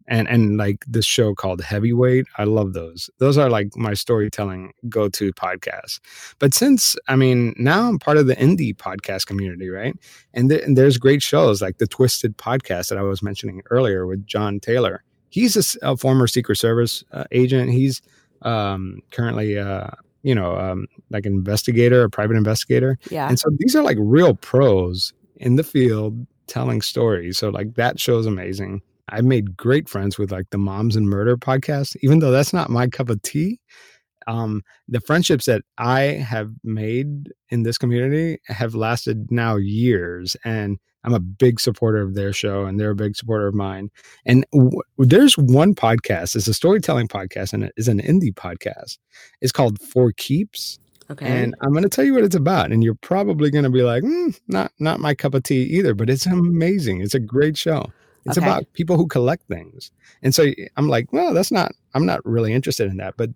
and 0.09 0.29
and 0.29 0.57
like 0.57 0.85
this 0.87 1.05
show 1.05 1.35
called 1.35 1.61
Heavyweight. 1.61 2.27
I 2.39 2.45
love 2.45 2.73
those. 2.73 3.11
Those 3.19 3.39
are 3.39 3.51
like 3.51 3.77
my 3.77 3.95
storytelling 3.95 4.73
go 4.89 5.09
to 5.09 5.33
podcasts. 5.33 6.01
But 6.39 6.55
since 6.55 6.97
I 7.09 7.17
mean 7.17 7.55
now 7.57 7.89
I'm 7.89 7.99
part 7.99 8.17
of 8.17 8.27
the 8.27 8.37
indie 8.37 8.75
podcast 8.75 9.27
community, 9.27 9.69
right? 9.69 9.95
And, 10.35 10.51
th- 10.51 10.63
and 10.63 10.77
there's 10.77 10.99
great 10.99 11.23
shows 11.23 11.63
like 11.63 11.79
the 11.79 11.87
Twisted 11.87 12.37
podcast 12.37 12.89
that 12.89 12.99
I 12.99 13.03
was 13.03 13.23
mentioning 13.23 13.63
earlier 13.71 14.07
with 14.07 14.27
John 14.27 14.61
Taylor. 14.61 15.03
He's 15.31 15.57
a, 15.57 15.91
a 15.91 15.97
former 15.97 16.27
Secret 16.27 16.57
Service 16.57 17.05
uh, 17.13 17.25
agent. 17.33 17.71
He's 17.71 18.01
um, 18.43 19.01
currently 19.11 19.59
uh, 19.59 19.91
you 20.23 20.35
know 20.35 20.57
um, 20.57 20.87
like 21.11 21.27
an 21.27 21.33
investigator, 21.33 22.03
a 22.03 22.11
private 22.11 22.37
investigator. 22.37 22.99
Yeah. 23.11 23.29
And 23.29 23.39
so 23.39 23.49
these 23.59 23.75
are 23.75 23.83
like 23.83 23.99
real 24.01 24.35
pros 24.35 25.13
in 25.37 25.57
the 25.57 25.65
field 25.65 26.27
telling 26.47 26.81
stories. 26.81 27.39
So 27.39 27.51
like 27.51 27.75
that 27.75 27.99
show's 28.01 28.27
amazing. 28.27 28.83
I've 29.09 29.25
made 29.25 29.57
great 29.57 29.89
friends 29.89 30.19
with 30.19 30.33
like 30.33 30.51
the 30.51 30.59
Moms 30.59 30.97
and 30.97 31.09
Murder 31.09 31.37
podcast, 31.37 31.97
even 32.03 32.19
though 32.19 32.31
that's 32.31 32.53
not 32.53 32.71
my 32.71 32.89
cup 32.89 33.09
of 33.11 33.23
tea. 33.23 33.61
Um, 34.27 34.63
the 34.89 35.01
friendships 35.01 35.45
that 35.45 35.63
I 35.79 36.01
have 36.01 36.51
made 36.65 37.33
in 37.51 37.63
this 37.63 37.79
community 37.79 38.39
have 38.47 38.75
lasted 38.75 39.31
now 39.31 39.55
years, 39.55 40.37
and 40.45 40.79
I'm 41.05 41.15
a 41.15 41.21
big 41.21 41.61
supporter 41.61 42.03
of 42.03 42.15
their 42.15 42.33
show, 42.33 42.65
and 42.65 42.81
they're 42.81 42.91
a 42.91 42.97
big 42.97 43.15
supporter 43.15 43.47
of 43.47 43.55
mine. 43.55 43.91
And 44.25 44.45
w- 44.53 44.83
there's 44.99 45.39
one 45.39 45.77
podcast, 45.77 46.35
it's 46.35 46.49
a 46.49 46.55
storytelling 46.55 47.07
podcast, 47.07 47.53
and 47.53 47.63
it 47.63 47.73
is 47.77 47.87
an 47.87 48.01
indie 48.01 48.35
podcast. 48.35 48.99
It's 49.41 49.53
called 49.53 49.81
For 49.81 50.11
Keeps. 50.17 50.81
Okay. 51.09 51.27
And 51.27 51.55
I'm 51.61 51.71
going 51.71 51.85
to 51.85 51.89
tell 51.89 52.05
you 52.05 52.15
what 52.15 52.25
it's 52.25 52.35
about, 52.35 52.73
and 52.73 52.83
you're 52.83 52.97
probably 52.97 53.53
going 53.53 53.63
to 53.63 53.71
be 53.71 53.83
like, 53.83 54.03
mm, 54.03 54.37
not 54.49 54.73
not 54.81 54.99
my 54.99 55.15
cup 55.15 55.35
of 55.35 55.45
tea 55.45 55.63
either. 55.63 55.95
But 55.95 56.11
it's 56.11 56.27
amazing. 56.27 57.01
It's 57.01 57.15
a 57.15 57.21
great 57.21 57.57
show. 57.57 57.93
It's 58.27 58.39
okay. 58.39 58.47
about 58.47 58.73
people 58.73 58.97
who 58.97 59.07
collect 59.07 59.47
things. 59.49 59.91
And 60.23 60.35
so 60.35 60.47
I'm 60.77 60.89
like, 60.89 61.13
well, 61.13 61.35
that's 61.35 61.53
not, 61.53 61.73
I'm 61.95 62.07
not 62.07 62.25
really 62.25 62.53
interested 62.53 62.91
in 62.91 62.97
that. 62.99 63.15
But, 63.17 63.31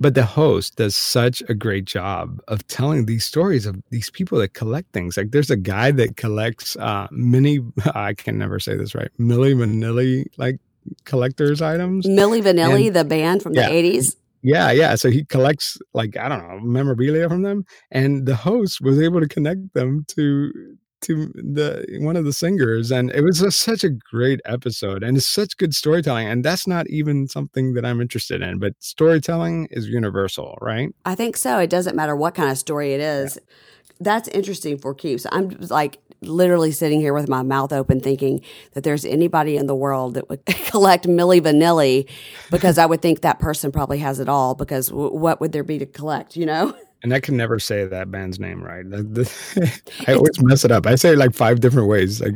but 0.00 0.14
the 0.14 0.24
host 0.24 0.76
does 0.76 0.96
such 0.96 1.42
a 1.48 1.54
great 1.54 1.84
job 1.84 2.40
of 2.48 2.66
telling 2.68 3.06
these 3.06 3.24
stories 3.24 3.66
of 3.66 3.82
these 3.90 4.10
people 4.10 4.38
that 4.38 4.54
collect 4.54 4.92
things. 4.92 5.16
Like 5.16 5.32
there's 5.32 5.50
a 5.50 5.56
guy 5.56 5.90
that 5.92 6.16
collects 6.16 6.76
uh, 6.76 7.08
mini, 7.10 7.60
I 7.94 8.14
can 8.14 8.38
never 8.38 8.60
say 8.60 8.76
this 8.76 8.94
right, 8.94 9.10
Milli 9.18 9.54
Vanilli 9.54 10.26
like 10.36 10.58
collector's 11.04 11.60
items. 11.60 12.06
Milli 12.06 12.42
Vanilli, 12.42 12.86
and, 12.86 12.96
the 12.96 13.04
band 13.04 13.42
from 13.42 13.54
yeah, 13.54 13.68
the 13.68 13.74
80s. 13.74 14.16
Yeah, 14.42 14.70
yeah. 14.70 14.94
So 14.94 15.10
he 15.10 15.24
collects 15.24 15.78
like 15.94 16.16
I 16.16 16.28
don't 16.28 16.46
know 16.46 16.60
memorabilia 16.60 17.28
from 17.28 17.42
them, 17.42 17.64
and 17.90 18.26
the 18.26 18.36
host 18.36 18.80
was 18.80 19.00
able 19.00 19.20
to 19.20 19.28
connect 19.28 19.74
them 19.74 20.04
to 20.08 20.76
to 21.00 21.26
the 21.34 21.98
one 22.00 22.16
of 22.16 22.24
the 22.24 22.32
singers 22.32 22.90
and 22.90 23.10
it 23.12 23.22
was 23.22 23.40
just 23.40 23.60
such 23.60 23.84
a 23.84 23.90
great 23.90 24.40
episode 24.44 25.02
and 25.02 25.16
it's 25.16 25.26
such 25.26 25.56
good 25.56 25.74
storytelling 25.74 26.26
and 26.26 26.44
that's 26.44 26.66
not 26.66 26.88
even 26.88 27.28
something 27.28 27.74
that 27.74 27.84
i'm 27.84 28.00
interested 28.00 28.42
in 28.42 28.58
but 28.58 28.72
storytelling 28.80 29.68
is 29.70 29.88
universal 29.88 30.58
right 30.60 30.94
i 31.04 31.14
think 31.14 31.36
so 31.36 31.58
it 31.58 31.70
doesn't 31.70 31.96
matter 31.96 32.16
what 32.16 32.34
kind 32.34 32.50
of 32.50 32.58
story 32.58 32.94
it 32.94 33.00
is 33.00 33.36
yeah. 33.36 33.54
that's 34.00 34.28
interesting 34.28 34.76
for 34.78 34.94
keeps 34.94 35.26
i'm 35.30 35.50
like 35.70 35.98
literally 36.20 36.72
sitting 36.72 37.00
here 37.00 37.14
with 37.14 37.28
my 37.28 37.42
mouth 37.42 37.72
open 37.72 38.00
thinking 38.00 38.40
that 38.72 38.82
there's 38.82 39.04
anybody 39.04 39.56
in 39.56 39.66
the 39.66 39.74
world 39.74 40.14
that 40.14 40.28
would 40.28 40.44
collect 40.66 41.06
Milli 41.06 41.40
Vanilli 41.40 42.08
because 42.50 42.78
I 42.78 42.86
would 42.86 43.02
think 43.02 43.20
that 43.20 43.38
person 43.38 43.70
probably 43.70 43.98
has 43.98 44.18
it 44.18 44.28
all 44.28 44.54
because 44.54 44.88
w- 44.88 45.14
what 45.14 45.40
would 45.40 45.52
there 45.52 45.62
be 45.62 45.78
to 45.78 45.86
collect, 45.86 46.36
you 46.36 46.46
know? 46.46 46.74
And 47.02 47.14
I 47.14 47.20
can 47.20 47.36
never 47.36 47.58
say 47.58 47.84
that 47.84 48.10
band's 48.10 48.40
name 48.40 48.62
right. 48.62 48.84
I 50.08 50.14
always 50.14 50.42
mess 50.42 50.64
it 50.64 50.72
up. 50.72 50.86
I 50.86 50.96
say 50.96 51.12
it 51.12 51.18
like 51.18 51.32
five 51.32 51.60
different 51.60 51.88
ways, 51.88 52.20
like 52.20 52.34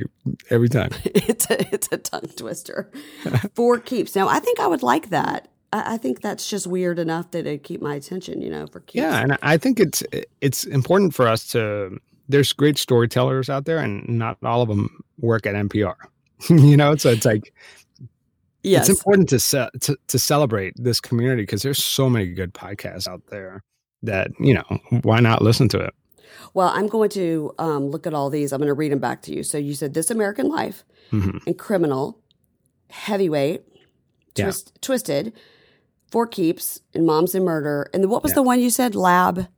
every 0.51 0.69
time. 0.69 0.91
It's 1.15 1.49
a 1.51 1.75
it's 1.75 1.89
a 1.91 1.97
tongue 1.97 2.31
twister. 2.37 2.91
For 3.55 3.79
keeps. 3.79 4.15
Now, 4.15 4.29
I 4.29 4.39
think 4.39 4.61
I 4.61 4.67
would 4.67 4.83
like 4.83 5.11
that. 5.11 5.49
I, 5.73 5.95
I 5.95 5.97
think 5.97 6.21
that's 6.21 6.49
just 6.49 6.67
weird 6.67 6.99
enough 6.99 7.31
that 7.33 7.47
it 7.47 7.65
keep 7.65 7.81
my 7.81 7.95
attention. 7.95 8.43
You 8.43 8.51
know, 8.51 8.67
for 8.67 8.81
keeps. 8.81 9.03
Yeah, 9.03 9.21
and 9.21 9.39
I 9.43 9.57
think 9.57 9.81
it's 9.81 10.03
it's 10.41 10.65
important 10.65 11.15
for 11.15 11.27
us 11.27 11.47
to. 11.49 11.99
There's 12.29 12.53
great 12.53 12.79
storytellers 12.79 13.51
out 13.51 13.65
there, 13.65 13.79
and 13.79 14.09
not 14.09 14.39
all 14.45 14.63
of 14.63 14.69
them 14.69 15.03
work 15.19 15.47
at 15.47 15.55
NPR. 15.55 15.95
you 16.51 16.77
know, 16.77 16.95
so 16.97 17.11
it's 17.11 17.27
like 17.27 17.53
Yes. 18.63 18.89
It's 18.89 19.01
important 19.01 19.29
to, 19.31 19.41
ce- 19.41 19.71
to 19.81 19.97
to 20.07 20.19
celebrate 20.19 20.75
this 20.77 21.01
community 21.01 21.43
because 21.43 21.63
there's 21.63 21.83
so 21.83 22.09
many 22.09 22.27
good 22.27 22.55
podcasts 22.55 23.09
out 23.09 23.23
there 23.29 23.63
that 24.03 24.31
you 24.39 24.55
know 24.55 24.65
why 25.03 25.21
not 25.21 25.43
listen 25.43 25.69
to 25.69 25.79
it 25.79 25.95
well 26.55 26.69
i'm 26.69 26.87
going 26.87 27.11
to 27.11 27.53
um, 27.59 27.87
look 27.89 28.07
at 28.07 28.15
all 28.15 28.31
these 28.31 28.53
i'm 28.53 28.59
going 28.59 28.69
to 28.69 28.75
read 28.75 28.93
them 28.93 28.99
back 28.99 29.23
to 29.23 29.35
you 29.35 29.43
so 29.43 29.59
you 29.59 29.75
said 29.75 29.95
this 29.95 30.11
american 30.11 30.49
life 30.49 30.85
mm-hmm. 31.11 31.39
and 31.47 31.59
criminal 31.59 32.19
heavyweight 32.91 33.63
twist, 34.35 34.73
yeah. 34.75 34.79
twisted 34.81 35.33
for 36.11 36.27
keeps 36.27 36.81
and 36.95 37.07
moms 37.07 37.35
and 37.35 37.45
murder 37.45 37.89
and 37.95 38.09
what 38.11 38.23
was 38.23 38.33
yeah. 38.33 38.37
the 38.37 38.43
one 38.43 38.61
you 38.61 38.71
said 38.71 38.95
lab 38.95 39.49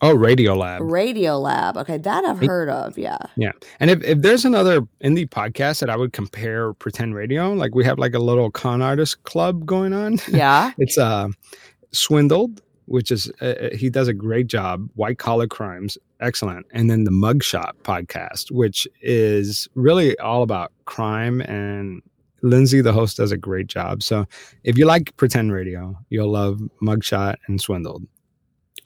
Oh, 0.00 0.12
Radio 0.12 0.54
Lab. 0.54 0.82
Radio 0.82 1.38
Lab. 1.38 1.76
Okay, 1.76 1.98
that 1.98 2.24
I've 2.24 2.40
heard 2.40 2.68
of. 2.68 2.98
Yeah. 2.98 3.16
Yeah. 3.36 3.52
And 3.80 3.90
if, 3.90 4.02
if 4.02 4.20
there's 4.20 4.44
another 4.44 4.82
indie 5.02 5.28
podcast 5.28 5.80
that 5.80 5.88
I 5.88 5.96
would 5.96 6.12
compare 6.12 6.74
Pretend 6.74 7.14
Radio, 7.14 7.52
like 7.52 7.74
we 7.74 7.84
have 7.84 7.98
like 7.98 8.14
a 8.14 8.18
little 8.18 8.50
con 8.50 8.82
artist 8.82 9.22
club 9.22 9.64
going 9.64 9.92
on. 9.92 10.18
Yeah. 10.28 10.72
it's 10.78 10.98
uh 10.98 11.28
Swindled 11.92 12.60
which 12.86 13.10
is 13.10 13.30
uh, 13.40 13.46
uh, 13.46 13.76
he 13.76 13.90
does 13.90 14.08
a 14.08 14.14
great 14.14 14.46
job. 14.46 14.88
White 14.94 15.18
collar 15.18 15.46
crimes, 15.46 15.98
excellent. 16.20 16.66
And 16.72 16.90
then 16.90 17.04
the 17.04 17.10
Mugshot 17.10 17.72
podcast, 17.82 18.50
which 18.50 18.86
is 19.00 19.68
really 19.74 20.18
all 20.18 20.42
about 20.42 20.72
crime. 20.84 21.40
And 21.42 22.02
Lindsay, 22.42 22.80
the 22.80 22.92
host, 22.92 23.16
does 23.16 23.32
a 23.32 23.36
great 23.36 23.66
job. 23.66 24.02
So 24.02 24.26
if 24.64 24.76
you 24.76 24.86
like 24.86 25.16
pretend 25.16 25.52
radio, 25.52 25.98
you'll 26.10 26.30
love 26.30 26.60
Mugshot 26.82 27.36
and 27.46 27.60
Swindled. 27.60 28.06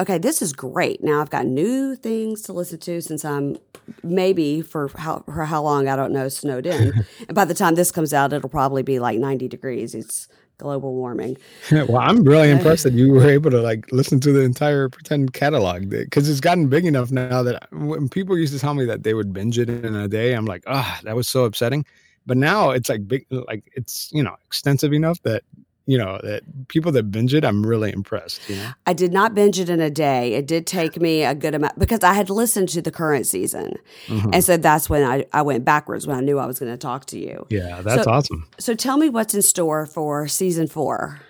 Okay, 0.00 0.18
this 0.18 0.42
is 0.42 0.52
great. 0.52 1.02
Now 1.02 1.20
I've 1.20 1.30
got 1.30 1.44
new 1.44 1.96
things 1.96 2.42
to 2.42 2.52
listen 2.52 2.78
to 2.80 3.00
since 3.00 3.24
I'm 3.24 3.58
maybe 4.04 4.62
for 4.62 4.88
how 4.96 5.24
for 5.26 5.44
how 5.44 5.62
long 5.62 5.88
I 5.88 5.96
don't 5.96 6.12
know 6.12 6.28
snowed 6.28 6.66
in. 6.66 7.04
and 7.26 7.34
by 7.34 7.44
the 7.44 7.54
time 7.54 7.74
this 7.74 7.90
comes 7.90 8.14
out, 8.14 8.32
it'll 8.32 8.48
probably 8.48 8.84
be 8.84 9.00
like 9.00 9.18
90 9.18 9.48
degrees. 9.48 9.96
It's 9.96 10.28
global 10.58 10.94
warming. 10.94 11.36
well, 11.72 11.98
I'm 11.98 12.22
really 12.24 12.50
impressed 12.50 12.84
that 12.84 12.92
you 12.92 13.12
were 13.12 13.28
able 13.28 13.50
to 13.50 13.60
like 13.60 13.90
listen 13.90 14.20
to 14.20 14.32
the 14.32 14.40
entire 14.40 14.88
pretend 14.88 15.32
catalog 15.32 15.88
because 15.88 16.28
it's 16.28 16.40
gotten 16.40 16.68
big 16.68 16.84
enough 16.84 17.10
now 17.10 17.42
that 17.42 17.68
when 17.72 18.08
people 18.08 18.36
used 18.36 18.52
to 18.52 18.58
tell 18.58 18.74
me 18.74 18.84
that 18.84 19.04
they 19.04 19.14
would 19.14 19.32
binge 19.32 19.58
it 19.58 19.70
in 19.70 19.94
a 19.94 20.08
day, 20.08 20.34
I'm 20.34 20.46
like, 20.46 20.64
ah, 20.66 20.98
oh, 20.98 21.04
that 21.04 21.16
was 21.16 21.28
so 21.28 21.44
upsetting. 21.44 21.86
But 22.26 22.36
now 22.36 22.70
it's 22.70 22.90
like 22.90 23.08
big, 23.08 23.24
like 23.30 23.64
it's 23.74 24.10
you 24.12 24.22
know 24.22 24.36
extensive 24.46 24.92
enough 24.92 25.22
that 25.22 25.44
you 25.88 25.96
know, 25.96 26.20
that 26.22 26.42
people 26.68 26.92
that 26.92 27.04
binge 27.04 27.32
it, 27.32 27.46
I'm 27.46 27.64
really 27.64 27.90
impressed. 27.94 28.46
You 28.46 28.56
know? 28.56 28.70
I 28.86 28.92
did 28.92 29.10
not 29.10 29.34
binge 29.34 29.58
it 29.58 29.70
in 29.70 29.80
a 29.80 29.88
day. 29.88 30.34
It 30.34 30.46
did 30.46 30.66
take 30.66 31.00
me 31.00 31.24
a 31.24 31.34
good 31.34 31.54
amount 31.54 31.78
because 31.78 32.04
I 32.04 32.12
had 32.12 32.28
listened 32.28 32.68
to 32.70 32.82
the 32.82 32.90
current 32.90 33.26
season. 33.26 33.72
Mm-hmm. 34.06 34.34
And 34.34 34.44
so 34.44 34.58
that's 34.58 34.90
when 34.90 35.02
I, 35.02 35.24
I 35.32 35.40
went 35.40 35.64
backwards 35.64 36.06
when 36.06 36.14
I 36.14 36.20
knew 36.20 36.38
I 36.38 36.44
was 36.44 36.58
going 36.58 36.70
to 36.70 36.76
talk 36.76 37.06
to 37.06 37.18
you. 37.18 37.46
Yeah, 37.48 37.80
that's 37.80 38.04
so, 38.04 38.10
awesome. 38.10 38.46
So 38.58 38.74
tell 38.74 38.98
me 38.98 39.08
what's 39.08 39.34
in 39.34 39.40
store 39.40 39.86
for 39.86 40.28
season 40.28 40.66
four. 40.66 41.20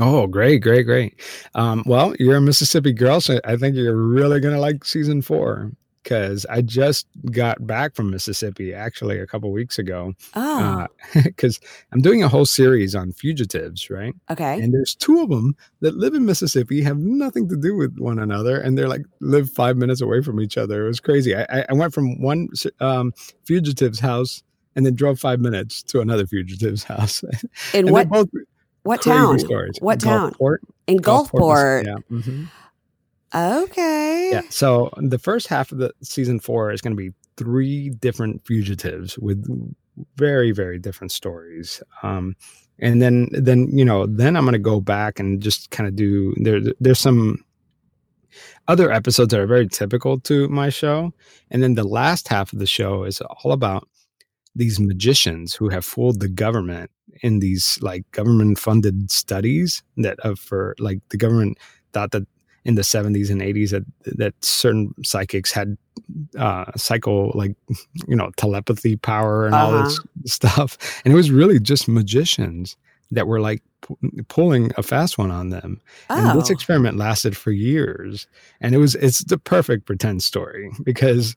Oh, 0.00 0.26
great, 0.26 0.58
great, 0.58 0.86
great. 0.86 1.14
Um, 1.54 1.84
well, 1.86 2.12
you're 2.18 2.36
a 2.36 2.40
Mississippi 2.40 2.92
girl, 2.92 3.20
so 3.20 3.38
I 3.44 3.56
think 3.56 3.76
you're 3.76 3.94
really 3.94 4.40
going 4.40 4.54
to 4.54 4.60
like 4.60 4.84
season 4.84 5.22
four 5.22 5.70
because 6.02 6.46
I 6.46 6.62
just 6.62 7.06
got 7.30 7.66
back 7.66 7.94
from 7.94 8.10
Mississippi 8.10 8.72
actually 8.72 9.18
a 9.18 9.26
couple 9.26 9.52
weeks 9.52 9.78
ago. 9.78 10.14
Oh, 10.34 10.86
because 11.14 11.58
uh, 11.58 11.66
I'm 11.92 12.00
doing 12.00 12.22
a 12.22 12.28
whole 12.28 12.46
series 12.46 12.94
on 12.94 13.12
fugitives, 13.12 13.90
right? 13.90 14.14
Okay. 14.30 14.60
And 14.60 14.72
there's 14.72 14.94
two 14.94 15.20
of 15.20 15.28
them 15.28 15.54
that 15.80 15.96
live 15.96 16.14
in 16.14 16.24
Mississippi, 16.24 16.82
have 16.82 16.98
nothing 16.98 17.48
to 17.48 17.56
do 17.56 17.76
with 17.76 17.98
one 17.98 18.18
another, 18.18 18.58
and 18.58 18.76
they're 18.76 18.88
like 18.88 19.02
live 19.20 19.50
five 19.50 19.76
minutes 19.76 20.00
away 20.00 20.22
from 20.22 20.40
each 20.40 20.56
other. 20.56 20.84
It 20.84 20.88
was 20.88 21.00
crazy. 21.00 21.36
I, 21.36 21.64
I 21.68 21.72
went 21.72 21.92
from 21.92 22.20
one 22.20 22.48
um, 22.80 23.12
fugitive's 23.44 24.00
house 24.00 24.42
and 24.76 24.86
then 24.86 24.94
drove 24.94 25.18
five 25.18 25.40
minutes 25.40 25.82
to 25.84 26.00
another 26.00 26.26
fugitive's 26.26 26.84
house. 26.84 27.22
In 27.74 27.92
what? 27.92 28.08
Both 28.08 28.28
what 28.82 29.02
town? 29.02 29.38
Stories. 29.38 29.76
What 29.80 30.00
town? 30.00 30.32
Gulfport. 30.32 30.58
In 30.86 30.98
Gulfport. 30.98 31.30
Gulfport 31.30 31.84
yeah. 31.84 31.96
Mm-hmm. 32.10 32.44
Okay. 33.34 34.30
Yeah. 34.32 34.42
So 34.50 34.90
the 34.96 35.18
first 35.18 35.46
half 35.46 35.72
of 35.72 35.78
the 35.78 35.92
season 36.02 36.40
four 36.40 36.72
is 36.72 36.80
going 36.80 36.96
to 36.96 37.02
be 37.02 37.12
three 37.36 37.90
different 37.90 38.44
fugitives 38.44 39.18
with 39.18 39.46
very, 40.16 40.50
very 40.52 40.78
different 40.78 41.12
stories. 41.12 41.82
Um, 42.02 42.34
and 42.78 43.00
then, 43.00 43.28
then 43.32 43.68
you 43.76 43.84
know, 43.84 44.06
then 44.06 44.36
I'm 44.36 44.44
going 44.44 44.52
to 44.52 44.58
go 44.58 44.80
back 44.80 45.20
and 45.20 45.40
just 45.40 45.70
kind 45.70 45.86
of 45.86 45.96
do 45.96 46.34
there. 46.38 46.60
There's 46.80 46.98
some 46.98 47.44
other 48.68 48.90
episodes 48.90 49.30
that 49.30 49.40
are 49.40 49.46
very 49.46 49.68
typical 49.68 50.20
to 50.20 50.48
my 50.48 50.70
show, 50.70 51.12
and 51.50 51.62
then 51.62 51.74
the 51.74 51.84
last 51.84 52.28
half 52.28 52.52
of 52.52 52.58
the 52.58 52.66
show 52.66 53.04
is 53.04 53.20
all 53.20 53.52
about 53.52 53.88
these 54.54 54.80
magicians 54.80 55.54
who 55.54 55.68
have 55.68 55.84
fooled 55.84 56.20
the 56.20 56.28
government 56.28 56.90
in 57.22 57.40
these 57.40 57.78
like 57.82 58.10
government 58.12 58.58
funded 58.58 59.10
studies 59.10 59.82
that 59.96 60.18
uh, 60.24 60.34
for 60.34 60.74
like 60.78 61.00
the 61.10 61.16
government 61.16 61.58
thought 61.92 62.10
that 62.12 62.26
in 62.64 62.74
the 62.74 62.82
70s 62.82 63.30
and 63.30 63.40
80s 63.40 63.70
that 63.70 63.84
that 64.18 64.34
certain 64.44 64.94
psychics 65.02 65.52
had 65.52 65.76
uh 66.38 66.64
psycho 66.76 67.30
like 67.36 67.54
you 68.08 68.16
know 68.16 68.30
telepathy 68.36 68.96
power 68.96 69.46
and 69.46 69.54
uh-huh. 69.54 69.76
all 69.76 69.82
this 69.84 69.98
uh-huh. 69.98 70.06
stuff 70.26 71.00
and 71.04 71.12
it 71.12 71.16
was 71.16 71.30
really 71.30 71.58
just 71.58 71.88
magicians 71.88 72.76
that 73.10 73.26
were 73.26 73.40
like 73.40 73.62
p- 73.86 74.22
pulling 74.28 74.70
a 74.76 74.82
fast 74.82 75.18
one 75.18 75.30
on 75.30 75.50
them 75.50 75.80
oh. 76.10 76.16
and 76.16 76.38
this 76.38 76.50
oh. 76.50 76.52
experiment 76.52 76.96
lasted 76.96 77.36
for 77.36 77.50
years 77.50 78.26
and 78.60 78.74
it 78.74 78.78
was 78.78 78.94
it's 78.96 79.24
the 79.24 79.38
perfect 79.38 79.86
pretend 79.86 80.22
story 80.22 80.70
because 80.84 81.36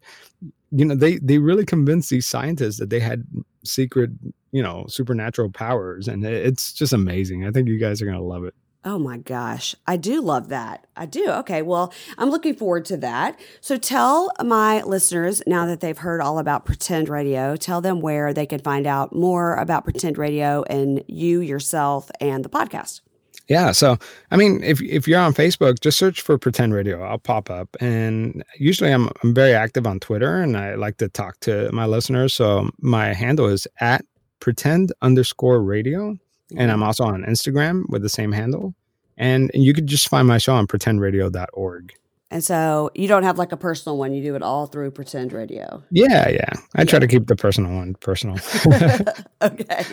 you 0.71 0.85
know 0.85 0.95
they 0.95 1.17
they 1.19 1.37
really 1.37 1.65
convinced 1.65 2.09
these 2.09 2.25
scientists 2.25 2.77
that 2.77 2.89
they 2.89 2.99
had 2.99 3.25
secret 3.63 4.09
you 4.51 4.61
know 4.61 4.85
supernatural 4.87 5.49
powers 5.49 6.07
and 6.07 6.25
it's 6.25 6.73
just 6.73 6.93
amazing 6.93 7.45
i 7.45 7.51
think 7.51 7.67
you 7.67 7.77
guys 7.77 8.01
are 8.01 8.05
going 8.05 8.17
to 8.17 8.23
love 8.23 8.43
it 8.43 8.55
Oh 8.85 8.99
my 8.99 9.17
gosh. 9.17 9.75
I 9.87 9.95
do 9.95 10.21
love 10.21 10.49
that. 10.49 10.85
I 10.97 11.05
do. 11.05 11.29
Okay. 11.29 11.61
Well, 11.61 11.93
I'm 12.17 12.29
looking 12.29 12.53
forward 12.53 12.83
to 12.85 12.97
that. 12.97 13.39
So 13.61 13.77
tell 13.77 14.31
my 14.43 14.81
listeners, 14.81 15.41
now 15.47 15.65
that 15.67 15.79
they've 15.79 15.97
heard 15.97 16.19
all 16.19 16.37
about 16.37 16.65
Pretend 16.65 17.07
Radio, 17.07 17.55
tell 17.55 17.79
them 17.79 18.01
where 18.01 18.33
they 18.33 18.45
can 18.45 18.59
find 18.59 18.85
out 18.85 19.15
more 19.15 19.55
about 19.55 19.85
Pretend 19.85 20.17
Radio 20.17 20.63
and 20.63 21.01
you 21.07 21.39
yourself 21.39 22.11
and 22.19 22.43
the 22.43 22.49
podcast. 22.49 23.01
Yeah. 23.47 23.71
So, 23.71 23.97
I 24.31 24.37
mean, 24.37 24.61
if, 24.63 24.81
if 24.81 25.07
you're 25.07 25.19
on 25.19 25.33
Facebook, 25.33 25.79
just 25.79 25.97
search 25.97 26.21
for 26.21 26.37
Pretend 26.37 26.73
Radio. 26.73 27.03
I'll 27.03 27.17
pop 27.17 27.49
up. 27.49 27.75
And 27.79 28.43
usually 28.57 28.91
I'm, 28.91 29.09
I'm 29.23 29.33
very 29.33 29.53
active 29.53 29.87
on 29.87 29.99
Twitter 30.01 30.41
and 30.41 30.57
I 30.57 30.75
like 30.75 30.97
to 30.97 31.07
talk 31.07 31.39
to 31.41 31.71
my 31.71 31.85
listeners. 31.85 32.33
So 32.33 32.69
my 32.79 33.13
handle 33.13 33.47
is 33.47 33.65
at 33.79 34.03
pretend 34.41 34.91
underscore 35.01 35.63
radio 35.63 36.17
and 36.57 36.71
I'm 36.71 36.83
also 36.83 37.03
on 37.03 37.23
Instagram 37.23 37.83
with 37.89 38.01
the 38.01 38.09
same 38.09 38.31
handle. 38.31 38.73
And, 39.17 39.51
and 39.53 39.63
you 39.63 39.73
could 39.73 39.87
just 39.87 40.09
find 40.09 40.27
my 40.27 40.37
show 40.37 40.55
on 40.55 40.67
pretendradio.org. 40.67 41.93
And 42.31 42.43
so 42.43 42.89
you 42.95 43.07
don't 43.07 43.21
have 43.21 43.37
like 43.37 43.51
a 43.51 43.57
personal 43.57 43.95
one, 43.97 44.11
you 44.11 44.23
do 44.23 44.35
it 44.35 44.41
all 44.41 44.65
through 44.65 44.89
Pretend 44.91 45.33
Radio. 45.33 45.83
Yeah, 45.91 46.29
yeah. 46.29 46.49
I 46.75 46.81
yeah. 46.81 46.83
try 46.85 46.97
to 46.97 47.07
keep 47.07 47.27
the 47.27 47.35
personal 47.35 47.71
one 47.75 47.93
personal. 47.95 48.39
okay. 49.43 49.85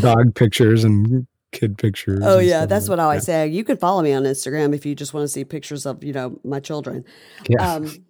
Dog 0.00 0.34
pictures 0.34 0.84
and 0.84 1.26
kid 1.52 1.76
pictures. 1.76 2.20
Oh 2.22 2.38
yeah, 2.38 2.64
that's 2.64 2.86
like 2.86 2.90
what 2.96 3.00
I 3.00 3.04
always 3.04 3.24
say. 3.24 3.46
You 3.46 3.62
can 3.62 3.76
follow 3.76 4.00
me 4.00 4.14
on 4.14 4.22
Instagram 4.22 4.74
if 4.74 4.86
you 4.86 4.94
just 4.94 5.12
want 5.12 5.24
to 5.24 5.28
see 5.28 5.44
pictures 5.44 5.84
of, 5.84 6.02
you 6.02 6.14
know, 6.14 6.40
my 6.44 6.60
children. 6.60 7.04
Yeah. 7.50 7.74
Um, 7.74 8.04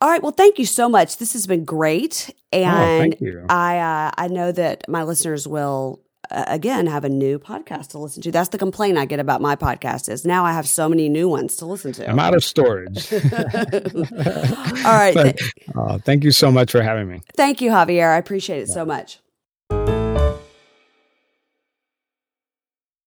all 0.00 0.10
right. 0.10 0.22
Well, 0.22 0.32
thank 0.32 0.58
you 0.58 0.66
so 0.66 0.88
much. 0.88 1.18
This 1.18 1.32
has 1.32 1.46
been 1.46 1.64
great, 1.64 2.34
oh, 2.52 2.58
and 2.58 3.16
oh, 3.22 3.44
I 3.48 3.78
uh, 3.78 4.10
I 4.18 4.26
know 4.26 4.50
that 4.52 4.88
my 4.88 5.04
listeners 5.04 5.46
will 5.46 6.02
again 6.30 6.86
have 6.86 7.04
a 7.04 7.08
new 7.08 7.38
podcast 7.38 7.88
to 7.88 7.98
listen 7.98 8.22
to. 8.22 8.32
That's 8.32 8.50
the 8.50 8.58
complaint 8.58 8.98
I 8.98 9.04
get 9.04 9.20
about 9.20 9.40
my 9.40 9.56
podcast 9.56 10.08
is 10.08 10.24
now 10.24 10.44
I 10.44 10.52
have 10.52 10.68
so 10.68 10.88
many 10.88 11.08
new 11.08 11.28
ones 11.28 11.56
to 11.56 11.66
listen 11.66 11.92
to. 11.92 12.08
I'm 12.08 12.18
out 12.18 12.34
of 12.34 12.44
storage. 12.44 13.12
All 13.12 13.20
right. 14.84 15.14
But, 15.14 15.40
uh, 15.76 15.98
thank 15.98 16.24
you 16.24 16.32
so 16.32 16.50
much 16.50 16.70
for 16.70 16.82
having 16.82 17.08
me. 17.08 17.22
Thank 17.36 17.60
you, 17.60 17.70
Javier. 17.70 18.12
I 18.12 18.18
appreciate 18.18 18.62
it 18.62 18.68
yeah. 18.68 18.74
so 18.74 18.84
much. 18.84 19.18